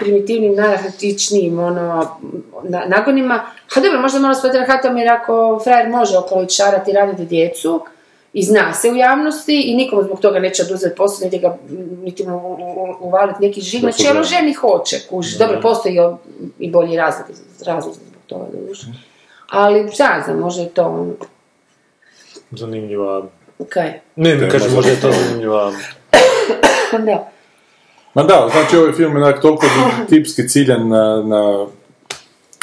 [0.00, 2.16] primitivnim, najrahatičnijim ono,
[2.62, 3.46] na, nagonima.
[3.74, 7.84] Ha dobro, možda malo s patriarhatom jer ako frajer može okolo šarati i raditi djecu
[8.32, 11.56] i zna se u javnosti i nikomu zbog toga neće oduzeti posao, niti ga
[12.02, 12.58] niti mu
[13.00, 15.38] uvaliti neki žig, Da znači ono ženi hoće, kuži.
[15.38, 15.96] Dobro, postoji
[16.58, 17.26] i bolji razlog,
[17.66, 18.86] razlog zbog toga, doduše.
[19.50, 21.12] Ali šta znam, može je to ono,
[22.50, 23.22] Zanimljiva.
[23.68, 23.92] kaj.
[24.16, 25.72] Ne, ne, Ne, kažem, možda- možda je to zanimljiva.
[27.06, 27.30] Da.
[28.14, 29.66] Ma da, znači ovaj film je onak toliko
[30.08, 31.66] tipski ciljan na, na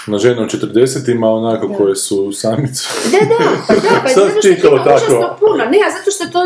[0.08, 2.84] na žene u 40-ima, onako koje su samice.
[3.06, 3.36] Da, da,
[3.68, 5.36] pa da, pa zato što ima tako.
[5.40, 5.66] puno.
[5.66, 6.40] Ne, a zato što je to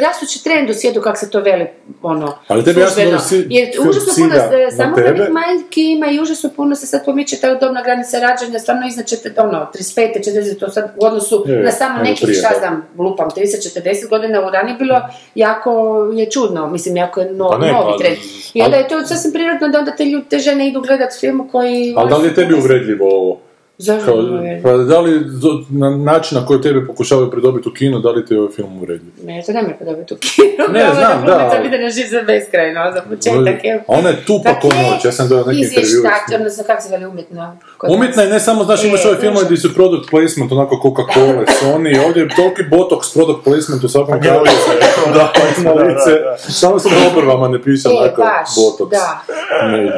[0.00, 1.66] rastući trend u svijetu, kako se to veli,
[2.02, 4.34] ono, Ali tebi jasno da si- Jer užasno puno
[4.76, 9.06] samohranih majki ima i užasno puno se sad pomiče ta dobna granica rađanja, stvarno iznad
[9.06, 10.18] četir- ono, 35.
[10.20, 10.58] 40.
[10.58, 12.58] to sad u odnosu Je, je, na samo nekih, prije, šta da.
[12.58, 15.00] znam, lupam, 30-40 godina u ranije bilo
[15.34, 15.72] jako
[16.14, 18.16] je čudno, mislim, jako je no, Pa ne, novi pa- trend.
[18.54, 21.48] I onda je to sasvim prirodno da onda te, ljudi, te žene idu gledat film
[21.48, 21.94] koji...
[21.96, 23.43] Ali da li je tebi uvredljivo ovo?
[23.78, 24.16] Zašto Kao,
[24.62, 28.26] pa da li do- na način na koji tebe pokušavaju pridobiti u kino, da li
[28.26, 29.12] ti je ovaj film uvredljiv?
[29.24, 30.64] Ne, to ne me podobiti u kino.
[30.72, 31.62] Ne, Ovo znam, da.
[31.70, 33.84] da, živ za beskrajno, za početak je...
[33.86, 35.82] Ona je tupa Pa ko noć, ja sam dao neki intervju.
[35.82, 37.56] Izvještač, odnosno kako se veli nas?
[37.88, 42.06] Umjetna je ne samo, znaš, imaš ove filmove gdje su product placement, onako Coca-Cola, Sony,
[42.06, 44.44] ovdje je toliki botox product placement u svakom kadru.
[45.14, 48.22] Da, ima lice, samo se na obrvama ne piše onako
[48.56, 48.90] botox.
[48.90, 49.22] da.
[49.66, 49.92] Ne.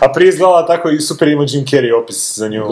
[0.00, 2.64] A prije izgledala tako i super ima Jim Carrey opis za nju.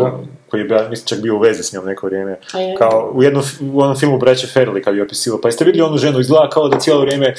[0.51, 2.39] Koji je mislim, čak bio u vezi s njom neko vrijeme.
[2.79, 5.41] Kao u jednom, u onom filmu Braće Farrelly kad je opisivao.
[5.41, 7.35] Pa jeste vidjeli onu ženu, izgleda kao da cijelo vrijeme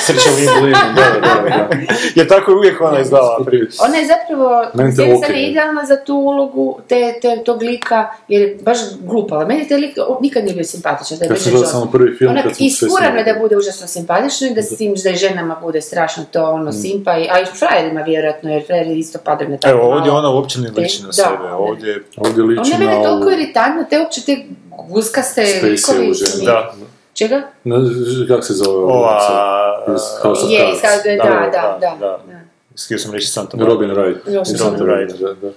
[0.00, 0.76] srče limu.
[0.96, 1.68] Da, da, da.
[2.16, 3.68] Jer tako je uvijek ona izgledala prije.
[3.88, 5.24] Ona je zapravo, Meni s to jedne ok.
[5.24, 9.44] strane idealna za tu ulogu te, te, tog lika, jer je baš glupala.
[9.46, 11.18] Meni taj lik nikad nije bio simpatičan.
[11.18, 11.70] Da je Bridget sam Jones.
[11.70, 14.94] samo prvi film Ona kad smo sve da bude užasno simpatično i da s tim
[15.04, 18.98] da i ženama bude strašno to ono simpa, i, a i frajerima vjerojatno, jer frajeri
[18.98, 20.18] isto padaju na tako Evo, ovdje malo.
[20.18, 21.52] ona uopće ne liči na sebe.
[21.58, 22.02] Ovdje...
[22.16, 24.36] Ovdje liči Ona je na mene toliko iritantna, te uopće te
[24.88, 26.12] guskaste Spacey likovi.
[26.44, 26.74] Da.
[27.14, 27.42] Čega?
[27.64, 27.76] Na,
[28.28, 29.20] kako se zove Ova...
[29.86, 30.40] House of Cards.
[31.16, 31.96] da, da, da,
[32.26, 32.40] da.
[32.84, 34.16] Htio sam reći Santa Robin Wright.
[34.64, 35.18] Robin Wright.
[35.20, 35.52] Da, da.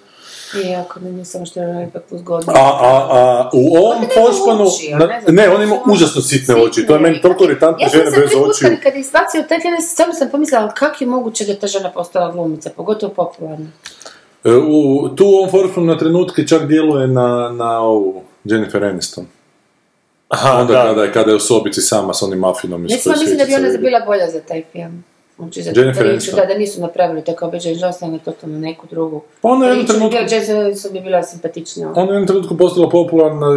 [0.63, 2.53] I ako ne nisam što je ipak uzgodno.
[2.55, 4.01] A, a, a, u ovom
[4.89, 7.83] ja na- ne ne, to on ima užasno sitne oči, to je meni toliko iritantne
[7.85, 8.69] Ja žene sam se bez prvi put očiju.
[8.69, 11.59] kad, kad je izbacio taj film, samo sam pomislila, ali kako je moguće da je
[11.59, 13.67] ta žena postala glumica, pogotovo popularna.
[14.43, 15.49] E, U, tu u ovom
[15.85, 19.25] na trenutke čak djeluje na, na ovu Jennifer Aniston.
[20.29, 20.83] Aha, Onda da.
[20.83, 23.45] kada, je, kada je u sobici sama s onim mafinom iz Recimo, koje mislim da
[23.45, 25.03] bi ona bila bolja za taj film.
[25.37, 26.39] Znači, za Jennifer priču, Aniston.
[26.39, 29.21] da, da nisu napravili tako običaj Jones, nego totalno neku drugu.
[29.41, 29.99] Pa ona je jednom Priču,
[30.45, 31.89] trenutku, bi bila simpatičnija.
[31.89, 33.47] ona je u jednom trenutku postala popularna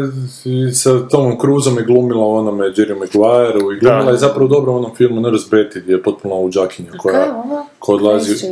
[0.45, 4.11] i sa Tomom Cruiseom i glumila onome Jerry Maguireu i glumila Da.
[4.11, 7.43] je zapravo dobro u onom filmu Nurse Betty gdje je potpuno u džakinju je koja,
[7.79, 8.47] koja odlazi...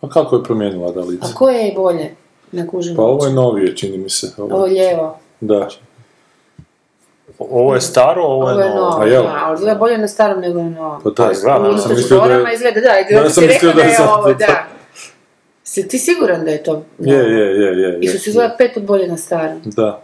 [0.00, 1.26] A kako je promijenila da lice?
[1.26, 2.14] A koje je bolje?
[2.52, 2.96] Na kužinu.
[2.96, 4.32] Pa ovo je novije, čini mi se.
[4.38, 5.18] Ovo, Ovo je lijevo.
[5.40, 5.68] Da.
[7.38, 8.80] Ovo je staro, ovo Ovo je je novo.
[8.80, 9.22] novo, A jel?
[9.22, 11.02] da, ali izgleda bolje na starom nego na novom.
[11.04, 12.54] Pa da, izgleda, Ono ja sam mislio da je...
[12.54, 14.66] izgleda, da, Da, sam mislio da je je ovo, da.
[15.64, 16.82] Si ti siguran da je to?
[16.98, 17.98] Je, je, je, je.
[18.00, 18.30] I je, su se je.
[18.30, 19.60] izgleda pet put bolje na starom.
[19.64, 20.02] Da.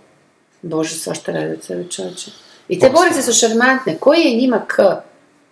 [0.63, 2.31] Bože, svašta radi od sebe čovječe.
[2.69, 3.97] I te borice su šarmantne.
[4.01, 4.77] Koji je njima k?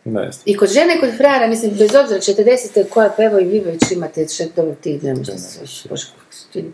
[0.04, 0.42] Ne znam.
[0.44, 2.88] I kod žene i kod frajera, mislim, bez obzira 40.
[2.88, 6.64] koja pevo i vi već imate še dobro ti, se Bože, kako su ti...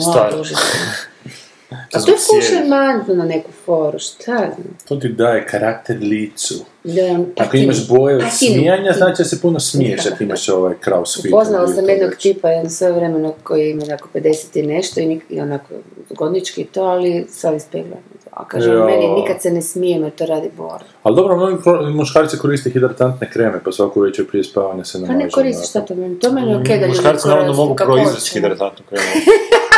[0.00, 0.34] Stari.
[1.70, 4.76] A to je full šarmantno na neku foru, šta znam.
[4.84, 6.54] To ti daje karakter licu.
[6.84, 7.02] Da,
[7.36, 10.24] pa Ako ti- imaš boje od pa smijanja, znači da se puno smiješ, da ti
[10.24, 11.26] imaš ovaj kraus fit.
[11.26, 15.40] Upoznala sam jednog tipa, jedan sve vremeno koji ima onako 50 i nešto i, i
[15.40, 15.74] onako
[16.10, 17.96] godnički i to, ali sve ispegla.
[18.30, 18.84] A kaže, Jo.
[18.86, 20.84] meni nikad se ne smijem jer to radi Bora.
[21.02, 21.56] Ali dobro, mnogi
[21.90, 25.18] muškarci koriste hidratantne kreme, pa svaku večer prije spavanja se Pa namažu.
[25.18, 28.30] ne koristi šta to meni, to meni je okej da ljudi Muškarci naravno mogu proizvesti
[28.30, 29.04] hidratantnu kremu.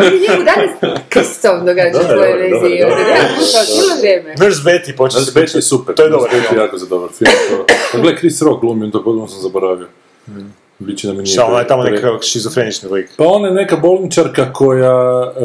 [0.00, 2.04] Njemu danas Kristom događa Da,
[3.38, 4.34] slušao cijelo vrijeme.
[4.38, 5.94] Nurse Betty počne Nurse Betty je super.
[5.94, 6.60] To je dobar Nurse Betty film.
[6.60, 7.30] je jako za dobar film.
[7.92, 7.98] To...
[8.00, 9.86] Gle, Chris Rock glumi, to potpuno sam zaboravio.
[10.86, 11.32] Biće da mi nije...
[11.32, 13.10] Šta, ona je tamo pre- nekakav šizofrenični lik.
[13.16, 15.42] Pa ona je neka bolničarka koja e,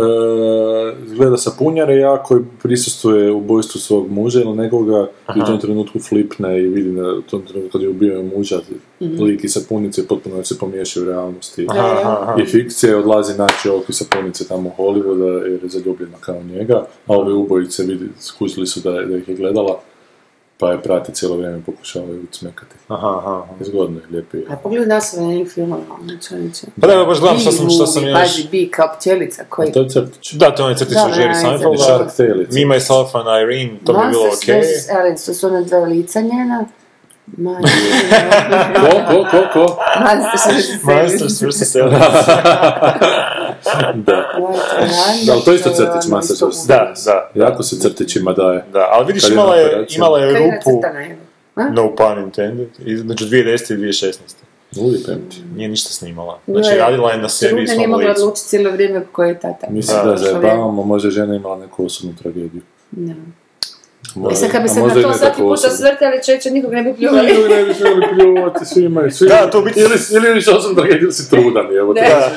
[1.16, 6.00] gleda sa punjare jako i prisustvuje ubojstvu svog muža ili nekoga i u tom trenutku
[6.00, 8.60] flipne i vidi u tom trenutku kad je ubio muža
[9.00, 11.68] lik iz sapunice potpuno se pomiješaju u realnosti.
[11.70, 12.36] Aha, aha, aha.
[12.42, 16.86] I fikcija odlazi naći ovog iz sapunice tamo u Hollywooda jer je zaljubljena kao njega,
[17.08, 19.80] a ove ubojice vidi, skužili su da, da ih je gledala
[20.60, 22.76] pa je prati cijelo vrijeme pokušavaju smekati.
[22.88, 23.54] Aha, aha, aha.
[23.60, 24.44] Zgodno je, lijepi je.
[24.50, 26.68] A pogledaj naslov na njih filmova, ono čovječe.
[26.82, 28.20] Pa da, baš gledam šta sam, šta sam još...
[28.20, 29.72] Pazi, bi kao pčelica koji...
[29.72, 30.34] To je crtić.
[30.34, 32.08] Da, to je onaj crtić Da, od Jerry da, Seinfelda.
[32.18, 32.24] da.
[32.24, 34.62] Je Me, Myself and Irene, to bi bilo Monsters okej.
[34.62, 34.90] vs.
[35.00, 36.66] Aliens, to su one dva lica njena.
[37.28, 37.52] Ma,
[38.82, 39.78] Ko, ko, ko, ko?
[40.02, 40.84] Monsters vs.
[40.84, 41.76] Monsters vs.
[41.76, 42.26] Aliens.
[43.96, 44.24] Da.
[45.26, 46.68] Da, ali to je isto crtić Monsters vs.
[46.68, 48.66] Da, da, Jako se crtićima daje.
[48.74, 48.88] da.
[48.92, 50.82] Ali vidiš, imala je, imala je rupu,
[51.72, 53.34] no pun intended, između 2010.
[53.74, 54.14] i 2016.
[54.78, 55.14] Uvijek ti.
[55.56, 56.40] Nije ništa snimala.
[56.48, 58.22] Znači, radila je na sebi i Trudna nije svom mogla licu.
[58.22, 59.68] odlučiti cijelo vrijeme ko je tata.
[59.70, 62.62] Mislim Da, da, zajebavamo, možda žena imala neku osobnu tragediju.
[62.92, 63.02] Da.
[63.02, 63.47] Možda-
[64.32, 66.74] I sad kad bi a se na možda i to svaki puta svrtali, čeće nikog
[66.74, 67.28] ne bi pljuvali.
[67.28, 70.76] Nikog ne bi smjeli pljuvati, svi imaju, svi Da, to biti- Ili, ili viš osobno
[70.76, 72.02] tragediju ili si trudan, evo te.
[72.02, 72.32] Da.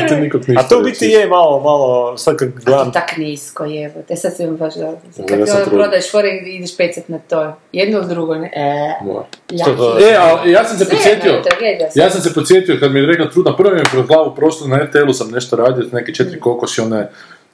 [0.00, 3.64] Da te nikog ništa A to biti je malo, malo, sad kad gledam, tak nisko,
[3.64, 3.94] jevo.
[4.08, 4.98] Te sad se mi baš dobro.
[5.18, 5.70] Ja Kad sam ti ono trudan.
[5.70, 7.52] prodaješ fore i ideš pecat na to.
[7.72, 8.46] Jedno ili drugo, ne?
[8.56, 10.04] E, to- jaki.
[10.04, 13.06] E, ali ja sam se podsjetio, je tragedija ja sam se podsjetio kad mi je
[13.06, 16.40] rekla trudna, prvo mi je kroz glavu prošlo, na RTL-u sam nešto radio, neke četiri
[16.40, 17.08] kokoši, one,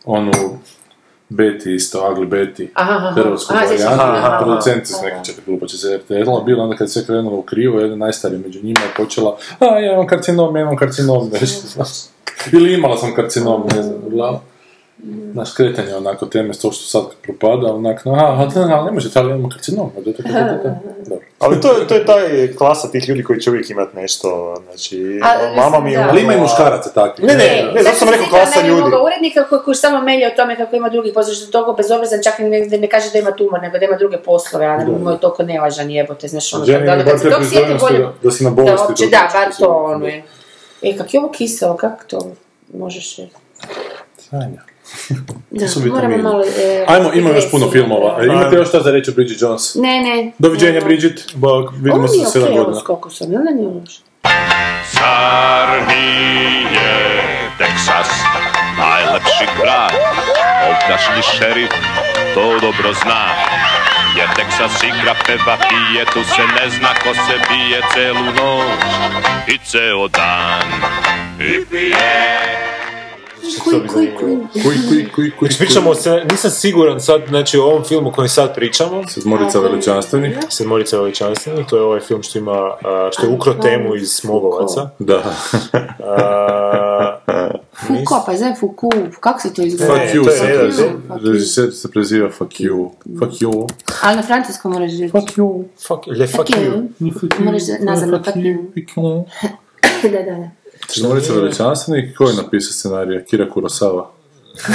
[0.04, 0.32] onu,
[1.32, 1.98] Betty isto,
[2.74, 3.12] Aha, aha.
[3.14, 4.38] hrvatsku se, varijantu, aha, aha.
[4.44, 7.96] producentice s neke četiri glupoće za RTL-a, bilo onda kad se krenulo u krivo, jedna
[7.96, 11.88] najstarija među njima je počela, a ja imam karcinom, ja imam karcinom, nešto, znaš.
[12.52, 14.40] Ili imala sam karcinom, ne znam, uglavnom.
[15.34, 19.18] Naš kretanje onako teme, to što sad propada, onak, no, aha, da, ali ne možete,
[19.18, 21.26] ali imamo karcinom, da, da, da, da, da, dobro.
[21.38, 24.28] ali to, je- to je taj klasa tih ljudi koji će uvijek imat nešto,
[24.64, 26.02] znači, Ali, mama mi je da.
[26.02, 27.26] umrla- Ali ima i muškaraca takvih.
[27.26, 27.72] Ne, ne, Da.
[27.72, 28.80] ne, zato sam rekao klasa ljudi.
[28.80, 31.72] Ovoga urednika koji, koji samo melje o tome kako ima drugih poslova, što je toliko
[31.72, 34.76] bezobrazan, čak i ne, ne kaže da ima tumor, nego da ima druge poslove, a
[34.76, 37.86] ne mu je toliko nevažan jebote, znaš ono, da, da, kad se tog sjeti prizornosti
[37.86, 40.22] bolje, da- da si na da bolesti druge da, bar to ono je.
[40.82, 42.32] E, kak je ovo kiselo, kako to
[42.74, 43.32] možeš reći?
[44.20, 44.71] Sanja.
[45.50, 46.44] Da, su moramo malo...
[46.44, 48.16] E, Ajmo, ima još puno filmova.
[48.20, 48.32] E, da.
[48.32, 49.74] Imate još šta za reći o Bridget Jones?
[49.74, 50.32] Ne, ne.
[50.38, 50.80] Doviđenja, ne.
[50.80, 51.32] Bridget.
[51.34, 52.80] Bog, vidimo Ovo se za sedam okej, ovo godina.
[52.80, 54.00] s kokosom, jel da nije loš?
[55.82, 56.92] Sarnije,
[57.58, 58.10] Teksas,
[58.78, 59.92] najlepši grad,
[60.68, 61.70] ovdašnji šerif
[62.34, 63.24] to dobro zna.
[64.16, 68.80] Jer Teksas igra, peva, pije, tu se ne zna ko se bije celu noć
[69.46, 70.62] i ceo dan.
[71.40, 72.61] I pije.
[73.64, 74.36] Kuj, kuj, kuj.
[74.62, 75.48] Kuj, kuj, kuj, kuj.
[75.58, 80.38] Pričamo se, nisam siguran sad, znači o ovom filmu kojem sad pričamo, Sedmorica veličanstvenih.
[80.48, 82.70] Sedmorica veličanstvenih, to je ovaj film što ima,
[83.12, 84.90] što je ukro temu iz Smogovaca.
[84.98, 85.22] Da.
[87.86, 89.92] Foucault, pa zove Foucault, kako se to izgleda?
[89.94, 90.90] Fuck you, to je se jedan- preziva.
[91.08, 91.32] Fuck you.
[91.32, 92.90] Režiser se preziva Fuck you.
[93.18, 93.68] Fuck you.
[94.02, 95.08] Ali na francuskom moraš reći.
[95.08, 95.64] Fuck you.
[95.88, 96.88] fuck, le fuck you.
[97.38, 99.22] Moraš nazvati fuck you.
[100.02, 100.61] Da, da, da.
[100.88, 102.14] Sedmorica veličanstvenih.
[102.16, 103.20] Ko je napisao scenarija?
[103.20, 104.04] Kira Kurosawa.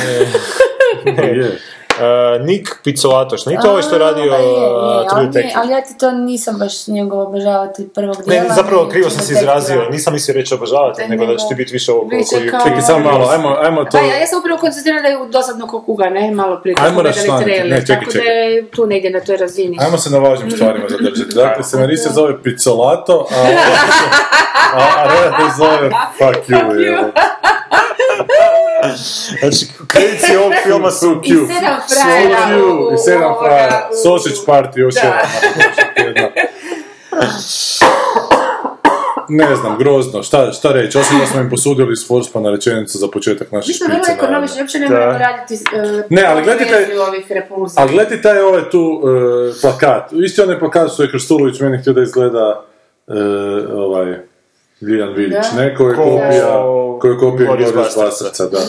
[1.05, 1.57] Je.
[2.01, 5.31] A, Nick Pizzolatoš, nije to ovaj što je radio pa je, je, True ali, ne,
[5.31, 5.53] Detective?
[5.55, 8.53] ali ja ti to nisam baš njegov obožavatelj prvog Ne, dijela.
[8.55, 11.73] zapravo ni krivo sam se izrazio, nisam mislio reći obožavatelj, nego da će ti biti
[11.73, 12.49] više ovo koji...
[12.51, 13.89] kao- Čekaj, samo malo, ajmo, ajmo to...
[13.91, 16.31] Pa ja, ja sam upravo koncentrirala da je dosadno ko kuga, ne?
[16.31, 19.77] Malo prije Ajmo trailer, Ne, čekaj, tako da je tu negdje na toj razini.
[19.81, 21.35] Ajmo se na važnim stvarima zadržati.
[21.35, 23.35] Dakle, scenarist se zove Pizzolato, a,
[24.77, 26.61] a, a redatelj zove Fuck you.
[26.61, 27.07] Fuck you.
[29.39, 31.13] Znači, kredici ovog filma su...
[31.13, 31.47] Fuck I you.
[31.49, 32.89] sedam frajera you.
[32.89, 33.89] u- I sedam frajera.
[33.93, 36.29] Sausage party još jedan.
[39.29, 43.07] Ne znam, grozno, šta, šta reći, osim da smo im posudili s Forspana rečenicu za
[43.07, 44.11] početak naše Mi smo vrlo špice.
[44.13, 47.81] ekonomični, uopće ne moramo raditi uh, Ne, ali gledajte- verziju ovih repulzija.
[47.81, 50.11] Ali gledaj taj ovaj tu e, plakat.
[50.13, 52.63] Isti onaj plakat što je Krstulović meni htio da izgleda
[53.07, 53.13] e,
[53.73, 54.15] ovaj
[54.81, 55.57] Ljiljana Vidić, Da.
[55.57, 55.75] ne?
[55.75, 56.63] Koji je Ko- kopija,
[57.01, 57.71] koji je kopija Boris.
[57.95, 58.59] Bastarca, da.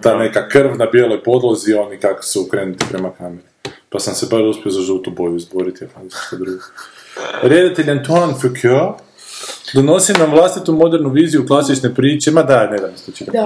[0.00, 3.42] Ta neka krv na bijeloj podlozi, oni kako su okrenuti prema kameri.
[3.88, 5.88] Pa sam se bar uspio za žutu boju izboriti, a
[6.32, 6.58] drugo.
[7.42, 8.96] Redatelj Antoine Foucault
[9.74, 12.92] donosi nam vlastitu modernu viziju klasične priče, ma daj, ne da mi.
[13.28, 13.44] Da.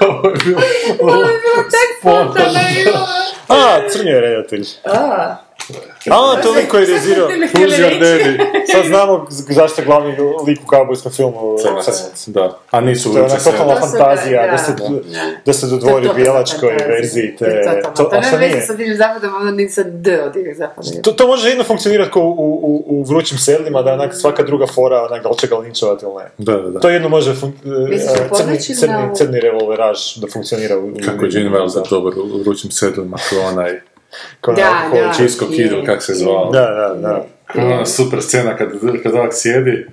[0.00, 0.60] Ovo je bilo-
[2.00, 2.92] Spontano, joj.
[3.48, 3.56] A,
[3.88, 4.66] crni je redatelj.
[4.86, 5.36] A,
[6.10, 7.28] A, to lik koji je rezirao.
[7.28, 8.38] Who's your daddy?
[8.72, 10.16] Sad znamo zašto je glavni
[10.46, 12.28] lik u kaubojskom filmu Crnac, crnac.
[12.28, 12.58] da.
[12.70, 14.88] A nisu To je ona totalna To fantazija, da, da se, da.
[15.46, 17.82] da se To dodvori bijelačkoj verziji To je te...
[17.96, 18.60] To, To a šta nije?
[18.60, 20.88] sa divnim zapadom, ono ni sa D od divnog zapada.
[21.02, 22.28] To, to može jedno funkcionirati kao u,
[22.62, 26.04] u, u vrućim sedlima, da onak svaka druga fora, onak, da li će ga linčovati
[26.04, 26.30] ili ne.
[26.38, 26.80] Da, da, da.
[26.80, 30.90] To jedno može fun- da e, crni, crni, crni revolveraž da funkcionira u...
[31.04, 33.80] Kako je Gene Wilder dobar u vrućim sedlima, kao onaj
[34.40, 35.14] kao Da, na- da.
[35.16, 36.50] Čisko Kidl, kak se zvao.
[36.52, 37.26] Da, da, da.
[37.54, 38.68] Ona super scena kad,
[39.02, 39.86] kad ovak sjedi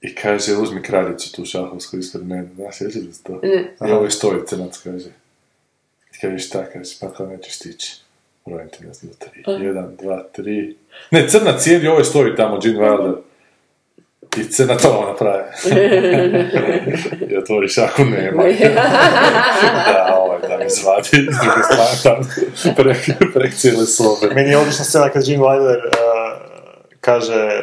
[0.00, 2.48] i kaže uzmi kraljicu tu šahovsku ispred mene.
[2.56, 3.40] Znaš, sjećaš se to?
[3.42, 3.88] Ne.
[3.88, 5.08] I ovo je stoji crnac, kaže.
[6.14, 7.96] I kaže šta, kaže, pa to nećeš stići.
[8.46, 9.64] Brojim ti nas do tri.
[9.64, 10.76] Jedan, dva, tri.
[11.10, 13.16] Ne, crnac sjedi, ovo je stoji tamo, Gene Wilder.
[14.36, 15.42] I crna to ovo napravi.
[17.30, 18.42] I otvori šaku, nema.
[19.92, 24.34] da, ovaj tam izvadi s druge strane, tam prek, prek cijele sobe.
[24.34, 25.92] Meni je odlična scena kad Gene Wilder uh,
[27.00, 27.62] kaže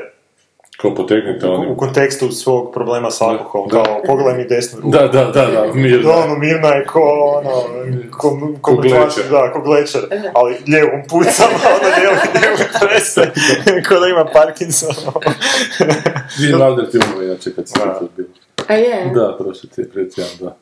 [0.81, 1.67] Ko potegnite u, oni.
[1.67, 3.83] u kontekstu svog problema s alkoholom, Da.
[3.83, 4.91] kao pogledaj mi desnu ruku.
[4.91, 6.11] Da, da, da, da, mirno.
[6.11, 7.01] Da, ono, mirna je ko,
[7.37, 7.49] ono,
[8.11, 8.29] ko,
[8.61, 9.23] ko, Ko glečer.
[9.31, 10.01] Da, ko glečer,
[10.33, 13.21] ali lijevom pucama, ono, lijevom, lijevom trese,
[13.87, 14.95] ko da ima Parkinson.
[16.39, 17.99] Gene Wilder ti umro inače kad Da.
[17.99, 18.25] tu bio.
[18.67, 19.11] A je?
[19.15, 20.55] Da, prošli ti je pred tjedan, da.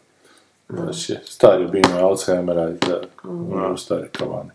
[0.70, 3.02] Znači, stari bino Alzheimera i da,
[3.54, 4.50] ono stare kavane.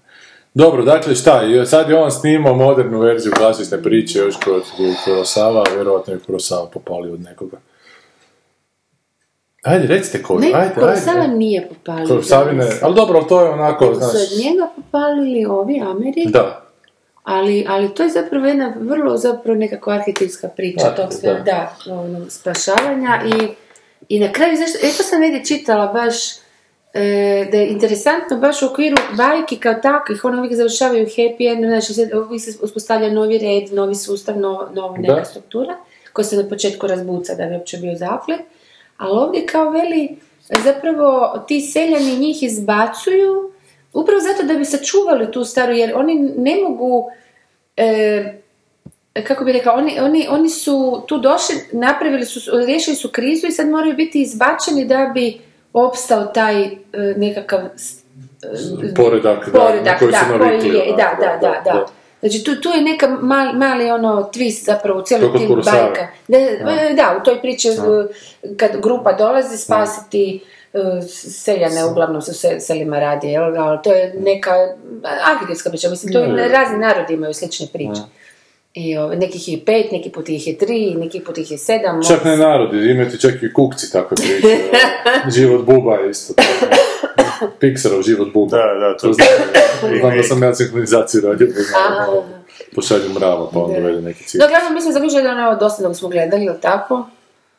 [0.55, 4.63] Dobro, dakle šta, sad je on snimao modernu verziju klasične priče još kod
[5.05, 7.57] Kurosawa, vjerojatno je Kurosawa popalio od nekoga.
[9.63, 11.35] Ajde, recite koji, Ne, ajde, Kurosawa ajde.
[11.35, 12.07] nije popalio.
[12.09, 16.63] Kurosavine, ali dobro, to je onako, Nego su znaš, od njega popalili ovi Ameri, da,
[17.25, 21.41] ali, ali to je zapravo jedna vrlo zapravo nekakva arhetipska priča Da, tog sve, da.
[21.41, 23.49] da, ono, spašavanja i,
[24.09, 26.15] i na kraju, zašto, e to sam negdje čitala baš,
[26.95, 31.65] e, da je interesantno baš u okviru bajki kao takvih, one uvijek završavaju happy end,
[31.65, 35.25] znači se, uvijek se uspostavlja novi red, novi sustav, no, nova neka Da.
[35.25, 35.77] struktura,
[36.13, 38.41] koja se na početku razbuca da bi uopće bio zaplet,
[38.97, 40.17] ali ovdje kao veli,
[40.65, 43.53] zapravo ti seljani njih izbacuju,
[43.93, 47.11] upravo zato da bi sačuvali tu staru, jer oni ne mogu,
[47.77, 48.35] e,
[49.27, 53.53] kako bi rekla, oni, oni, oni su tu došli, napravili su, riješili su krizu i
[53.53, 55.41] sad moraju biti izbačeni da bi
[55.73, 56.71] opstao taj e,
[57.17, 61.63] nekakav e, Poredak, da, poredak, na koji da, su navikli, koji je, da, da, da,
[61.65, 61.87] da.
[62.21, 66.07] Znači tu, tu je neka mali, mali ono twist zapravo u kod tim bajka.
[66.29, 67.69] Da, e, da, u toj priči
[68.57, 70.41] kad grupa dolazi spasiti
[71.09, 74.51] seljane, uglavnom su se, selima radi, jel, ali to je neka
[75.35, 76.21] arhetipska priča, mislim, to
[76.53, 78.01] razni narodi imaju slične priče.
[78.75, 82.01] I ove, nekih je pet, neki put ih je tri, neki put ih je sedam.
[82.09, 84.59] čak ne narodi, imate čak i kukci takve priče,
[85.37, 86.35] život buba je isto.
[87.61, 88.57] Pixarov život buba.
[88.57, 89.29] Da, da, to To znam,
[90.01, 92.25] znam da sam ja sinhronizaciju radio, pa znam,
[92.75, 94.41] pošalju mrava, pa onda vede neki cilj.
[94.41, 97.07] No, glavno mislim zaključila da je ono dosta dok smo gledali, ili tako?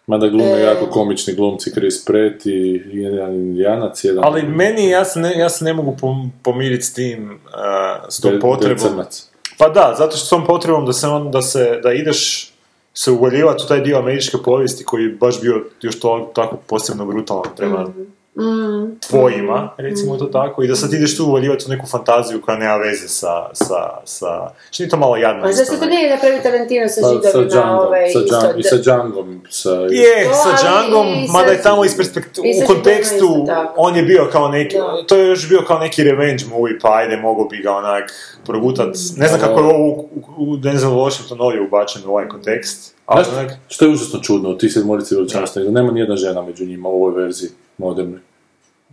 [0.08, 0.62] Mada glume E.
[0.62, 4.24] jako komični glumci Chris Pratt i jedan indijanac, jedan...
[4.24, 8.22] Ali meni, ja se ne, ja se ne mogu pom- pomiriti s tim, uh, s
[8.22, 8.78] tom potrebom.
[8.78, 9.33] Crnac.
[9.58, 12.52] Pa da, zato što s tom potrebom da se, on, da se, da ideš
[12.94, 17.06] se uvaljivati u taj dio američke povijesti koji je baš bio još to tako posebno
[17.06, 17.88] brutalan prema
[18.36, 19.00] Mm.
[19.10, 22.76] tvojima, recimo to tako, i da sad ideš tu uvaljivati u neku fantaziju koja nema
[22.76, 24.50] veze sa, sa, sa...
[24.72, 27.84] Čini to malo jadno Pa zašto to nije napravi Tarantino sa Pa, sa židovima, Django,
[27.84, 29.70] ovaj, sa i da- sa Djangom, sa...
[29.70, 33.46] Je, To, sa sa- mada je tamo iz perspektive, u kontekstu,
[33.78, 35.04] on je bio kao neki, Da.
[35.08, 38.12] to je još bio kao neki revenge movie, pa ajde, mogo bi ga onak
[38.46, 38.96] progutat.
[39.18, 43.24] Ne znam kako je ovo u, u Denzel Washington ovdje ubačen u ovaj kontekst, ali
[43.24, 45.82] Znaš, onak, što je užasno čudno u tih sedmorici veličanstvenih, da.
[45.82, 47.50] nema nijedna žena među njima u ovoj verziji
[47.84, 48.20] modernoj.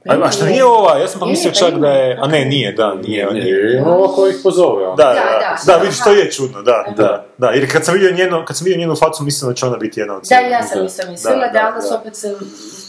[0.08, 2.44] a, a šta nije ova, ja sam pa mislio pa čak da je, a ne,
[2.44, 3.64] nije, da, nije, nije.
[3.64, 4.96] Nije, ovo ko ih pozove, ono.
[4.96, 7.02] Da, da, Da, vidiš, to je čudno, da, Da.
[7.02, 9.66] da, da, jer kad sam vidio njenu, kad sam vidio njenu facu, mislim da će
[9.66, 11.98] ona biti jedna od Da, ja sam isto mislila, Da, da, da, onda su da.
[12.00, 12.36] opet se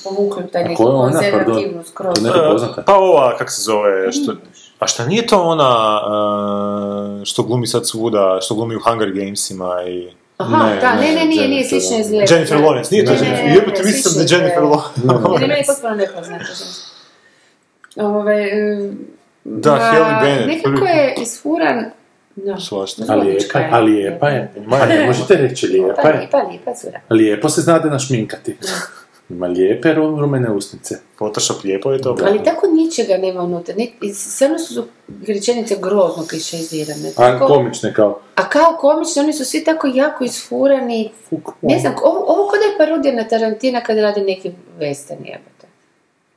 [0.03, 2.15] povukli taj neki konzervativnu skroz.
[2.51, 2.83] Poznata?
[2.85, 4.33] Pa ova, kak se zove, što,
[4.79, 9.83] a šta nije to ona uh, što glumi sad svuda, što glumi u Hunger Gamesima
[9.87, 10.20] i...
[10.41, 12.01] Aha, Ne, da, ne, ne, ne, nije, nije Jennifer slično Lawrence.
[12.01, 12.33] izgleda.
[12.33, 12.63] Jennifer da.
[12.63, 14.63] Lawrence, nije to Ne, ne, Jennifer, ne, jebote, ne, mislim da je Jennifer.
[14.63, 15.41] Lawrence.
[15.41, 18.09] Je meni potpuno nepoznata žena.
[18.09, 18.47] Ove,
[19.43, 21.85] Da, Halle Bennett, Nekako je isfuran...
[22.35, 23.03] No, Svašta.
[23.07, 24.51] A lijepa, a lijepa je.
[24.65, 26.17] Ma, A ne možete reći lijepa Pa je.
[26.17, 26.99] lijepa, lijepa cura.
[27.09, 28.57] Lijepo se znade našminkati.
[29.31, 30.95] Ima lijepe ru- rumene usnice.
[31.15, 32.17] Photoshop lijepo je to.
[32.25, 33.75] Ali tako ničega nema unutra.
[33.75, 34.83] Ni, i stvarno su
[35.27, 37.09] rečenice grozno klišeizirane.
[37.09, 38.19] A Tako- komične kao...
[38.35, 41.11] A kao komični, oni su svi tako jako isfurani.
[41.61, 45.67] Ne znam, ovo, ovo kod je parodija na Tarantina kad radi neki western jebate.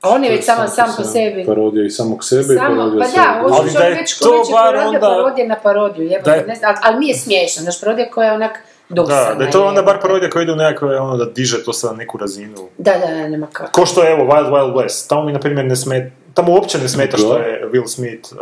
[0.01, 1.45] A on je već samo sam po sebi.
[1.47, 4.31] Parodija i samog sebe i Samo, parodija pa da, ovo što je je već to
[4.31, 7.01] već je bar parodija, onda- parodija na parodiju, jebote, Da je- ne znam, ali, ali
[7.01, 8.59] nije smiješno, znaš, parodija koja je onak
[8.89, 11.73] Da, da je to onda bar parodija koja ide u nekakve, ono, da diže to
[11.73, 12.57] sa neku razinu.
[12.79, 13.73] Da, da, da, nema kako.
[13.73, 15.09] Ko što je, evo, Wild Wild West.
[15.09, 18.39] Tamo mi, na primjer, ne smeta, tamo uopće ne smeta što je Will Smith, uh,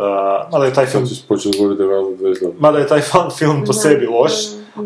[0.51, 2.51] mada je taj film Sad govoriti da je Wild West.
[2.59, 4.31] Mada je taj fan film po sebi loš,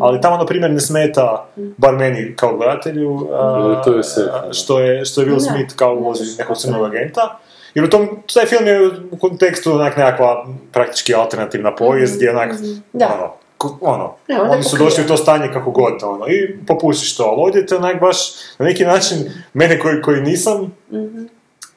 [0.00, 4.52] ali tamo, na primjer, ne smeta, bar meni kao gledatelju, a, To je safe, da.
[4.52, 5.50] što, je, što je Will.
[5.52, 7.38] Smith kao uvozi nekog crnog agenta.
[7.74, 12.54] Jer u tom, taj film je u kontekstu onak nekakva praktički alternativna povijest gdje onak,
[12.92, 13.06] Da.
[13.18, 13.32] ono,
[13.80, 17.42] ono, onda oni su došli u to stanje kako god, ono, i popušiš to, ali
[17.42, 18.18] ovdje te onak baš,
[18.58, 19.18] na neki način,
[19.54, 20.76] mene koji, koji nisam,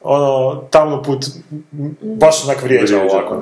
[0.02, 1.26] ono, tamno put,
[2.00, 3.40] baš onak vrijeđa Vrijeđa, ovako da.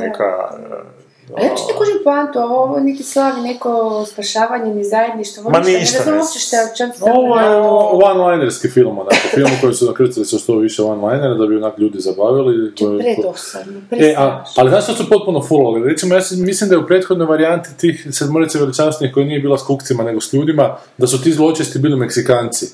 [1.37, 5.59] A ja uopće ne kužim poantu, ovo niti slavi neko spašavanje ni zajedništvo, ovo Ma
[5.59, 9.17] ništa, ništa ne znam uopće šta, o čem se Ovo je one-linerski film, onako.
[9.35, 12.75] Film u kojem su nakrcali sa što više one-linera da bi onak ljudi zabavili.
[12.75, 15.89] To je predosadno, E, a, ali znaš što su potpuno fulali?
[15.89, 19.63] Recimo, ja mislim da je u prethodnoj varijanti tih sedmorice veličanstvenih koja nije bila s
[19.63, 22.67] kukcima nego s ljudima, da su ti zločesti bili Meksikanci.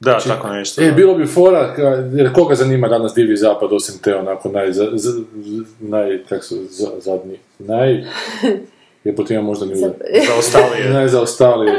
[0.00, 0.82] Da, tako nešto.
[0.82, 1.74] E, bilo bi fora,
[2.12, 5.22] jer koga zanima danas divlji zapad osim te onako naj, za, za-
[5.80, 8.04] naj kak su, za- zadnji, naj,
[9.06, 9.90] Jebote, ima možda ni udar.
[10.26, 10.90] Zaostalije.
[10.90, 11.74] Najzaostalije,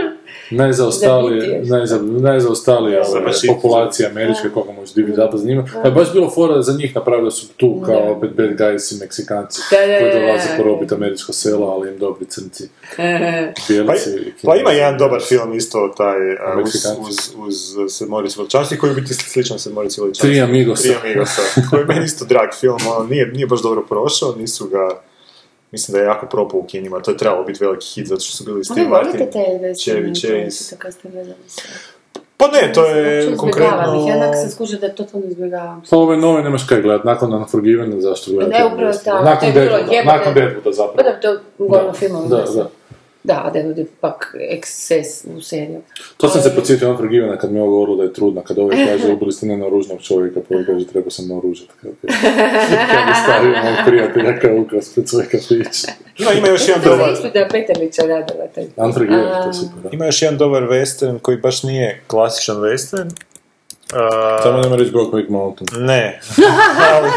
[0.49, 1.99] najzaostalije, Za najza,
[2.29, 3.47] najzaostalije Za ove, mašice.
[3.47, 5.63] populacije američke, koga može diviti zapad zanima.
[5.81, 8.99] Pa je baš bilo fora za njih napravili su tu kao opet bad guys i
[8.99, 12.69] Meksikanci koji dolaze porobiti američko selo, ali im dobri crnci,
[13.87, 13.93] Pa,
[14.45, 17.13] pa ima jedan dobar film isto taj uh, uz,
[17.47, 20.37] uz, uz Sedmoricu veličanstvenih koji je u biti sličan Sedmorici veličanstvenih.
[20.37, 20.83] Tri Amigosa.
[20.83, 21.41] Tri Amigosa.
[21.69, 25.01] koji je meni isto drag film, ono, nije, nije baš dobro prošao, nisu ga
[25.71, 28.37] Mislim da je jako propao u kinima, to je trebalo biti veliki hit zato što
[28.37, 29.11] su bili Steve Martin,
[31.09, 31.69] gledali sve.
[32.37, 33.67] Pa ne, to je konkretno...
[33.67, 35.83] izbjegavam ih, ja onak sam skužila da totalno izbjegavam.
[35.89, 38.61] Pa ove nove nemaš kaj gledat, nakon Unforgiven, zašto gledati?
[38.61, 41.09] Ne, upravo tako, Nakon je Deadwooda, nakon Deadwooda Pa zapravo.
[41.09, 42.27] da, to uglavnom filmove.
[42.27, 42.57] Da, mislim.
[42.63, 42.69] da.
[43.27, 45.81] Da, da je pak eksces u seriju.
[46.17, 48.59] To sam se Ali- podsjetio Unforgivena kad mi je ovo govorilo da je trudna, kad
[48.59, 51.71] ovaj kaže ubili ste nenaoružnog čovjeka, pa ovaj kaže treba sam naoružati.
[51.81, 55.85] Kad je, stavio mog prijatelja kao ukras pred svoj kafić.
[56.17, 57.13] Ima, ima još jedan To dobar...
[57.13, 58.47] isto da je Peterlića radila.
[58.55, 58.65] taj.
[59.43, 59.93] To super.
[59.93, 63.09] Ima još jedan dobar western koji baš nije klasičan western.
[63.93, 65.85] Uh, Samo nema reći Brokeback Mountain.
[65.85, 66.19] Ne.
[66.93, 67.09] Ali-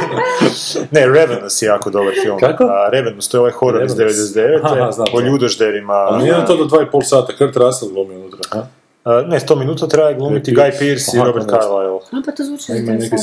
[0.90, 2.38] ne, Revenus je jako dobar film.
[2.40, 2.64] Kako?
[2.64, 4.16] A, Revenus, to je ovaj horor iz Revenus.
[4.16, 4.60] 99.
[4.62, 5.32] Aha, znam, o znam.
[5.32, 5.92] ljudožderima.
[5.92, 8.66] Ali nije na to do dva i pol sata, Kurt Russell glumi unutra, ha?
[9.04, 11.46] A, ne, 100 minuta traje glumiti Guy Pearce i Robert.
[11.46, 12.00] Carlyle.
[12.12, 12.72] No pa to zvuči.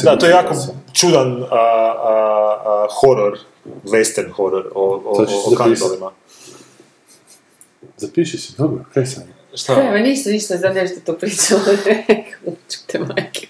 [0.03, 0.53] Da, to je jako
[0.94, 3.38] čudan a, a, a, horor,
[3.84, 6.11] western horor o, o, o, o kanibalima.
[7.98, 9.24] Zapiši si, dobro, kaj sam?
[9.58, 9.74] Šta?
[9.74, 11.62] Evo, ništa, ništa, za nešto to pričalo.
[12.72, 13.48] Čukte majke.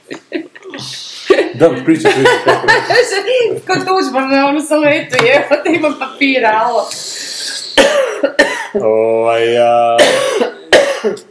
[1.54, 2.68] Da, priča, priča, kako
[3.54, 3.60] je.
[3.68, 6.90] Ko tužba na onu saletu, evo, da imam papira, alo.
[8.74, 9.98] Ovaj, a,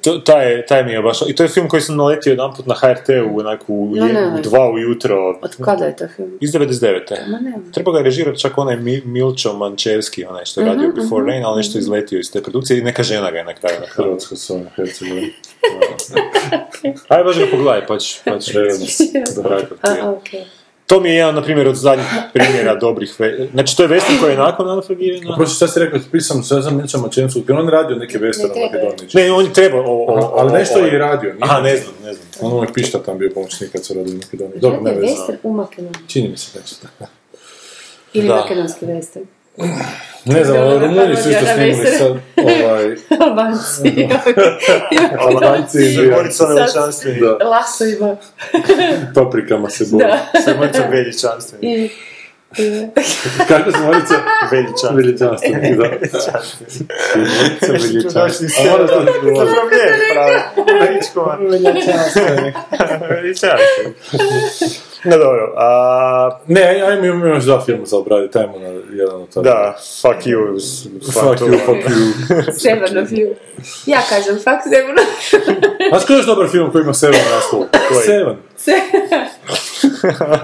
[0.03, 1.19] to, taj, taj mi je baš...
[1.29, 4.71] I to je film koji sam naletio jedanput na HRT-u, onako u, No, u dva
[4.71, 5.39] ujutro.
[5.43, 6.39] Od kada je to film?
[6.41, 7.29] Iz 99.
[7.29, 7.53] Ma ne.
[7.75, 11.45] Treba ga je režirati čak onaj Mi- Milčo Mančevski, onaj što je radio Before Rain,
[11.45, 14.07] ali nešto izletio iz te produkcije i neka žena ga je na kraju napravila.
[14.07, 15.27] Hrvatska Sovna Hercegovina.
[17.09, 18.21] Ajde, baš ga pogledaj, pa ćeš...
[18.25, 18.55] Pa ćeš
[20.87, 23.49] To mi je jedan, na primjer, od zadnjih primjera dobrih ve...
[23.53, 25.37] Znači, to je Western koji je nakon Unforgivena.
[25.37, 28.61] Prošli šta si rekao, pisam, sve sam Milča Mačencu, jer on radio neke u treba.
[28.67, 29.09] Makedoniji.
[29.15, 29.81] Ne, on je trebao...
[29.81, 31.39] O, o, o, ali nešto ovaj- je i radio, nije?
[31.41, 32.27] Aha, ne znam, ne znam.
[32.41, 34.61] On ovaj pišta tam bio pomoćnik kad su radili u Makedoniji.
[34.61, 36.09] Dobro, ne Radio western u Makedoniji.
[36.09, 37.11] Čini mi se da će tako.
[38.13, 39.25] Ili makedonski western.
[40.25, 42.97] Ne znam, ali Rumunji su isto parodija na snimili sad, ovaj,
[43.29, 44.09] Albanci.
[45.21, 47.21] Albanci i Borica veličanstveni.
[47.21, 48.17] da, Lasovima.
[49.15, 49.85] paprikama se.
[49.85, 51.91] Sa Borica veličanstveni.
[53.49, 54.15] Kako su Morica?
[54.51, 55.03] Veličanstveni.
[55.03, 55.83] Veličanstveni, da.
[55.85, 58.53] Morica veličanstveni.
[58.59, 59.77] A moraš to Zapravo govoriti.
[59.77, 60.39] je, pravi.
[61.51, 62.53] Veličanstveni.
[63.11, 63.95] Veličanstveni.
[65.11, 66.39] No dobro, a...
[66.47, 69.51] Ne, aj- ajme imamo još dva filma za obraditi, ajmo na jedan od tada.
[69.51, 70.61] Da, fuck you.
[71.13, 72.53] Fuck you, fuck you.
[72.53, 73.35] Seven of you.
[73.87, 75.07] Ja kažem, fuck Seven of
[75.89, 77.63] Znaš koji je još dobar film koji ima Seven naslov?
[77.89, 78.07] Koji?
[78.07, 78.37] Seven.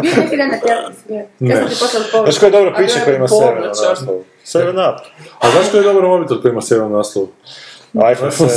[0.03, 1.23] Bio neki dan na televiziji.
[1.41, 2.31] Ja sam ti poslala poruku.
[2.31, 4.25] Znaš koja je dobra A priča to koja ima Seven na naslovu?
[4.45, 5.01] Seven up.
[5.41, 7.27] A znaš koji je dobar mobitel koji ima Seven naslov?
[7.95, 8.49] iPhone 7.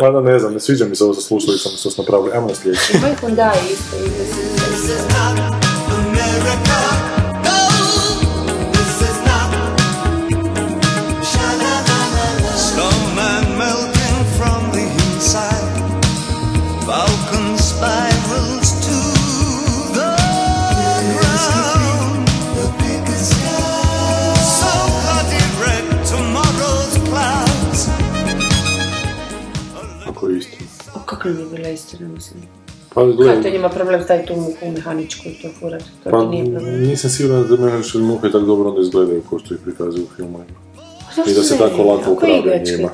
[0.00, 2.32] Mada ne znam, ne sviđa mi se ovo sa slušalicama što smo napravili.
[2.32, 2.98] Ajmo na sljedeći.
[2.98, 3.96] Moj Hyundai isto
[31.26, 32.42] A kako mi je bila istina, mislim?
[32.88, 35.82] Pa Kako to gledaj, njima problem staviti tu muhu mehaničku i to furat?
[36.04, 36.80] To pa nije problem.
[36.80, 40.54] nisam siguran da mehaničke muhe tako dobro onda izgledaju kao što ih prikazuju u.
[41.16, 42.76] Zašto i da se tako lako Ako upravlja igračkice?
[42.76, 42.90] njima.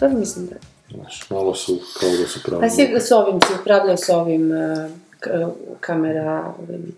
[0.00, 0.54] To mislim da.
[0.94, 2.66] Znaš, malo su kao da su pravi.
[2.66, 4.90] A svi s ovim se upravljaju s ovim uh,
[5.20, 5.30] k-
[5.80, 6.96] kamera, ovim,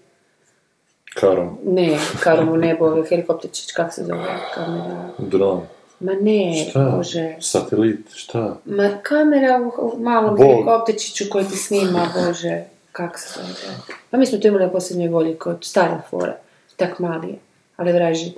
[1.15, 4.25] Karom, ne, karom u nebu, ove helikopterčić, kak se zove
[4.55, 5.09] kamera?
[5.19, 5.61] dron,
[6.01, 6.93] Ma ne, šta?
[6.97, 7.37] Bože.
[7.41, 8.57] Satelit, šta?
[8.65, 12.65] Ma kamera u, malom helikoptičiću koji ti snima, Bože.
[12.93, 13.77] Kak se zove?
[14.11, 16.37] Pa mi smo to imali na posljednjoj volji kod stara fora.
[16.77, 17.39] Tak mali je.
[17.77, 18.33] Ali vraži.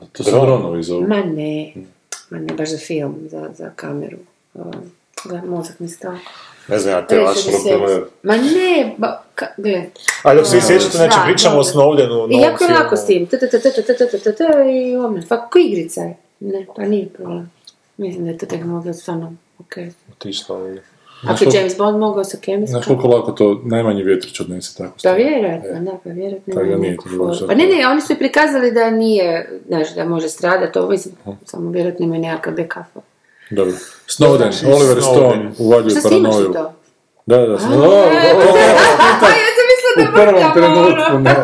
[0.00, 1.06] A to su dronovi zovu.
[1.08, 1.72] Ma ne.
[2.30, 4.18] Ma ne, baš za film, za, za kameru.
[5.24, 6.16] Da, mozak mi stao.
[6.68, 7.36] Ne znam, ja te vaš
[7.68, 8.04] problem.
[8.22, 9.90] Ma ne, ba, ka, gled.
[10.22, 12.42] A dok se vi sjećate, znači pričamo o snovljenu novom filmu.
[12.42, 12.96] I jako lako ono?
[12.96, 13.28] s tim.
[14.70, 16.16] I omne, pa igrica je.
[16.40, 17.50] Ne, pa nije problem.
[17.96, 19.90] Mislim da je to tehnologija stvarno okej.
[20.12, 20.82] Otišla ovdje.
[21.28, 22.72] Ako je James Bond mogao sa kemijskom...
[22.72, 25.16] Znaš koliko lako to najmanji vjetrić odnese tako Pa stvar.
[25.16, 27.46] vjerojatno, da, pa vjerojatno Tako da ima nije neku to bilo foru.
[27.48, 27.74] Pa ne, to.
[27.74, 32.06] ne, oni su i prikazali da nije, znaš, da može stradati, ovo mislim, samo vjerojatno
[32.06, 33.02] imaju nekakav backup.
[33.50, 33.74] Dobro.
[34.08, 36.48] Snowden, Oliver Stone uvaljuje Šta snimaš paranoju.
[36.48, 36.72] ti to?
[37.26, 37.84] Da, da, Snowden.
[37.84, 38.56] A, O, o, o,
[39.26, 41.34] ja sam mislila U prvom trenutku, ne.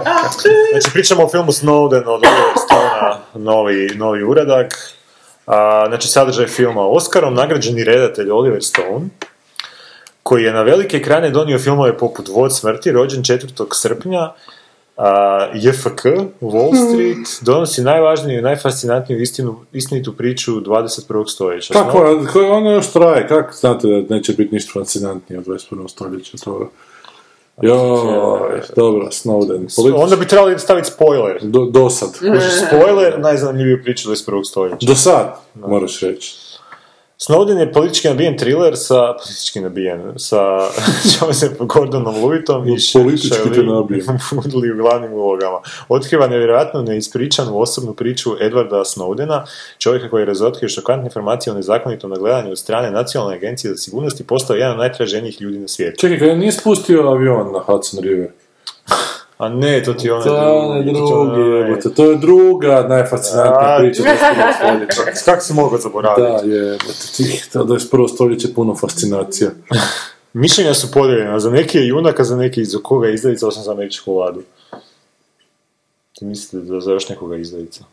[0.71, 2.90] Znači, pričamo o filmu Snowden od Oliver Stona,
[3.35, 4.95] novi, novi uradak.
[5.47, 9.09] A, znači, sadržaj filma Oscarom, nagrađeni redatelj Oliver Stone,
[10.23, 13.67] koji je na velike ekrane donio filmove poput Vod smrti, rođen 4.
[13.73, 14.33] srpnja,
[14.97, 16.05] a, JFK,
[16.41, 21.29] Wall Street, donosi najvažniju i najfascinantniju istinu, istinitu priču 21.
[21.29, 21.75] stoljeća.
[21.75, 22.07] Kako,
[22.39, 23.29] je- ono još traje?
[23.29, 25.89] Kako znate da neće biti ništa fascinantnije od 21.
[25.89, 26.67] stoljeća toga?
[27.59, 29.77] Joj, dobro, Snowden.
[29.77, 31.39] Politi- Onda bi trebali staviti spoiler.
[31.43, 32.09] Do, dosad.
[32.21, 34.45] Znači, spoiler, najzanimljiviju priču 21.
[34.45, 34.77] stoljeća.
[34.81, 36.37] Do sad, moraš reći.
[37.23, 40.41] Snowden je politički nabijen thriller sa, politički nabijen, sa
[41.13, 43.37] Joseph Gordonom Levitom i Politički
[44.73, 45.61] u glavnim ulogama.
[45.89, 49.43] Otkriva nevjerojatno neispričanu osobnu priču Edwarda Snowdena,
[49.79, 54.21] čovjeka koji je razotkrio šokantne informacije o nezakonitom nagledanju od strane Nacionalne agencije za sigurnost
[54.21, 56.01] i postao jedan od najtraženijih ljudi na svijetu.
[56.01, 58.29] Čekaj, kada nije spustio avion na Hudson River?
[59.41, 64.55] A ne, to ti je onaj je drugi, jebote, to je druga najfascinantnija priča 21.
[64.57, 65.13] stoljeća.
[65.25, 66.49] Kako si mogao zaboraviti?
[66.49, 66.79] Da, je,
[67.17, 68.15] ti, to 21.
[68.15, 69.51] stoljeće puno fascinacija.
[70.33, 73.63] Mišljenja su podijeljena, za neke je junak, a za neke iz koga je izdajica, osim
[73.63, 74.43] za američku vladu.
[76.13, 77.85] Ti mislite da za još nekoga je izdajica?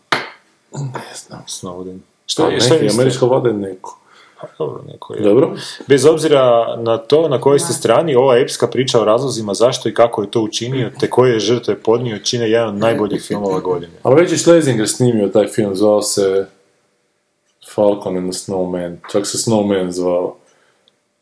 [0.73, 1.43] Ne znam.
[1.47, 1.97] Snowden.
[2.25, 3.99] Šta je, je, šta je neki, američka vlada je neko.
[4.41, 5.21] Pa, Dobro, neko je.
[5.21, 5.55] Dobro.
[5.87, 9.93] Bez obzira na to na kojoj ste strani, ova epska priča o razlozima zašto i
[9.93, 13.93] kako je to učinio, te koje je žrtve podnio, čine jedan od najboljih filmova godine.
[14.03, 16.45] Ali već je Schlesinger snimio taj film, zvao se
[17.75, 18.95] Falcon and the Snowman.
[19.11, 20.35] Čak se Snowman zvao.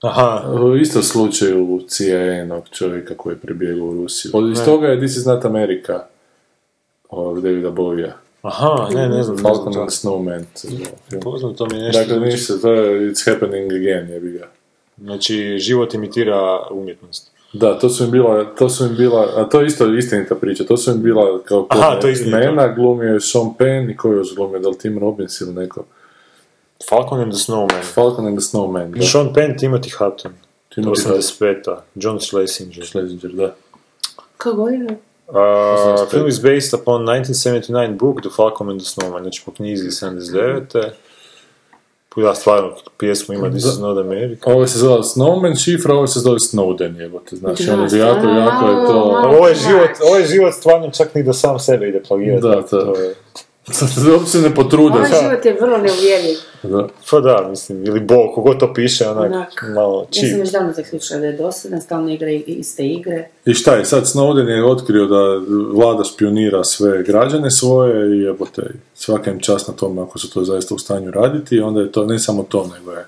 [0.02, 4.32] Aha, U istom slučaju CIA-nog čovjeka koji je prebjegao u Rusiju.
[4.34, 6.04] Od iz toga je This is not America.
[7.10, 8.18] Od Davida Bovija.
[8.48, 9.38] Aha, ne, ne znam.
[9.38, 11.22] Falcon and the Snowman se film.
[11.22, 12.00] Poznato mi nešto.
[12.00, 14.48] Dakle, ništa, to je It's happening again, jebi ga.
[14.98, 17.32] Znači, život imitira umjetnost.
[17.54, 20.64] Da, to su im bila, to su im bila, a to je isto istinita priča,
[20.64, 24.12] to su im bila kao Aha, to je imena, glumio je Sean Penn i ko
[24.12, 25.86] je još glumio, da li Tim Robbins ili neko?
[26.90, 27.82] Falcon and the Snowman.
[27.94, 29.06] Falcon and the Snowman, da.
[29.06, 30.32] Sean Penn, Timothy Hutton.
[30.76, 31.18] Timothy Hutton.
[31.18, 31.78] 85.
[31.96, 32.86] John Schlesinger.
[32.86, 33.56] Schlesinger, da.
[34.38, 34.96] Kako godina?
[35.28, 39.90] Uh, film is based upon 1979 book The Falcon and the Snowman, znači po knjizi
[39.90, 40.90] 79.
[42.18, 44.50] Ja stvarno pjesmu ima This is not America.
[44.50, 48.40] Ovo se zove Snowman šifra, ovo se zove Snowden, jebote, znači Da, ono, jako, stvarno,
[48.40, 49.22] jako je to...
[49.26, 52.42] Ovo je život, ovo je život stvarno čak ni do sam sebe ide plagirati.
[52.42, 52.64] Da, da.
[52.64, 53.16] To je,
[54.12, 54.98] Uopće se ne potrude.
[54.98, 56.38] Ovaj život je vrlo neuvjerljiv.
[56.64, 56.88] Da.
[57.12, 59.66] pa da, mislim, ili Bog, kogod to piše, onak, Onak.
[59.76, 63.30] malo Ja sam već davno zaključila da je dosadan, stalno igra i- iste igre.
[63.46, 65.22] I šta je, sad Snowden je otkrio da
[65.74, 68.62] vlada špionira sve građane svoje i jebote,
[68.94, 71.92] svaka im čast na tom ako su to zaista u stanju raditi i onda je
[71.92, 73.06] to ne samo to, nego je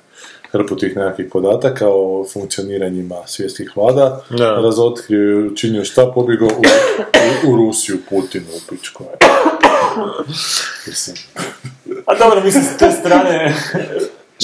[0.51, 4.51] hrpu tih nekakvih podataka o funkcioniranjima svjetskih vlada, Da.
[4.53, 6.61] razotkrio i učinio šta, pobjegao u,
[7.47, 9.03] u, u Rusiju, Putinu, u pičku.
[9.03, 9.09] je.
[12.05, 13.55] A dobro, mislim, s te strane,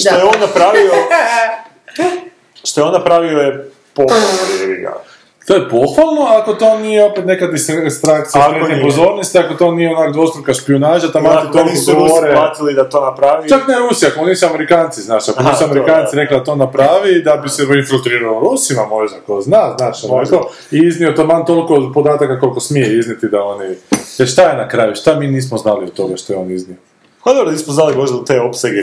[0.00, 0.92] što je on napravio,
[2.68, 3.70] što je on napravio je
[4.82, 4.94] ga.
[5.46, 10.12] To je pohvalno ako to nije opet neka distrakcija skretne pozornosti, ako to nije onak
[10.12, 12.32] dvostruka špionaža, tamo ti to nisu govore...
[12.32, 16.38] platili da to napravi, Čak ne Rusi, ako nisu Amerikanci, znaš, ako nisu Amerikanci rekli
[16.38, 21.12] da to napravi, da bi se infiltrirao Rusima možda, ko zna, znaš, onako, i iznio
[21.12, 23.74] to man toliko podataka koliko smije izniti da oni...
[24.18, 26.76] Jer šta je na kraju, šta mi nismo znali od toga što je on iznio?
[27.24, 28.80] Pa dobro, nismo znali možda te opsege,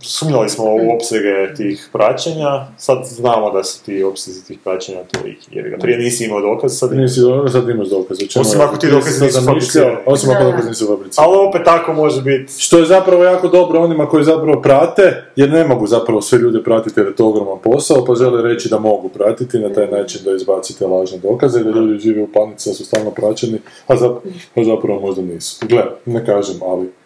[0.00, 5.48] sumnjali smo u opsege tih praćenja, sad znamo da su ti opsezi tih praćenja toliki,
[5.50, 7.88] jer ga prije nisi imao dokaz, sad Nisi, ono, sad imaš
[8.28, 9.96] čemu Osim ako ti dokazi to nisu fabricirani.
[10.06, 10.50] Osim ako Da.
[10.50, 11.28] dokazi nisu fabricirani.
[11.28, 12.52] Ali opet tako može biti.
[12.58, 16.62] Što je zapravo jako dobro onima koji zapravo prate, jer ne mogu zapravo sve ljude
[16.62, 20.20] pratiti jer je to ogroman posao, pa žele reći da mogu pratiti na taj način
[20.24, 23.96] da izbacite lažne dokaze i da ljudi žive u panici da su stalno praćeni, a
[23.96, 24.22] zapravo,
[24.54, 25.66] a zapravo možda nisu.
[25.66, 27.03] Gle, ne kažem, ali...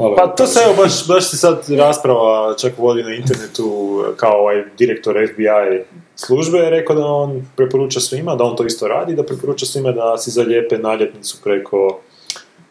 [0.00, 4.40] ali Pa to se evo baš, baš se sad rasprava čak vodi na internetu kao
[4.40, 5.84] ovaj direktor FBI
[6.16, 9.92] službe je rekao da on preporuča svima, da on to isto radi, da preporuča svima
[9.92, 12.00] da si zalijepe naljepnicu preko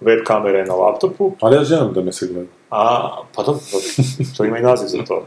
[0.02, 2.50] web kamere na laptopu, Ali ja želim da me se gleda.
[2.70, 3.78] a pa to, to,
[4.38, 5.26] to ima i naziv za to.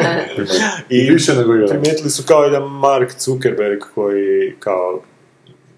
[0.96, 1.68] I više nego jedan.
[1.68, 5.00] Primijetili su kao da Mark Zuckerberg koji kao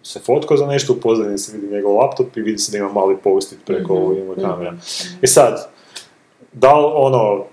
[0.06, 2.92] se fotkao za nešto, u pozadini se vidi njegov laptop i vidi se da ima
[2.92, 4.74] mali post-it preko mm njegove kamera.
[5.22, 5.68] I sad,
[6.52, 7.44] da li ono,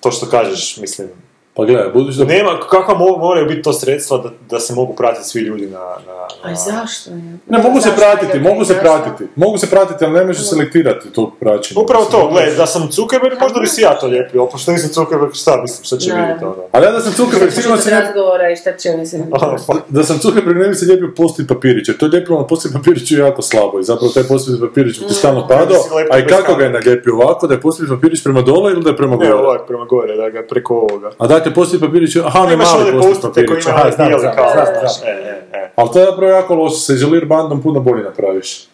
[0.00, 1.08] to što kažeš, mislim,
[1.54, 2.24] Pa gledaj, budući da...
[2.26, 5.78] Nema, kakva mo- moraju biti to sredstva da, da se mogu pratiti svi ljudi na...
[5.78, 6.12] na,
[6.42, 6.54] A na...
[6.56, 7.10] zašto?
[7.48, 8.50] Ne, mogu se pratiti, ne?
[8.50, 9.24] mogu se pratiti.
[9.36, 11.80] Mogu se pratiti, ali ne može selektirati to praćenje.
[11.80, 14.48] Upravo to, ne gledaj, možeš- da sam Zuckerberg, možda bi si ja to lijepio, a
[14.48, 16.54] pošto nisam Zuckerberg, šta mislim, šta će vidjeti ono?
[16.72, 18.00] Ali ja da sam Zuckerberg, sigurno se ne...
[18.00, 19.24] razgovora i šta će oni se...
[19.66, 22.46] Pa, Da sam Zuckerberg ne bi se lijepio post papirić, jer to je lijepilo na
[22.46, 25.78] post papiriću jako slabo i zapravo taj post papirić ti stalno padao,
[26.10, 26.70] a i kako ga je kamere.
[26.70, 29.34] nalijepio ovako, da je post papirić prema dole ili da je prema Ne, gore?
[29.34, 31.10] ovak, prema gore, da ga preko ovoga.
[31.18, 34.08] A dajte post papirić, aha, ne mali one post postite koji papirić, imaju aha, znam,
[34.20, 35.08] znam, znam, znam.
[35.08, 35.70] e, e, e.
[35.76, 38.66] Ali to je zapravo jako loše, sa izolir bandom puno bolje napraviš.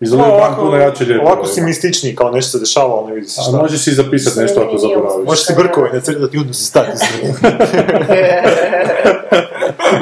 [0.00, 1.26] Izolir band Ovako, puno jače lijepo.
[1.26, 3.56] ovako si mističniji, kao nešto se dešava, ali ne vidi se A šta.
[3.56, 5.26] možeš si zapisati nešto ako zaboraviš.
[5.26, 6.90] Možeš si brkove nacrtati i onda se stati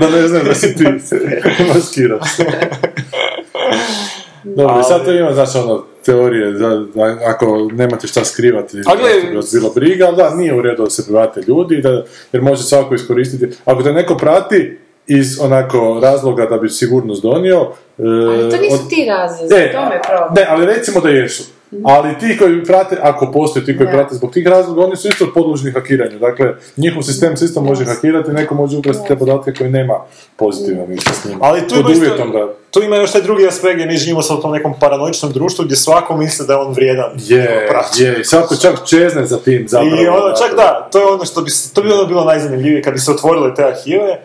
[0.00, 0.84] da ne znam da si ti
[1.74, 2.44] maskiraš se.
[4.46, 8.92] Dobro, i sad to ima, znaš, ono, teorije, da, da ako nemate šta skrivati, A
[8.92, 11.76] gle- da bi vas bilo briga, ali da, nije u redu da se private ljudi,
[11.76, 12.02] da,
[12.32, 13.56] jer može svako iskoristiti.
[13.64, 17.60] Ako te neko prati iz onako razloga da bi sigurnost donio...
[17.98, 20.34] e, Ali to nisu od- ti razlozi, E, to me problem.
[20.36, 21.42] Ne, ali recimo da jesu.
[21.84, 23.92] Ali ti koji prate, ako postoje ti koji Da.
[23.92, 26.18] prate zbog tih razloga, oni su isto podložni hakiranju.
[26.18, 29.94] Dakle, njihov sistem se isto može hakirati, neko može ukrasti te podatke koji nema
[30.36, 31.38] pozitivno ništa s njima.
[31.40, 32.54] Ali tu Pod ima, isto, da...
[32.70, 35.64] tu ima još taj drugi aspekt gdje mi živimo sad u tom nekom paranoičnom društvu
[35.64, 37.10] gdje svako misli da je on vrijedan.
[37.18, 37.68] Je,
[37.98, 40.02] je, svako čak čezne za tim zapravo.
[40.02, 40.46] I ono, dakle.
[40.46, 43.10] čak da, to je ono što bi, to bi ono bilo najzanimljivije kad bi se
[43.10, 44.22] otvorile te arhive,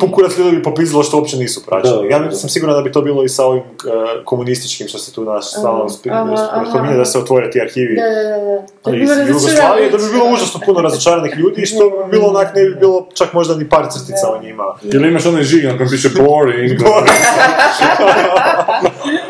[0.00, 2.08] pukurac ljudi bi popizilo što uopće nisu praćeni.
[2.10, 3.64] Ja sam siguran da bi to bilo i sa ovim eh,
[4.24, 5.88] komunističkim što se tu naš stalno
[6.70, 10.60] spominje da se otvore ti arhivi Da, da, da, iz Jugoslavije, da bi bilo užasno
[10.66, 13.86] puno razočaranih ljudi i što bi bilo onak ne bi bilo čak možda ni par
[13.92, 14.64] crtica o njima.
[14.82, 16.80] Ili imaš onaj žig na kojem piše boring.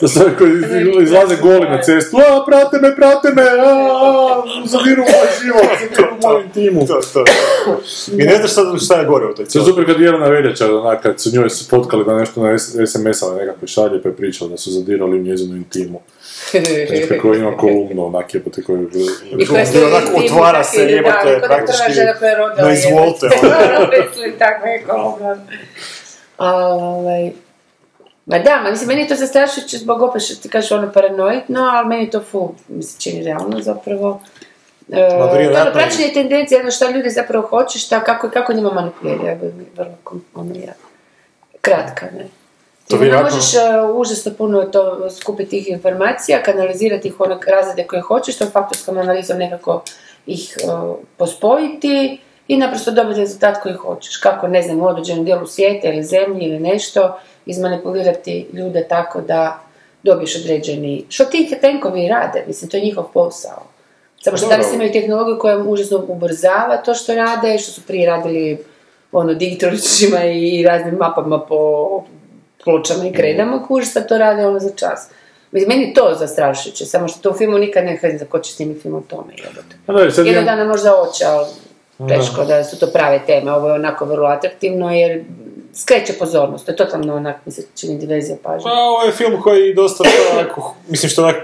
[0.00, 2.16] to su koji iz- izlaze goli na cestu.
[2.16, 6.86] A, prate me, prate me, a, zadiru moj život, zadiru moju intimu.
[6.86, 7.24] to, to.
[8.12, 9.68] I ne znaš šta, šta je gore u toj To je cijeloj.
[9.68, 14.02] super kad Jelena Veljača, onak, kad su njoj spotkali da nešto na SMS-ale nekakve šalje,
[14.02, 16.00] pa je pričala da su zadirali u njezinu intimu.
[16.90, 18.86] Nekako ima kolumnu, onak jebote koji...
[19.38, 22.00] I koja Gdje onako otvara se, jebote, praktički,
[22.62, 23.86] no izvolite, ono.
[24.08, 25.36] Mislim, tako je kolumna.
[26.38, 27.30] Ovaj...
[28.28, 31.60] Ma da, ma mislim, meni je to zastrašujuće zbog opet što ti kažeš ono paranoidno,
[31.62, 34.20] ali meni to fu, mi se čini realno zapravo.
[34.92, 38.72] E, to je ono praćenje tendencije, ono šta ljudi zapravo hoće, šta, kako, kako njima
[38.72, 40.72] manipuliraju, ja bi vrlo kom- ono, ja,
[41.60, 42.24] kratka, ne.
[42.88, 43.58] To To vjerojatno- možeš e,
[43.94, 44.80] užasno puno to
[45.10, 49.82] skupiti tih informacija, kanalizirati ih onak razrede koje hoćeš, to faktorskom analizom nekako
[50.26, 50.66] ih e,
[51.16, 54.16] pospojiti i naprosto dobiti rezultat koji hoćeš.
[54.16, 57.18] Kako, ne znam, u određenom dijelu svijeta ili zemlji ili nešto,
[57.48, 59.60] izmanipulirati ljude tako da
[60.02, 61.04] dobiješ određeni...
[61.08, 63.62] Što ti tenkovi rade, mislim, to je njihov posao.
[64.20, 68.58] Samo što danas imaju tehnologiju koja užasno ubrzava to što rade, što su prije radili
[69.12, 72.04] ono, digitalčima i raznim mapama po
[72.64, 75.10] pločama i kredama, kužiš, sad to rade ono za čas.
[75.52, 78.38] Mislim, meni je to zastrašujuće, samo što to u filmu nikad ne znam za ko
[78.38, 79.32] će snimiti film o tome.
[79.86, 81.46] Pa Jednog imam- dana možda oće, ali
[82.08, 85.24] teško da su to prave teme, ovo je onako vrlo atraktivno jer
[85.78, 88.64] skreće pozornost, to je totalno onak, mi se čini diverzija pažnje.
[88.64, 90.04] Pa ovo je film koji dosta
[90.38, 91.36] tako, mislim što onak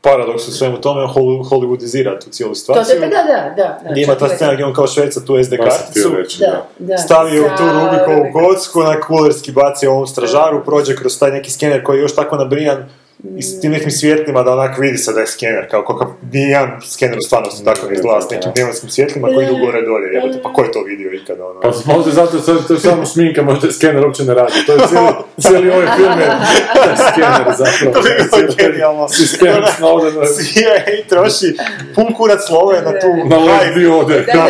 [0.00, 2.84] paradoks u svemu tome, Holly- Hollywoodizira tu cijelu To situaciju.
[2.86, 3.16] se, da, da,
[3.56, 3.78] da.
[3.84, 6.10] da Gdje ima ta scena gdje on kao šverca tu SD karticu,
[6.40, 6.98] Da, da.
[6.98, 11.84] stavio u tu Rubikovu kocku, na kulerski baci ovom stražaru, prođe kroz taj neki skener
[11.84, 12.88] koji je još tako nabrijan
[13.38, 16.80] i s tim nekim svjetlima da onak vidi se da je skener, kao kakav nijedan
[16.86, 20.42] skener u stvarnosti tako ne izgleda s nekim pneumatskim svjetlima koji idu gore dolje, jebote,
[20.42, 21.60] pa ko je to vidio ikada, ono?
[21.60, 24.52] Pa možda zato sad to je samo šminka, možda je skener uopće ne radi.
[24.66, 25.08] To je cijeli,
[25.42, 26.30] cijeli ovaj film je
[27.12, 27.92] skener zapravo.
[27.94, 29.08] To bi bilo genijalno.
[29.08, 31.56] Si skener Snowden CIA troši
[31.94, 34.24] pun kurac love na tu na led hype, diode.
[34.26, 34.48] Da, da,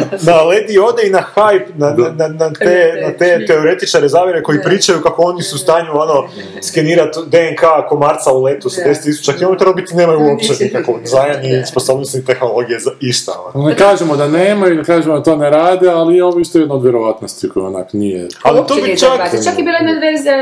[0.00, 0.32] da.
[0.32, 4.42] na led diode i na hype, na, na, na, na te, na te teoretičare zavire
[4.42, 6.28] koji pričaju kako oni su u stanju ono,
[6.62, 8.90] skenirati DNK komarca u letu sa Da.
[8.90, 13.32] 10.000 km, biti nemaju uopće nikakvog znaja ni sposobnosti ni tehnologije za išta.
[13.54, 13.68] ono.
[13.68, 16.74] Ne kažemo da nemaju, ne kažemo da to ne rade, ali ovo isto je jedna
[16.74, 18.28] od vjerovatnosti koja onak nije...
[18.42, 19.44] Ali Uopće to bi nije čak...
[19.44, 20.34] Čak je bila jedna verzija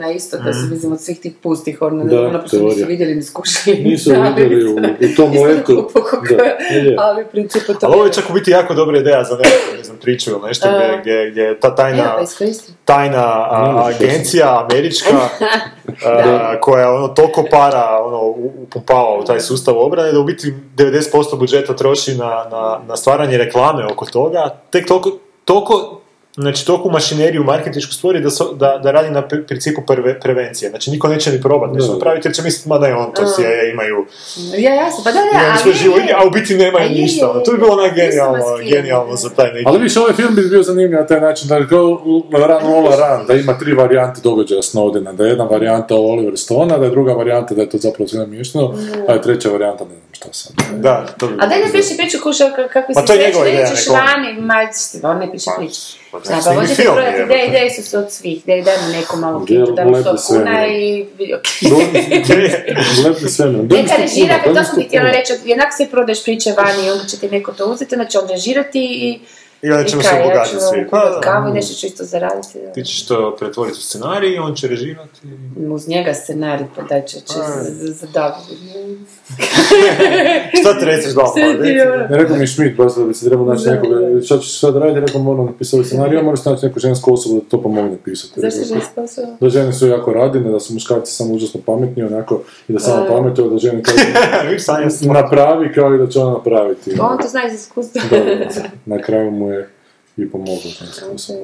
[0.00, 2.68] 9-11 isto, da su, mislim, od svih tih pustih, ono, Da, ono, teorija.
[2.68, 3.76] nisu vidjeli, ni skušali.
[3.76, 5.90] Nisu vidjeli u, u tom letu.
[6.36, 6.96] Da, je.
[6.98, 7.86] ali u principu to...
[7.86, 10.40] Ali ovo je čak u biti jako dobra ideja za nekakvu, ne znam, priču ili
[10.46, 10.68] nešto
[11.00, 12.24] gdje, gdje ta tajna, pa
[12.84, 15.10] tajna a, agencija američka
[16.60, 18.20] koja ono toliko para ono,
[18.62, 23.38] upumpava u taj sustav obrane da u biti 90% budžeta troši na, na, na stvaranje
[23.38, 25.10] reklame oko toga, tek toliko,
[25.44, 26.00] toliko
[26.36, 30.70] znači toku mašineriju marketinšku stvori da, so- da, da radi na pri- principu prve, prevencije.
[30.70, 33.22] Znači niko neće ni probati nešto napraviti jer će misliti, ma da je on to
[33.36, 34.06] CIA imaju
[34.58, 36.14] Ja, jasno, pa da, da, imaju ali je, živo, je.
[36.18, 37.24] a u biti nemaju je, ništa.
[37.26, 37.40] je, ono.
[37.40, 37.90] To bi bilo je.
[37.90, 39.64] genijalno, genijalno za taj neki...
[39.66, 41.82] Ali više, ovaj film bi bio zanimljiv na taj način da go
[42.32, 46.38] run all run, da ima tri varijante događaja Snowdena, da je jedna varijanta o Oliver
[46.38, 48.74] Stona, da je druga varijanta da je to zapravo sve namješteno,
[49.08, 50.80] a je treća varijanta ne šta sad.
[50.80, 53.50] Da, to bi A daj ne piše priču kuša kako Pa si to njegova da
[53.50, 55.80] ideš neko vani, ma, on ne piše priču.
[56.12, 57.34] pa pa snimi možete film, prodati jebote.
[57.34, 60.08] ideje, ideje su se od svih, da dajmo nekom malo Gdje kitu, da mu lepe
[60.08, 61.38] 100 sve, kuna i video
[63.04, 63.64] Lepi svemir.
[63.70, 67.18] Neka režira, to sam ti htjela reći, jednak se prodaješ priče vani i onda će
[67.18, 69.20] ti neko to uzeti, onda će on režirati i...
[69.62, 70.88] I onda ćemo i se obogatiti ću svi.
[70.90, 71.20] Pa, da.
[71.20, 72.58] kavu i nešto ću isto zaraditi.
[72.74, 75.20] Ti ćeš to pretvoriti u scenarij, on će režirati.
[75.70, 77.64] Uz njega scenarij, pa da će, će A.
[77.80, 78.56] zadaviti.
[80.60, 81.26] Šta trećeš doma?
[81.26, 81.88] Sve ti reci.
[81.88, 82.06] ono.
[82.08, 85.00] Ne rekao mi Schmidt, baš da bi se trebao naći nekoga, šta ćeš sad raditi,
[85.00, 88.40] rekao moram napisati scenarij, a moraš naći neku žensku osobu da to pomogne pisati.
[88.40, 89.36] Zašto Rekao, ženska osoba?
[89.40, 93.06] Da žene su jako radine, da su muškarci samo užasno pametni, onako, i da samo
[93.08, 93.94] pametuju, da žene kao
[95.22, 96.96] napravi kao i da će ona napraviti.
[97.00, 98.02] On to zna iz iskustva.
[98.10, 98.48] Da, da,
[98.86, 99.68] na kraju mu je
[100.16, 100.26] i
[101.14, 101.38] osoba.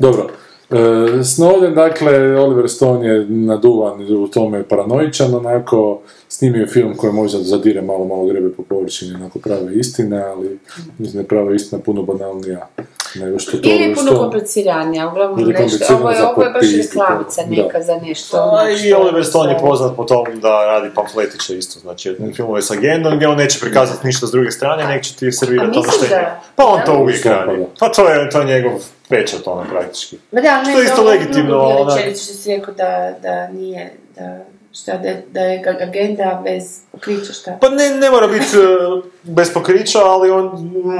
[0.00, 0.28] Dobro.
[0.70, 0.76] E,
[1.22, 7.38] Snowden, dakle, Oliver Stone je naduvan u tome paranoičan, onako, snimio je film koji možda
[7.38, 10.58] zadire malo, malo grebe po površini, onako prave istine, ali
[10.98, 12.68] mislim da je prava istina puno banalnija
[13.14, 16.66] nego što to Ili Oliver puno kompliciranija, uglavnom Ili nešto, ovo je, ovo je baš
[16.76, 17.62] reklamica da.
[17.62, 18.36] neka za nešto.
[18.36, 22.62] A ono i Oliver Stone je poznat po tom da radi pamfletiće isto, znači filmove
[22.62, 25.90] s agendom gdje on neće prikazati ništa s druge strane, nek će ti servirati ono
[25.90, 26.40] što je.
[26.56, 26.84] Pa on da?
[26.84, 27.56] to uvijek radi.
[27.58, 27.66] da.
[27.80, 28.72] Pa to je, to je njegov
[29.08, 30.16] pečat ono praktički.
[30.32, 33.92] Ma da, ali Što je ne, isto legitimno, rečenice što si rekao da, da nije,
[34.16, 37.58] da, šta, da, da je agenda bez pokrića, šta?
[37.60, 40.44] Pa ne, ne mora biti e, bez pokrića, ali on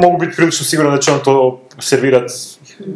[0.00, 2.32] mogu biti prilično siguran da će on to servirati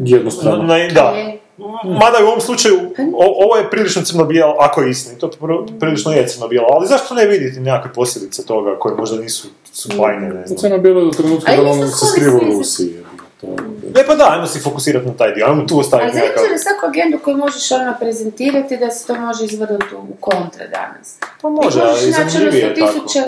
[0.00, 0.56] Jednostavno.
[0.58, 1.00] na, na- da.
[1.10, 1.38] Je.
[1.84, 2.78] Mada u ovom slučaju,
[3.14, 7.14] o- ovo je prilično crno-bijelo, ako je istina, to pr- prilično je crno-bijelo, ali zašto
[7.14, 10.58] ne vidjeti nekakve posljedice toga koje možda nisu su bajne, ne znam.
[10.58, 12.94] Crno bilo do trenutka da on se skriva u Rusiji.
[13.40, 13.46] To
[13.94, 16.44] Ne pa da, ajmo se fokusirati na taj dio, ajmo tu Ali ostaviti zanimljivo nekakav...
[16.44, 20.66] je da svaku agendu koju možeš ono prezentirati da se to može izvrnuti u kontra
[20.66, 21.18] danas.
[21.42, 22.92] Pa može, ali ono zanimljivije je tako.
[22.92, 23.24] tisuća...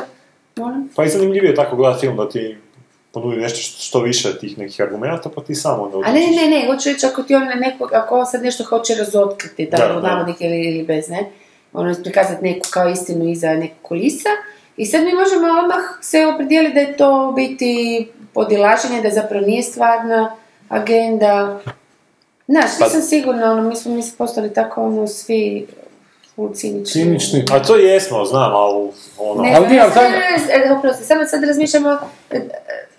[0.56, 0.88] Molim?
[0.96, 2.56] Pa i zanimljivije je tako gledati film da ti
[3.12, 6.66] ponudi nešto što, više tih nekih argumenta, pa ti samo onda A ne, ne, ne,
[6.66, 10.44] hoću reći ako ti on neko, ako on sad nešto hoće razotkriti, da, Da, navodnike
[10.44, 11.30] ili, ili bez, ne,
[11.72, 14.28] ono prikazati neku kao istinu iza nekog kulisa
[14.76, 19.62] i sad mi možemo odmah se opredijeliti da je to biti podilaženje, da zapravo nije
[19.62, 20.36] stvarna
[20.69, 21.61] agenda.
[22.48, 25.66] Znaš, Pa- nisam sigurna, ono, mi smo mi smo postali tako, ono, svi
[26.48, 26.85] cinični.
[26.86, 27.44] Cinični.
[27.52, 28.89] A to jesmo, znam, ali
[29.19, 29.43] ono...
[29.43, 31.98] Ne, Ali nije, ali sad, taj- e, oprosti, samo sad razmišljamo,
[32.31, 32.40] e,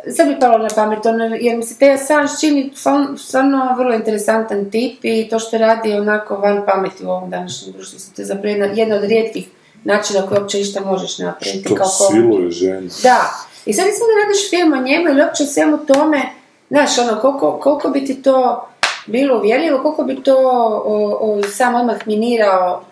[0.08, 2.72] sad mi palo na pamet, ono, jer mi se te Assange čini
[3.18, 8.00] stvarno- vrlo interesantan tip i to što radi onako van pameti u ovom današnjem društvu,
[8.16, 9.48] to je zapravo jedna, jedna od rijetkih
[9.84, 11.64] načina koje uopće išta možeš napraviti.
[11.64, 12.90] To kao ko- siluje ženu.
[13.04, 13.20] Da,
[13.66, 16.22] i sad recimo da radiš film o njemu ili uopće o svemu tome,
[16.70, 18.68] znaš, ono, koliko, koliko bi ti to
[19.06, 20.36] bilo uvjerljivo, koliko bi to
[20.86, 22.84] o, o, sam odmah minirao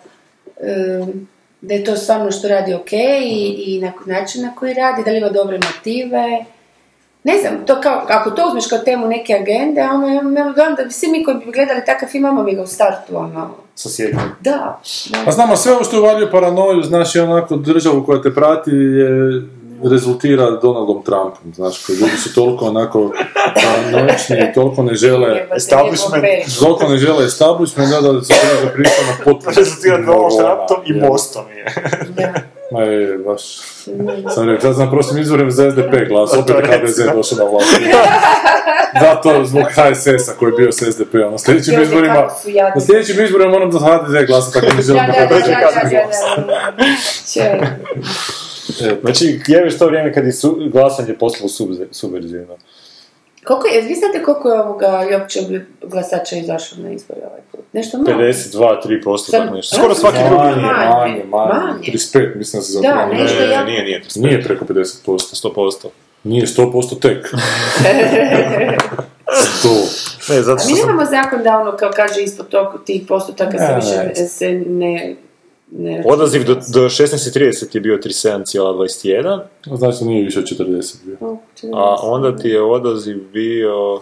[0.60, 1.28] em,
[1.60, 2.92] da je to stvarno što radi ok
[3.22, 6.44] i, i na način na koji radi, da li ima dobre motive.
[7.24, 10.74] Ne znam, to kao, ako to uzmeš kao temu neke agende, ono, ja imam dojam
[10.74, 13.50] da bi svi mi koji bi gledali takav film, imamo mi ga u startu, ono,
[13.74, 14.20] Sa sjetom.
[14.40, 14.80] da.
[15.24, 18.70] Pa znamo, sve ovo što je uvaljuje paranoju, znaš, i onako državu koja te prati
[18.70, 19.42] je
[19.90, 23.12] rezultira Donaldom Trumpom, znaš, koji ljudi su toliko onako
[23.54, 26.24] paranoični i toliko ne žele, establishment,
[26.58, 29.52] toliko ne žele establishment, da da se treba prišao na potpuno.
[29.56, 30.32] Rezultira Donald
[30.68, 31.08] Trumpom i Je.
[31.08, 31.64] Mostom je.
[32.08, 32.32] Da.
[32.72, 33.42] Ma je, baš.
[34.34, 37.80] Sam rekao, sad znam prošlim izborima za SDP glas, opet je HDZ došao na vlast.
[39.00, 41.32] Da, to zbog HSS-a koji je bio s SDP-om.
[41.32, 42.28] Na sljedećim izborima,
[42.74, 45.92] na sljedećim izborima moram za HDZ glasati, tako ne želim Da, da da, da, HDZ
[47.34, 47.66] da,
[48.72, 49.00] da, da, da.
[49.02, 51.48] Znači, jebeš to vrijeme kad je su, glasanje postalo
[51.92, 52.56] subverzivno.
[53.44, 55.40] Koliko je, vi znate koliko je ovoga i uopće
[55.82, 57.60] glasača izašlo na izbore ovaj put?
[57.72, 58.18] Nešto malo.
[58.18, 59.76] 52-3%, Sam- tako nešto.
[59.76, 60.42] Skoro A, svaki sam- drugi.
[60.44, 61.52] Manje, Manje, manje, manje.
[61.62, 61.82] manje.
[61.82, 63.12] 35, mislim da se Da, zapravo.
[63.14, 64.20] nešto Ne, ja- nije, nije, 35.
[64.20, 65.36] Nije preko 50%.
[65.36, 65.88] 100%.
[66.24, 67.26] Nije 100% tek.
[69.26, 69.68] 100.
[70.28, 70.86] Ne, zato A što mi sam...
[70.86, 74.28] nemamo zakon da ono kao kaže ispod tog, tih postotaka se Ne, više ne.
[74.28, 75.16] se ne...
[75.72, 81.36] ne Odaziv do, do 16.30 je bio 37,21, Znači nije više od 40 bio.
[81.74, 84.00] a onda ti je odaziv bio...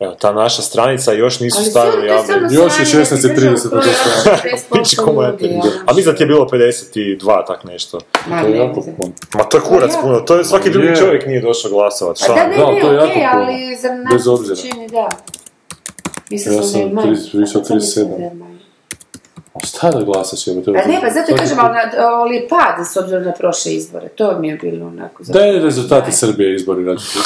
[0.00, 2.48] Evo, ta naša stranica još nisu Ali stavili to je javno.
[2.52, 5.42] Još je sranje da ti 16 i država 30 koja je 50% Piči ko mater.
[5.42, 5.70] ljudi, ono.
[5.86, 7.98] A mislim da ti je bilo 52, tak nešto.
[8.26, 9.12] Ma, To je jako puno.
[9.34, 10.02] Ma to je kurac Pa ja.
[10.02, 10.96] puno, to je svaki drugi Je.
[10.96, 12.16] čovjek nije došao glasovat.
[12.18, 12.34] Pa Šta?
[12.34, 13.26] da, ne, Da, to je jako puno.
[13.32, 15.08] ali za nas čini, da.
[16.30, 16.80] Mislila Ja sam
[17.32, 18.18] više od Sad sam mislila 37.
[18.18, 18.58] da je manje.
[19.36, 20.62] A šta da glasaš, evo?
[20.68, 24.08] A ne, pa zato kažem, ali, ali je pad s obzirom na prošle izbore.
[24.08, 25.22] To mi je bilo onako...
[25.24, 27.02] Daj rezultati Srbije izbori rađu.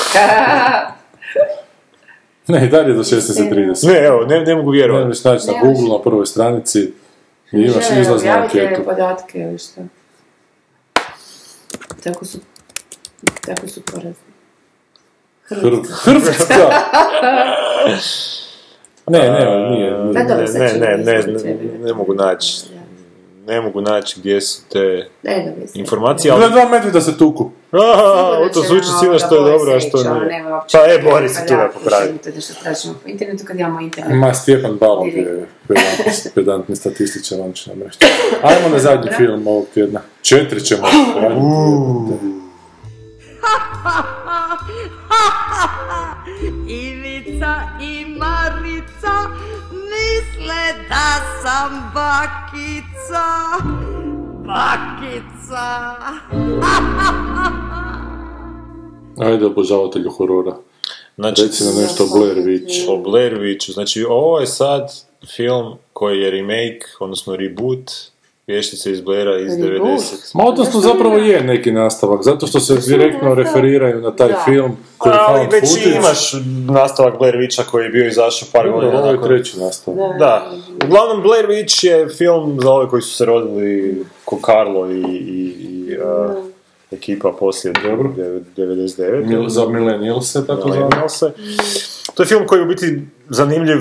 [2.49, 3.87] Ne, dalje do 16.30.
[3.89, 5.07] Ne, evo, ne, ne mogu Ne vjerovati.
[5.07, 6.81] možeš naći na Ne Google na prvoj stranici
[7.53, 8.83] i imaš izlaz na anketu.
[8.85, 9.81] podatke ili šta.
[12.05, 12.39] Tako su...
[13.47, 14.13] Tako su porazni.
[15.51, 16.55] Hr- Hrvatska!
[19.11, 19.91] Ne, ne, nije.
[19.91, 22.57] Da, Ne, ne, ne, ne, mogu naći.
[23.47, 25.81] Ne mogu naći gdje su te Ne, da mislim.
[25.85, 26.51] informacije, ali...
[26.51, 27.51] dva medvjeda se tuku.
[27.73, 30.45] Aha, to zvuči sino što je dobro, a što nije.
[30.73, 32.13] Pa e, Boris se tu da popravi.
[32.35, 34.17] nešto tražimo po internetu kad imamo internet.
[34.21, 37.99] Ma, Stjepan Balog je pedantni, pedantni statističar, on će nam reći.
[38.43, 40.01] Ajmo na zadnji film ovog tjedna.
[40.23, 40.83] Četiri ćemo
[41.17, 41.41] raditi.
[47.27, 49.15] Ivica i Marica
[49.73, 53.27] misle da sam bakica,
[54.47, 55.97] bakica.
[59.27, 60.57] Ajde, obožavatelju horora.
[61.17, 62.89] Znači, Reci nam nešto o Blair Witch.
[62.89, 63.73] o Blair Witchu.
[63.73, 64.93] Znači, ovo je sad
[65.37, 67.91] film koji je remake, odnosno reboot
[68.47, 69.91] vještice iz Blaira iz Reboot?
[69.91, 70.35] 90.
[70.35, 74.43] Ma odnosno zapravo je neki nastavak, zato što se direktno referiraju na taj Da.
[74.45, 75.97] film koji je Ali već footage.
[75.97, 76.33] imaš
[76.69, 80.19] nastavak Blair Witcha koji je bio izašao par godina ovo je treći nastavak.
[80.19, 80.53] Da.
[80.85, 85.55] Uglavnom, Blair Witch je film za ove koji su se rodili ko Carlo i, i,
[85.59, 86.45] i uh,
[86.91, 88.09] ekipa poslije Dobro.
[88.09, 89.25] dev- 99.
[89.25, 90.77] Mil- Za millennialse, tako zove.
[90.77, 91.33] Millennialse.
[92.15, 93.79] To je film koji je u biti zanimljiv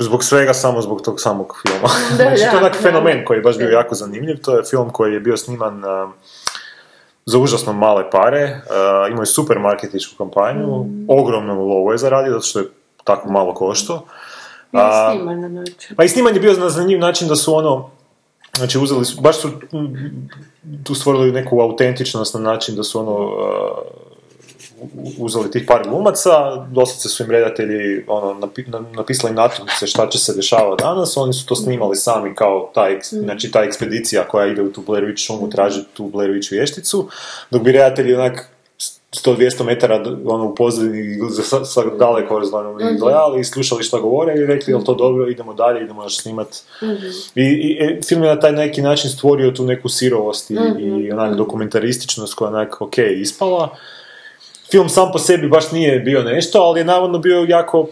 [0.00, 1.88] zbog svega, samo zbog tog samog filma.
[2.10, 2.78] Da, znači, to je da, onak da.
[2.78, 4.36] fenomen koji je baš bio jako zanimljiv.
[4.42, 6.10] To je film koji je bio sniman uh,
[7.26, 8.44] za užasno male pare.
[8.44, 10.66] Uh, imao je super marketičku kampanju.
[10.66, 11.06] Mm.
[11.08, 12.66] Ogromno lovo je zaradio, zato što je
[13.04, 14.06] tako malo košto.
[14.70, 15.96] Sniman na način.
[15.96, 17.90] pa i sniman je bio na zanimljiv način da su ono,
[18.56, 19.50] znači uzeli su, baš su
[20.84, 24.03] tu stvorili neku autentičnost na način da su ono, uh,
[25.18, 30.18] uzeli tih par glumaca, doslovce su im redatelji ono, napi, na- napisali natuknice šta će
[30.18, 34.46] se dešavati danas, oni su to snimali sami kao ta, eks- znači, ta ekspedicija koja
[34.46, 37.08] ide u tu Blair Witch šumu traži tu Blair Witch vješticu,
[37.50, 38.48] dok bi redatelji onak
[39.24, 44.46] 100-200 metara ono, u pozadini sa, sa daleko razgledano gledali i slušali šta govore i
[44.46, 46.48] rekli, jel to dobro, idemo dalje, idemo još snimat.
[47.34, 51.12] I, i e, film je na taj neki način stvorio tu neku sirovost i, i
[51.12, 53.76] onak dokumentarističnost koja je onak ok ispala.
[54.70, 57.86] Film sam po sebi baš nije bio nešto, ali je navodno bio jako,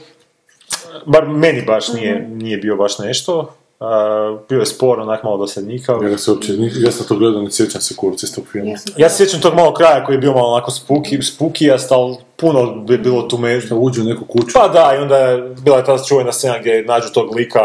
[1.06, 3.54] bar meni baš nije, nije bio baš nešto.
[3.80, 6.10] A, bio je spor, onak malo dosadnjikav.
[6.10, 8.72] Ja se uopće, ja sam to gledao, ne sjećam se kurci iz tog filma.
[8.96, 12.84] Ja se sjećam tog malo kraja koji je bio malo onako spooky, spookijast, ali puno
[12.88, 13.58] je bilo tu me...
[13.58, 14.52] Da uđu u neku kuću.
[14.54, 17.60] Pa da, i onda je bila je ta čuvena scena gdje nađu tog lika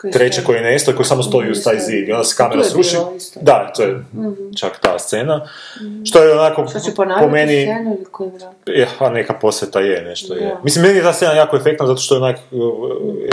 [0.00, 2.64] Koji treće koji je nestao koji samo stoji uz taj zid i onda se kamera
[2.64, 2.96] sruši.
[3.40, 4.04] Da, to je
[4.56, 5.48] čak ta scena.
[6.04, 7.62] Što je onako Što će po meni...
[7.62, 8.32] scenu ili koju?
[8.66, 10.46] Je, a neka posveta je, nešto je.
[10.46, 10.60] Da.
[10.62, 12.60] Mislim, meni je ta scena jako efektna zato što je onak, uh,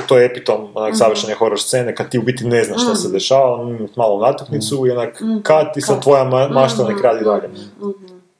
[0.08, 3.10] to je epitom onak savršene horror scene kad ti u biti ne znaš šta se
[3.10, 7.50] dešava, mm, malo natuknicu i onak kat i sad tvoja ma- mašta nek radi dalje.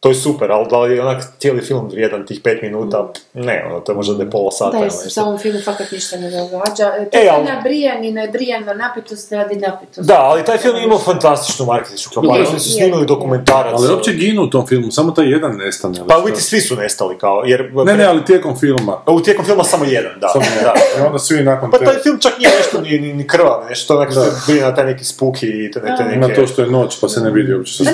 [0.06, 3.66] To je super, ali da li je onak cijeli film vrijedan tih pet minuta, ne,
[3.68, 5.10] ono, to je možda da je pola sata Da, u nešto.
[5.10, 6.94] samom filmu fakat ništa ne događa.
[6.98, 10.08] E, To E, je ali- nabrijan i nabrijana napetost radi napetost.
[10.08, 13.06] Da, ali taj film je imao fantastičnu marketičku kampanju, Je, oni su je, snimili je.
[13.06, 13.74] dokumentarac.
[13.76, 16.00] Ali uopće ginu u tom filmu, samo taj jedan nestane.
[16.08, 17.72] Pa u svi su nestali kao, jer...
[17.86, 19.02] Ne, ne, ali tijekom filma.
[19.08, 20.28] U tijekom filma samo jedan, da.
[20.28, 20.74] Samo da.
[21.00, 23.96] I onda svi nakon Pa taj film čak nije nešto ni, ni, ni krvav, nešto
[23.96, 24.26] onak Da.
[24.48, 26.20] brine na taj neki spooky i te, te neke...
[26.20, 27.72] Na to što je noć, pa se ne vidi uopće.
[27.72, 27.92] Pa što ne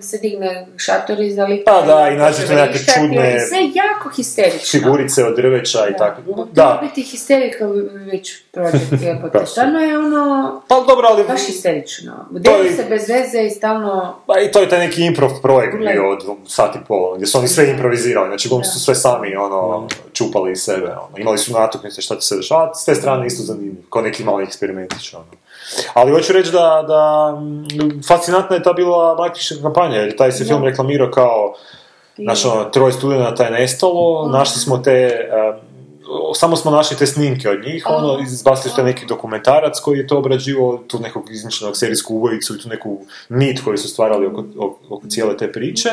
[0.00, 1.62] se digne šator iza lika.
[1.66, 4.80] Pa da, i nađete neke čudne Sve jako histerično.
[4.80, 6.20] figurice od drveća i tako.
[6.22, 6.44] Da.
[6.64, 7.66] Da, biti histerika
[8.12, 9.38] već prođe jebote.
[9.38, 11.24] Pa, Stvarno je ono, pa dobro, ali...
[11.24, 12.12] baš histerično.
[12.32, 14.16] To Deli je- se bez veze i stalno...
[14.26, 17.38] Pa i to je taj neki improv projekt bio od sat i pol, gdje su
[17.38, 21.08] oni sve improvizirali, znači glumci su sve sami ono, čupali iz sebe, ono.
[21.16, 24.44] imali su natuknice šta će se dešavati, s te strane isto zanimljivo, kao neki mali
[24.44, 25.14] eksperimentić.
[25.14, 25.24] Ono.
[25.94, 27.32] Ali hoću reći da, da
[28.08, 31.54] fascinantna je ta bila marketinška kampanja, jer taj se film reklamirao kao
[32.18, 35.54] Znaš, ono, troje studenata je nestalo, našli smo te, em,
[36.34, 40.06] samo smo našli te snimke od njih, ono, izbacili su te neki dokumentarac koji je
[40.06, 44.44] to obrađivao, tu nekog izmišljenog serijsku ubojicu i tu neku mit koju su stvarali oko,
[44.58, 45.90] oko, oko cijele te priče.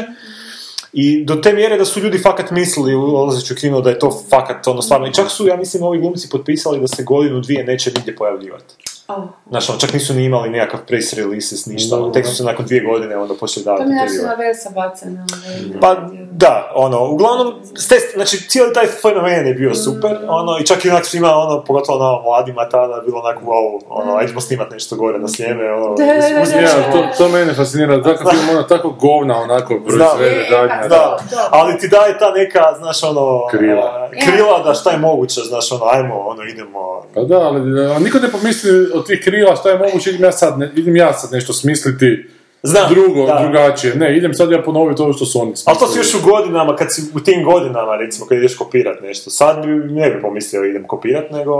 [0.93, 4.23] I do te mjere da su ljudi fakat mislili ulazeći u kino da je to
[4.29, 5.07] fakat ono stvarno.
[5.07, 8.75] I čak su, ja mislim, ovi glumci potpisali da se godinu, dvije neće nigdje pojavljivati.
[9.11, 9.23] Oh.
[9.49, 12.65] Znaš, ono, čak nisu ni imali nekakav press releases, ništa, ono, tek su se nakon
[12.65, 15.25] dvije godine onda počeli davati To mi naša Velsa bacana.
[15.69, 15.95] ovaj, Pa
[16.33, 20.85] da, ono, uglavnom, s te, znači cijeli taj fenomen je bio super, ono, i čak
[20.85, 24.95] i onak svima, ono, pogotovo na mladima tada, bilo onako, wow, ono, ajdemo snimat nešto
[24.95, 26.59] gore na sljeme, ono, Da, da, uz- da, uz- da.
[26.59, 30.89] Ja, to, to mene fascinira, takav film ona tako govna onako proizvede E, dalje.
[30.89, 31.17] Da,
[31.51, 34.00] ali ti daje ta neka, znaš, ono, Krila.
[34.17, 37.99] A, krila da šta je moguće, znaš, ono, ajmo, ono, idemo, Pa da, ali a,
[37.99, 41.13] niko ne pomisli od tih krila šta je moguće, idem ja sad, ne, idem ja
[41.13, 42.29] sad nešto smisliti
[42.63, 43.39] Znam, drugo, da.
[43.43, 43.95] drugačije.
[43.95, 46.75] Ne, idem sad ja ponoviti ovo što su oni Ali to si još u godinama,
[46.75, 49.29] kad si u tim godinama, recimo, kad ideš kopirat nešto.
[49.29, 51.53] Sad bi, ne bi pomislio idem kopirat, nego...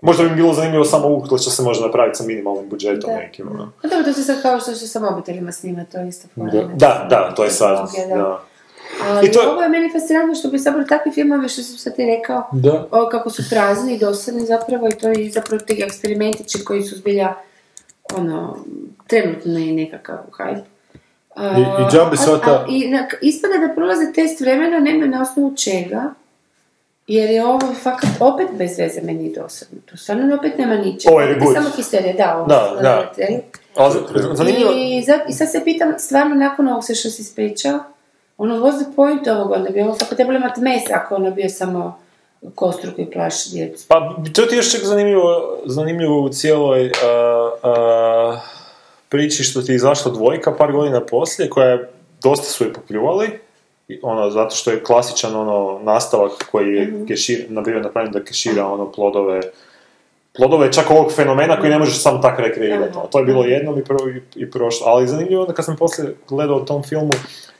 [0.00, 3.16] Možda bi mi bilo zanimljivo samo uhvatilo što se može napraviti sa minimalnim budžetom Da.
[3.16, 3.72] nekim, ono.
[3.82, 6.62] Pa dobro, to se sad kao što će sa mobitelima snimati, to je isto Da.
[6.74, 8.42] Da, da, to je sad, da.
[9.02, 11.96] Ali I to- ovo je meni fascinantno što bi zapravo takvi filmovi što sam sad
[11.96, 12.86] ti rekao, Da.
[12.92, 16.96] o, kako su prazni i dosadni zapravo i to i zapravo ti eksperimentići koji su
[16.96, 17.34] zbilja
[18.12, 18.64] ono,
[19.06, 20.62] trenutno je nekakav hype.
[21.36, 25.56] I- i džabe sva a- I na- ispada da prolaze test vremena, nema na osnovu
[25.56, 26.02] čega,
[27.06, 29.78] jer je ovo fakat opet bez veze meni i dosadno.
[29.86, 31.12] To stvarno opet nema ničega.
[31.12, 31.40] Ovo je.
[31.54, 33.12] Samo histerija, da, ovo Da, da.
[34.70, 37.78] I, za- I sad se pitam, stvarno nakon ovog sve što si ispričao,
[38.38, 41.48] ono, what's the point ovog, onda bi ovo fakat trebalo imati mes ako ono bio
[41.48, 41.98] samo
[42.54, 43.84] kostru koji plaši djecu.
[43.88, 46.92] Pa, to ti je još čak zanimljivo, zanimljivo u cijeloj uh,
[47.62, 48.38] uh,
[49.08, 51.90] priči što ti je izašla dvojka par godina poslije, koja je,
[52.22, 53.28] dosta su je popljuvali,
[54.02, 58.92] ono, zato što je klasičan ono, nastavak koji je kešir, nabio napravljen da kešira ono,
[58.92, 59.40] plodove
[60.36, 62.98] plodove čak ovog fenomena koji ne možeš samo tako rekreirati.
[63.10, 64.86] To je bilo jednom i, prvo, i, i prošlo.
[64.86, 67.10] Ali zanimljivo onda kad sam poslije gledao o tom filmu,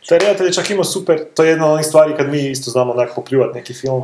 [0.09, 2.71] taj redatelj je čak imao super, to je jedna od onih stvari kad mi isto
[2.71, 4.03] znamo onako popljuvati neki film,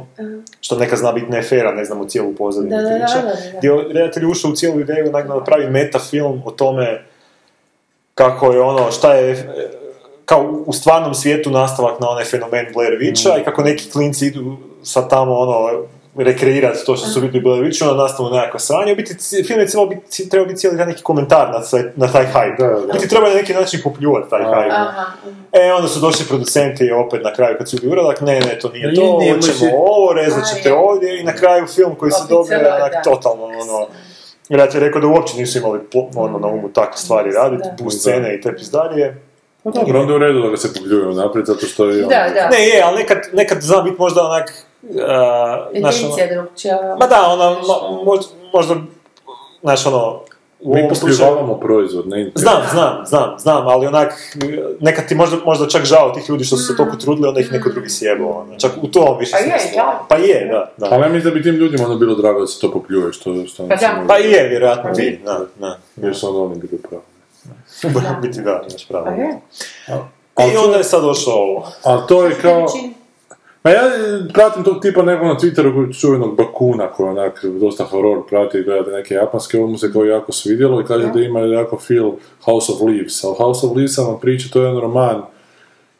[0.60, 3.14] što neka zna biti nefera, ne znamo cijelu pozadinu Da, da, da, priče.
[3.14, 3.58] da, da.
[3.58, 7.04] Gdje je redatelj ušao u cijelu ideju onak da napravi meta film o tome
[8.14, 9.48] kako je ono, šta je
[10.24, 14.56] kao u stvarnom svijetu nastavak na onaj fenomen Blair Witcha i kako neki klinci idu
[14.82, 15.84] sa tamo ono
[16.16, 18.92] rekreirati to što su vidjeli Blair Witchu, onda nastavu nekakva sranja.
[18.92, 19.14] U biti
[19.44, 22.58] film je trebao biti, trebao biti cijeli taj neki komentar na, sve- na taj hype.
[22.58, 22.76] Da, da.
[22.76, 24.72] U biti treba na neki način popljuvati taj hype.
[24.72, 25.04] Aha,
[25.52, 28.58] E, onda su došli producenti i opet na kraju kad su bili uradak, ne, ne,
[28.58, 30.78] to nije to, ne, hoćemo ovo, rezat ćete A, je.
[30.78, 33.86] ovdje i na kraju film koji se dobije crno, onak totalno ono,
[34.50, 35.80] ja ti rekao da uopće nisu imali
[36.16, 39.22] ono, na umu takve stvari raditi, bu scene i te pizdarije.
[39.62, 41.98] Pa dobro, onda je u redu da ga se popljuje naprijed, zato što je...
[41.98, 42.48] ono- Da, da.
[42.48, 44.52] Ne, je, ali nekad, nekad zna biti možda onak,
[44.90, 46.96] uh, znaš, ono, Intencija drugčija.
[47.00, 48.74] ma da, ono, mo- možda, možda,
[49.62, 50.20] znaš, ono,
[50.60, 52.32] u Mi popljuvavamo proizvod, ne.
[52.34, 54.12] Znam, znam, znam, znam, ali onak,
[54.80, 57.52] nekad ti možda, možda čak žao tih ljudi što su se toliko trudili, onda ih
[57.52, 60.06] neko drugi sjebao, ono, čak u tom više Pa je, da.
[60.08, 60.94] Pa je, da, da.
[60.94, 63.46] Ali ja mislim da bi tim ljudima ono bilo drago da se to popljuje, što,
[63.46, 64.04] što Pa da.
[64.08, 65.78] Pa i je, vjerojatno bi, da, da.
[65.96, 67.04] Jer su onda oni bili pravi.
[67.80, 69.04] Treba biti da, imaš pravo.
[70.34, 70.52] Pa je.
[70.52, 71.68] I onda je sad došlo ovo.
[71.82, 72.66] Ali to je kao...
[73.64, 78.26] Ma ja e, pratim tog tipa nekog na Twitteru čuvenog Bakuna koji onak dosta horor
[78.28, 81.40] prati i gleda neke japanske, ovo mu se kao jako svidjelo i kaže da ima
[81.40, 82.12] jako feel
[82.44, 83.24] House of Leaves.
[83.24, 85.22] A House of Leaves vam priča, to je jedan roman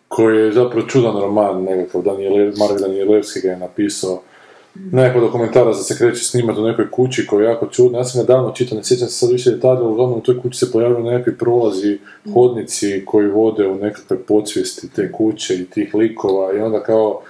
[0.09, 4.23] koji je zapravo čudan roman, nekakav Daniel, Mark Danielevski ga je napisao
[4.75, 7.99] nekako dokumentarac da se kreće snimati u nekoj kući koja je jako čudna.
[7.99, 10.59] Ja sam ga davno čitao, ne sjećam se sad više detalja, uglavnom u toj kući
[10.59, 11.99] se pojavljaju nekakvi prolazi,
[12.35, 17.21] hodnici koji vode u nekakve podsvijesti te kuće i tih likova i onda kao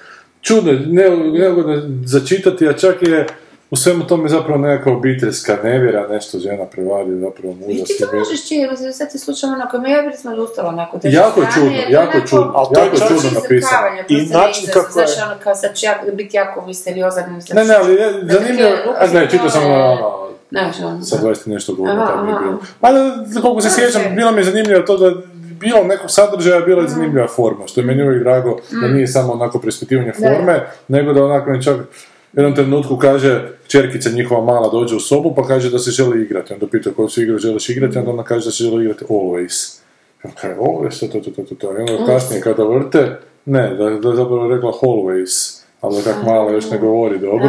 [0.44, 3.26] čudno, ne- neugodno za čitati, a čak je
[3.70, 8.16] u svemu tome zapravo nekakva obiteljska nevjera, nešto žena prevari, zapravo muža I ti to
[8.18, 10.98] možeš čini, sad se slučamo onako, mi ja sam odustala onako.
[10.98, 13.86] te Jako je čudno, jer jako je čudno, Ali to je jako je čudno napisano.
[14.08, 17.24] I način ne kako je- Znaš, ono, kao sad ću jako, biti jako misteriozan.
[17.54, 21.50] Ne, ne, ali je zanimljivo, a ne, čitao sam ono, Znaš, ono, sa 20 i
[21.50, 22.58] nešto godina, tako je bilo.
[22.82, 25.10] Da, koliko se sjećam, bilo mi je zanimljivo to da
[25.64, 29.32] bilo nekog sadržaja, bila je zanimljiva forma, što je meni uvijek drago, da nije samo
[29.32, 29.58] onako
[30.18, 30.28] da.
[30.28, 31.76] forme, nego da onako mi čak
[32.36, 36.22] u jednom trenutku kaže, čerkica njihova mala dođe u sobu pa kaže da se želi
[36.22, 36.52] igrati.
[36.52, 39.78] Onda pita koju se igru želiš igrati, onda ona kaže da se želi igrati always.
[40.22, 41.72] Kaže, always, to, to, to, to, to.
[41.72, 45.63] I onda kasnije kada vrte, ne, da, da je zapravo rekla always.
[45.84, 47.48] Ali kak mala još ne govori dobro,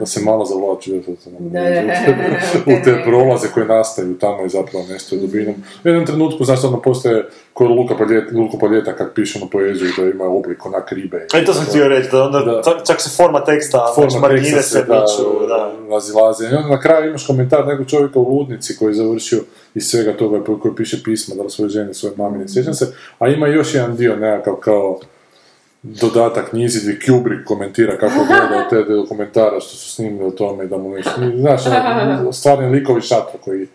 [0.00, 1.60] da se malo zavlači da se Da.
[2.66, 5.54] u te prolaze koje nastaju tamo i zapravo nešto je dubinom.
[5.84, 9.88] U jednom trenutku, znaš, ono postoje kod Luka Paljeta, Luka Paljeta kak piše ono poeziju
[9.98, 11.26] da ima oblik onak ribe.
[11.34, 12.62] E, to sam htio reći, da onda Da.
[12.62, 15.72] čak- čak se forma teksta, Forma znači margine se miču, da.
[15.90, 16.44] razilaze.
[16.44, 19.38] I onda na kraju imaš komentar nekog čovjeka u ludnici koji je završio
[19.74, 22.86] iz svega toga, koji piše pisma, da li svoje žene, svoje mame, ne sjećam se.
[23.18, 24.98] A ima još jedan dio nekakav kao
[25.82, 30.76] dodatak knjizi gdje Kubrick komentira kako gleda te dokumentara što su snimili o tome da
[30.76, 33.66] mu nisu, znaš, ono, stvarni likovi šatra koji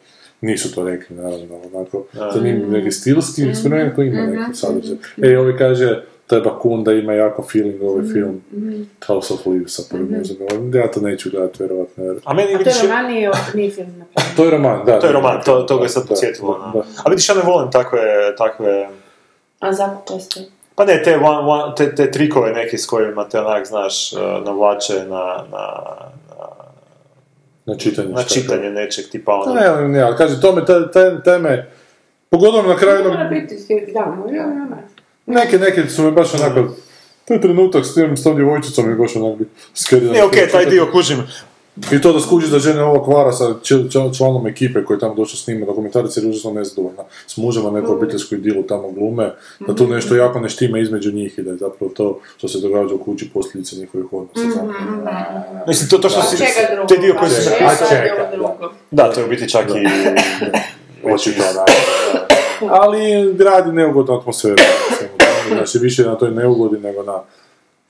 [0.41, 2.03] nisu to rekli, naravno, onako,
[2.33, 4.95] zanimljiv neki stilski eksperiment koji ima neki sadržaj.
[5.21, 8.41] E, ovi kaže, taj Bakun da ima jako feeling ovaj film
[9.07, 10.71] House of Leaves sa prvim muzikom.
[10.73, 12.15] Ja to neću gledati, vjerovatno, jer...
[12.23, 12.83] A meni A to vidiš...
[12.83, 14.03] je roman nije, nije film.
[14.35, 14.99] To je roman, da.
[14.99, 16.71] To je roman, to, to ga je sad podsjetilo.
[16.73, 16.83] da.
[17.03, 17.99] A vidiš, ja ne volim takve,
[18.37, 18.87] takve
[19.59, 20.39] A zašto često?
[20.81, 24.17] Pa ne, te, one, one, te, te trikove neki s kojima te onak, znaš, eh,
[24.45, 25.65] navlače na, na,
[26.29, 26.47] na,
[27.65, 28.13] Na čitanje.
[28.13, 29.53] na čitanje nečeg tipa ono.
[29.53, 31.69] Ne, ne, ali kaže, to me, te, te, teme,
[32.29, 33.57] pogotovo na kraju Mora biti,
[33.93, 34.17] da,
[35.25, 36.73] neke, neke su me baš onako,
[37.25, 39.39] taj trenutak s tim, s tom djevojčicom je baš onak
[39.73, 40.13] skeriran.
[40.13, 41.27] Ne, okej, taj dio kužim.
[41.91, 44.99] I to da skužiš da žene ovog kvara sa čl- čl- članom ekipe koji je
[44.99, 47.03] tamo došao snima dokumentarac jer je užasno nezadovoljna.
[47.27, 51.11] S mužem na neku obiteljsku idilu tamo glume, da tu nešto jako ne štima između
[51.11, 54.49] njih i da je zapravo to što se događa u kući posljedice njihovih odnosa.
[54.49, 55.63] zapravo.
[55.67, 56.37] Mislim, to, to što si,
[56.87, 57.43] te dio koji si...
[57.43, 58.71] čega A čega, drugo?
[58.91, 59.87] Da, to je u biti čak i...
[61.13, 61.65] Očito, da.
[62.69, 64.55] Ali radi neugodnu atmosferu.
[65.49, 65.55] da.
[65.55, 67.13] Znači više na toj neugodi nego na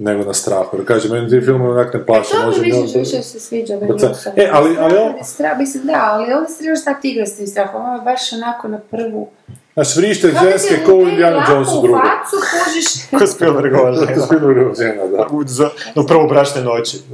[0.02, 0.78] nego na strahu.
[0.78, 2.36] Jer kaže, meni ti filmovi onak ne paše.
[2.36, 3.88] E, može mi više, on- više se sviđa meni.
[3.88, 4.44] Baca- osobno.
[4.44, 7.82] E, ali- ali Strah, mislim, da, ali ovdje se trebaš tak igrati s tim strahom.
[7.82, 9.28] Ovo je baš onako na prvu...
[9.74, 12.00] Znaš, vrište Kako ženske ko u Indiana Jonesu u drugo.
[12.00, 12.86] facu kužiš...
[13.20, 14.26] Ko Spielbergova žena.
[14.26, 15.28] Spielbergova žena, da.
[15.32, 16.98] U, za, u prvo brašne noći.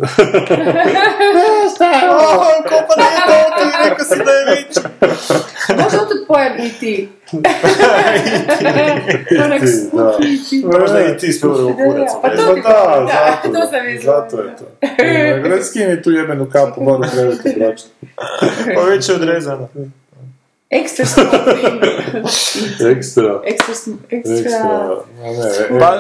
[2.09, 4.77] Oh, ko pa nije to, ti rekao si da je rič.
[5.83, 7.09] Možda otud pojam i ti.
[10.63, 12.09] Možda i ti Spielbergov kurac.
[12.21, 14.65] Pa to Pa ti da, zato, to sam zato je to.
[15.41, 17.89] Gledaj, skini tu jebenu kapu, u krevetu bračnu.
[18.75, 19.67] Pa već je odrezana.
[20.69, 21.79] Ekstra small film.
[22.87, 23.41] Ekstra.
[23.45, 24.35] Ekstra, sm- ekstra...
[24.35, 25.03] Ekstra.
[25.19, 25.31] a
[25.71, 25.95] Ne, Pa,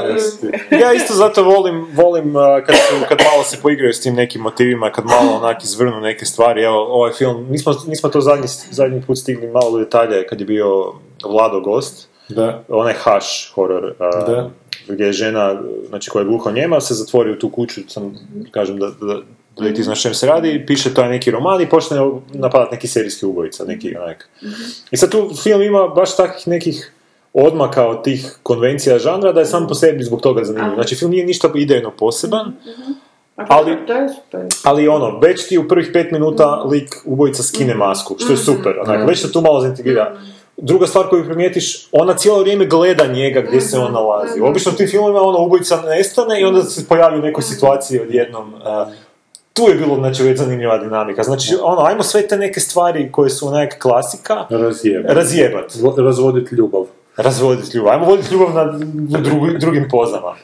[0.75, 4.41] ja isto zato volim, volim uh, kad, su, kad malo se poigraju s tim nekim
[4.41, 6.63] motivima, kad malo onak izvrnu neke stvari.
[6.63, 10.45] Evo, ovaj film, nismo, nismo to zadnji, zadnji put stigli malo u detalje kad je
[10.45, 10.93] bio
[11.25, 12.63] Vlado gost, Da.
[12.69, 14.49] onaj haš horor, uh, Da.
[14.87, 18.15] gdje je žena, znači koja je gluho njema, se zatvori u tu kuću, sam,
[18.51, 19.21] kažem da, da,
[19.59, 21.97] da ti znaš čem se radi, piše taj neki roman i počne
[22.33, 24.29] napadat neki serijski ubojica, neki onak.
[24.91, 26.91] I sad tu film ima baš takvih nekih
[27.33, 30.75] odmaka od tih konvencija žanra da je sam po sebi zbog toga zanimljiv.
[30.75, 32.53] Znači film nije ništa idejno poseban,
[33.35, 34.41] ali, To je super.
[34.63, 38.79] ali ono, već ti u prvih pet minuta lik ubojica skine masku, što je super,
[38.79, 40.17] onak, već se tu malo zaintegrira.
[40.57, 44.41] Druga stvar koju primijetiš, ona cijelo vrijeme gleda njega gdje se on nalazi.
[44.41, 48.53] Obično u tim filmima ono ubojica nestane i onda se pojavi u nekoj situaciji odjednom.
[48.53, 48.61] Uh,
[49.57, 51.23] tu je bilo znači već zanimljiva dinamika.
[51.23, 55.11] Znači, ono, ajmo sve te neke stvari koje su onak klasika Razjebat.
[55.11, 55.71] razjebat.
[55.71, 56.81] Zvo- Razvodit ljubav.
[57.17, 57.93] Razvoditi ljubav.
[57.93, 58.65] Ajmo voditi ljubav na
[59.19, 60.35] drugi- drugim pozama.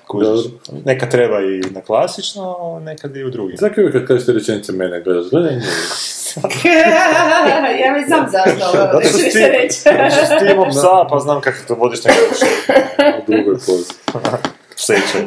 [0.86, 3.58] Neka treba i na klasično, nekad i u drugim.
[3.58, 5.54] Zaki uvijek kad kažete rečenice mene gledaš, gledaj
[7.84, 9.80] ja mi znam zašto ovo što više ti- reći.
[9.80, 12.36] Zato što ti imam psa, pa znam kako to vodiš nekako
[13.20, 13.94] U drugoj pozi.
[14.76, 15.18] pseće.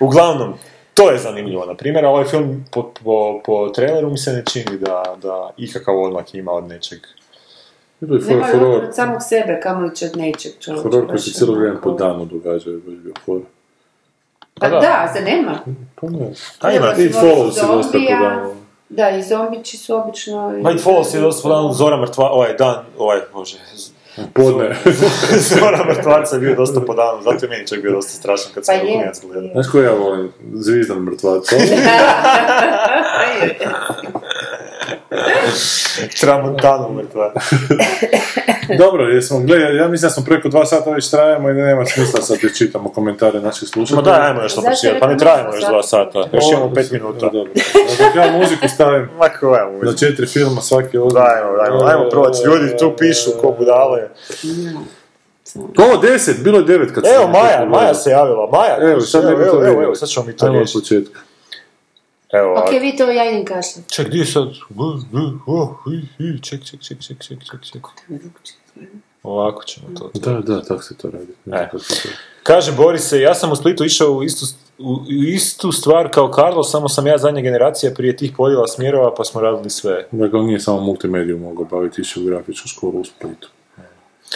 [0.00, 0.54] Uglavnom,
[0.94, 4.42] to je zanimljivo, na primjer, a ovaj film po, po, po traileru mi se ne
[4.52, 6.98] čini da, da ikakav odmak ima od nečeg.
[8.00, 10.82] Bilo je for- Nema horor, od samog sebe, kamoli će od nečeg čovječa.
[10.82, 13.42] horor koji se cijelo vrijeme po danu događa, je baš bio horor.
[14.60, 14.80] Pa da.
[14.80, 15.58] da, se nema.
[15.94, 16.32] Pa ne.
[16.60, 17.14] A ima, Treba It
[17.54, 18.54] se dosta po danu.
[18.88, 20.58] Da, i zombići su obično...
[20.62, 23.58] Ma It Follows je dosta po danu Zora mrtva, ovaj dan, ovaj, bože,
[24.34, 24.76] Podne.
[25.38, 28.62] Zora mrtvarca je bio dosta po danu, zato je meni čak bio dosta strašan kad
[28.62, 28.80] Pa sam je.
[28.80, 29.50] klinac gledao.
[29.52, 30.32] Znaš ko ja volim?
[30.54, 31.56] Zvizdan mrtvaca.
[36.20, 37.32] Tramontanu mrtva.
[38.82, 42.20] Dobro, jesmo, gledaj, ja mislim da smo preko dva sata već trajamo i nema smisla
[42.20, 44.02] sad da čitamo komentare naših Ma slušatelja.
[44.02, 44.62] daj, ajmo još to
[45.00, 46.12] pa ne trajamo još dva sat?
[46.12, 47.30] sata, još imamo pet minuta.
[47.32, 47.52] Dobro.
[48.16, 49.08] Ja muziku stavim
[49.82, 51.12] Ma četiri filma svaki od...
[51.12, 54.08] Dajmo, dajmo, ajmo proći, ljudi tu pišu ko budale.
[55.56, 57.14] O, deset, bilo je devet kad sam...
[57.14, 59.24] Evo Maja, Maja se javila, Maja, Evo, sad
[59.82, 61.10] evo, sad ćemo mi to Ajmo od riješiti.
[62.34, 63.94] Evo, Ok, vi to, ja idem kašljati.
[63.94, 64.48] Ček, gdje je sad?
[65.46, 67.86] Oh, hi, hi, Ček, ček, ček, ček, ček, ček, ček.
[69.22, 70.10] Ovako ćemo to.
[70.14, 71.32] Da, da, tako se to radi.
[71.52, 71.68] E.
[72.42, 74.46] Kaže Borise, ja sam u Splitu išao u istu,
[74.78, 79.14] u, u istu stvar kao Karlo, samo sam ja zadnja generacija prije tih podjela smjerova,
[79.14, 80.06] pa smo radili sve.
[80.10, 83.50] Dakle, on nije samo multimediju mogao baviti, išao u grafičku školu u Splitu.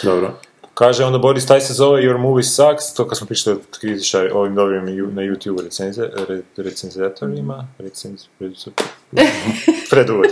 [0.03, 0.33] Dobro.
[0.79, 4.29] Kaže onda Boris, taj se zove Your Movie Sucks, to kad smo pričali o kritičar
[4.33, 8.75] ovim dobrim na YouTube recenze, re, recenzatorima, recenz, recenz,
[9.89, 10.23] predugo.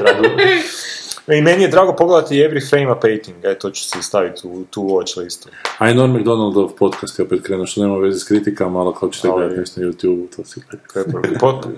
[1.28, 4.64] I meni je drago pogledati Every Frame a Painting, e, to ću si staviti u
[4.70, 5.50] tu watch listu.
[5.78, 9.10] A i Norm MacDonaldov podcast je opet krenuo, što nema veze s kritikama, ali ako
[9.10, 10.62] ćete gledati nešto na YouTube, to si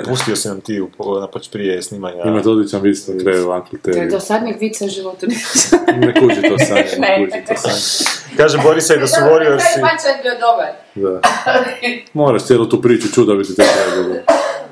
[0.06, 0.90] Pustio sam nam ti u,
[1.20, 2.24] na poč- prije snimanja.
[2.26, 4.12] Imate odličan vid na kraju Uncle To je Terry.
[4.12, 5.80] do sadnjeg vica u životu nisam.
[5.98, 7.26] Ne kuži to sanje, ne Ne.
[7.26, 8.19] kuži to sanje.
[8.38, 9.58] Kaže Borisaj da su Warriorsi...
[9.58, 10.72] Taj punchline bio dobar.
[10.96, 11.22] Da.
[12.24, 14.20] Moraš cijelu tu priču čuda biti te kraj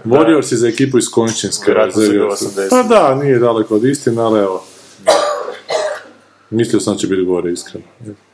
[0.06, 1.62] Warriors je za ekipu iz se.
[1.62, 2.70] 80.
[2.70, 4.64] Pa da, nije daleko od istine, ali evo.
[6.50, 7.86] Mislio sam da će biti gore, iskreno.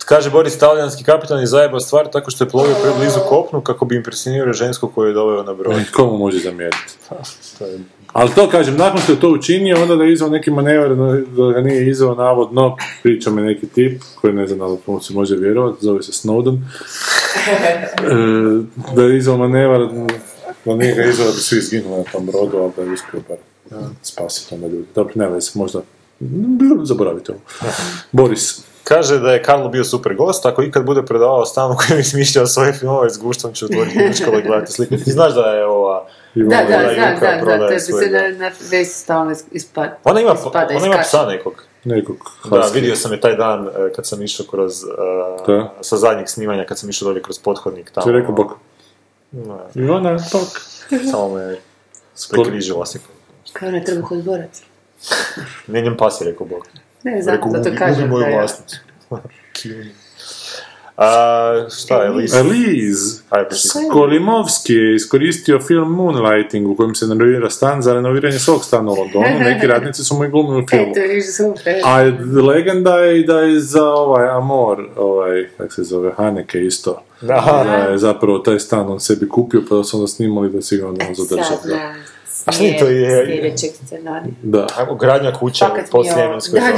[0.05, 3.95] Kaže Boris, talijanski kapitan je zajebao stvar tako što je plovio preblizu kopnu kako bi
[3.95, 5.81] impresionirao žensko koju je doveo na broj.
[5.81, 6.97] E, Komu može zamjeriti?
[7.59, 7.79] To je-
[8.13, 10.95] Ali to kažem, nakon što je to učinio, onda da je izvao neki manevar,
[11.37, 15.13] da ga nije izvao navodno, priča me neki tip, koji ne znam da li se
[15.13, 16.57] može vjerovati, zove se Snowden,
[17.97, 19.87] e, da je izvao manevar,
[20.65, 23.19] da nije ga izvao da bi svi izginuli na tom brodu, ali da je uspio
[23.29, 23.37] bar
[24.01, 24.87] spasiti onda ljudi.
[24.95, 25.81] Dobro, ne veze, možda,
[26.83, 27.41] zaboravite ovo.
[28.11, 31.99] Boris, Kaže da je Karlo bio super gost, ako ikad bude predavao stan u kojem
[31.99, 34.97] je smišljao svoje filmove s guštom ću otvoriti knjiškole i gledati slike.
[34.97, 36.07] Ti znaš da je ova...
[36.35, 36.93] Da, da, Ivana
[37.45, 39.89] znam, je svoj se na, na vezi stalno ispad.
[40.03, 41.63] Ona ima, ispada ona ima psa nekog.
[41.83, 42.17] nekog
[42.49, 44.73] Da, vidio sam je taj dan e, kad sam išao kroz,
[45.47, 45.73] Da.
[45.81, 48.03] sa zadnjeg snimanja, kad sam išao dolje kroz pothodnik tamo.
[48.03, 48.51] Ti je rekao bok.
[49.31, 50.49] Ne, Ivana, bok.
[51.11, 51.57] samo me
[52.31, 52.99] prekrižila se.
[53.53, 54.61] Kao ne treba kod borac.
[55.67, 56.67] Ne, njem pas je rekao bok.
[57.03, 58.35] Ne znam, zato ubi- kažem moju da je.
[58.35, 58.77] vlasnicu.
[60.97, 62.33] A, šta je, Liz?
[62.33, 63.21] Liz.
[63.91, 68.95] Kolimovski je iskoristio film Moonlighting u kojem se renovira stan za renoviranje svog stana u
[68.95, 69.39] Londonu.
[69.49, 70.85] Neki radnici su mu i glumili u filmu.
[70.85, 71.75] E, to je super.
[71.85, 71.97] A
[72.43, 77.01] legenda je da je za ovaj Amor, ovaj, kak se zove, Haneke isto.
[77.29, 80.77] Aha, Da je zapravo taj stan on sebi kupio, pa su onda snimali da si
[80.77, 81.57] ga onda on zadržao.
[82.59, 84.33] Je to je- Sljedećeg scenarija.
[84.43, 84.67] Da.
[84.99, 86.73] Gradnja kuća Fakat po Sljemenskoj zoni.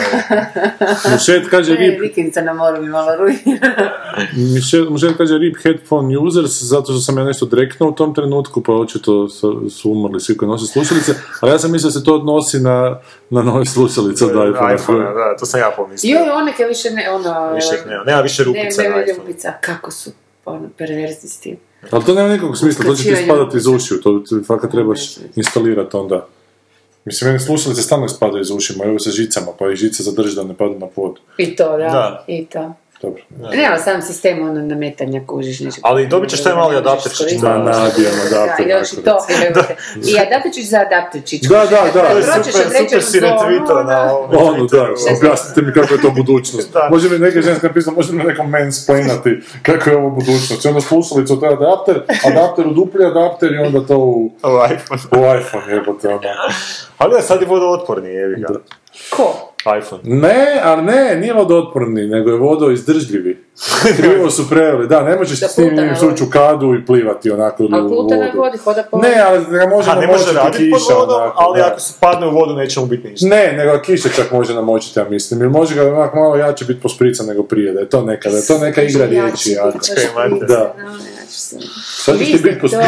[1.14, 3.08] Mušet kaže Ne, rip, vikendica na moru mi malo
[4.90, 8.74] Mušet kaže rip headphone users, zato što sam ja nešto dreknuo u tom trenutku, pa
[8.74, 11.12] očito su, su umrli svi koji nose slušalice,
[11.42, 14.76] ali ja sam mislio da se to odnosi na, na nove slušalice od iPhone.
[14.76, 16.18] iPhone, da, to sam ja pomislio.
[16.20, 17.54] Joj, one ke više ne, ono...
[17.54, 19.28] Više ih nema, nema više rupica ne, na ne, iPhone.
[19.28, 19.54] rupica.
[19.62, 20.12] Kako su
[20.46, 21.58] ono, perverzni s tim.
[21.92, 25.00] Ali to nema nikakvog smisla, to će ti ispadati iz ušiju, to ti fakat trebaš
[25.36, 26.28] instalirati onda.
[27.06, 30.44] Mislim, meni slušalice stalno ispadaju iz ušima, evo sa žicama, pa i žice zadrži da
[30.44, 31.20] ne padnu na pod.
[31.38, 31.78] I to, da.
[31.78, 32.26] Da.
[32.28, 32.74] I to.
[33.02, 33.22] Dobro.
[33.54, 35.82] Nema sam sistem ono nametanja kužiš nešto.
[35.84, 38.68] Ali dobit ćeš taj mali adapterčić Na nabijam adapter.
[38.68, 39.26] Da, još i to.
[40.08, 41.42] I adapterčić za adapterčić.
[41.42, 42.10] Da, da, da.
[42.10, 45.74] To je prođeš super, super si zonu, retweetao na ono, ovom Ono, da, objasnite mi
[45.74, 46.74] kako je to budućnost.
[46.74, 46.88] Da.
[46.92, 50.66] Može mi neka ženska napisati, može mi nekom mansplainati kako je ovo budućnost.
[50.66, 54.50] I onda slušalicu u taj adapter, adapter u dupli adapter i onda to u, U
[54.74, 55.02] iPhone.
[55.12, 56.20] u iPhone jebote ono.
[56.98, 58.48] Ali da, sad je vodootporni, jevi ga.
[59.10, 59.55] Ko?
[59.80, 60.02] iPhone.
[60.04, 63.46] Ne, ali ne, nije vodootporni, nego je vodoizdržljivi.
[63.98, 67.32] Krivo su preveli, da, ne možeš Da s tim njim sući u kadu i plivati
[67.32, 68.16] onako ili u vodu.
[68.36, 71.60] vodi, hoda po Ne, ali ga može A ne može raditi pod vodom, onako, ali
[71.60, 71.68] da.
[71.68, 73.28] ako se padne u vodu neće mu biti ništa.
[73.28, 75.42] Ne, nego kiša čak može namočiti, ja mislim.
[75.42, 78.38] Ili može ga onako malo jače biti posprican nego prije, da je to neka, da
[78.38, 79.50] je to neka igra riječi.
[79.52, 79.78] jako.
[80.48, 80.76] Da.
[82.06, 82.88] Sad ćeš ti biti posprican.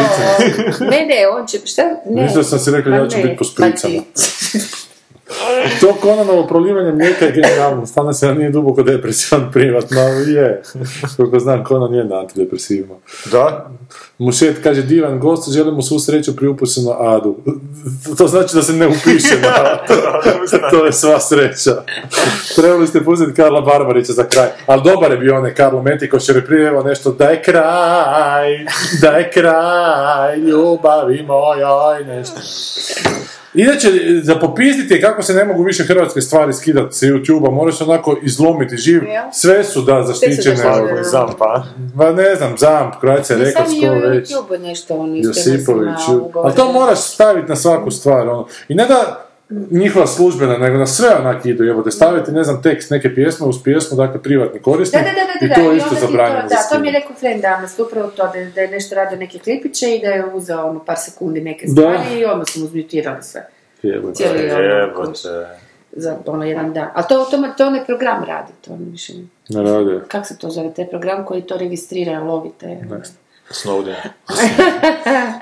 [0.79, 1.83] Ne, ne, on će, šta?
[2.05, 2.23] Ne.
[2.23, 3.91] Mislio sam si rekla Pa ja ću ne, biti posprican.
[5.81, 7.85] To Conanovo prolivanje mlijeka je genijalno.
[7.85, 10.61] Stvarno se ja nije duboko depresivan privatno, ali je.
[11.17, 12.95] Koliko znam, Conan je na antidepresivima.
[13.31, 13.69] Da?
[14.17, 17.35] Mušet kaže, divan gost, želimo svu sreću pri upisu na Adu.
[18.17, 19.93] To znači da se ne upiše na Adu.
[20.71, 21.83] to je sva sreća.
[22.55, 24.47] Trebali ste pustiti Karla Barbarića za kraj.
[24.65, 28.65] Ali dobar je bio onaj Karlo Metikoš jer je prijevao nešto da je kraj,
[29.01, 32.39] da je kraj, ljubavi mojoj, nešto.
[33.57, 33.87] Inače,
[34.23, 34.35] za
[34.91, 39.03] je kako se ne mogu više hrvatske stvari skidati sa YouTube-a, moraš onako izlomiti živ.
[39.03, 39.29] Ja.
[39.33, 40.35] Sve su da zaštićene.
[40.55, 40.99] zaštićene.
[40.99, 41.63] od- Zampa.
[41.95, 44.29] Ma ne znam, Zamp, Croatia Ne Records, sam ko i u već.
[44.29, 45.99] YouTube nešto on isto Josipović.
[46.35, 48.47] Ali to moraš staviti na svaku stvar, ono.
[48.67, 49.26] I ne da
[49.71, 53.63] njihova službena, nego na sve onak idu, jebote, staviti, ne znam, tekst neke pjesme uz
[53.63, 56.47] pjesmu, dakle, privatni korisnik, da, da, da, i da, to onda isto to- zabranjeno za
[56.47, 59.17] Da, to mi je rekao friend danas, upravo to, da, je- da je nešto radio
[59.17, 61.71] neke klipiće i da je uzeo ono par sekundi neke Da.
[61.71, 63.47] stvari i odmah su mu zmutirali sve.
[63.83, 64.13] Jebote.
[64.15, 65.29] Cijeli ono, Jebote.
[65.91, 66.87] za ono jedan dan.
[66.93, 69.99] Ali to, to, to onaj program radi, to ono više ne- Ne rade.
[70.07, 72.77] Kako se to zove, taj program koji to registrira, lovite?
[73.51, 73.95] Snowden.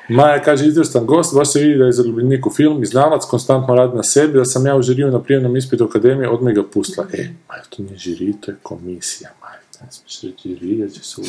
[0.18, 3.76] Maja kaže, izvrstan gost, baš se vidi da je zaljubljenik u film i znalac, konstantno
[3.76, 7.08] radi na sebi, da sam ja u žiriju na prijemnom ispitu akademije, odmah ga pustila.
[7.14, 9.56] E, Maja, to nije žiri, to je komisija, Maja.
[9.82, 11.22] Ne smiješ reći, Ilija će se.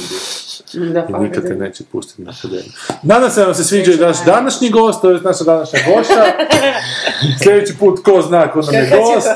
[0.79, 2.73] Da, I pa, nikad te neće pustiti na akademiju.
[3.03, 6.25] Nadam se da vam se sviđa i naš današnji gost, to je naša današnja gošća.
[7.43, 9.29] Sljedeći put ko zna ko nam je gost.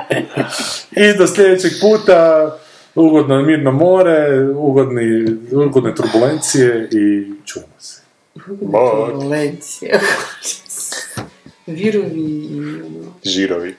[1.02, 2.50] I do sljedećeg puta
[2.96, 8.00] ugodno mirno more, ugodni, ugodne turbulencije i čujemo se.
[8.34, 10.00] Turbulencije.
[11.66, 13.14] Virovi i ono.
[13.24, 13.74] Žirovi.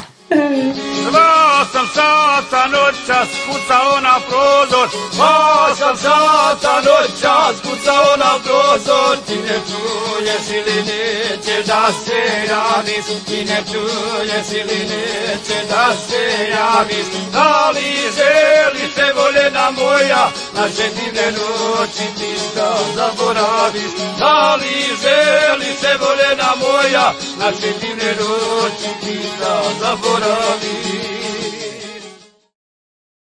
[0.30, 4.88] Dva sam sata noćas kucao na prozor.
[5.12, 9.16] Dva sam sata noćas kucao na prozor.
[9.26, 16.48] Ti ne čuješ ili neće da se javiš Ti ne čuješ ili neće da se
[16.50, 24.74] javiš Da li želiš te voljena moja Naše divne noći ti da zaboraviš Da li
[25.02, 31.35] želiš te voljena moja Naše divne noći ti da zaboraviš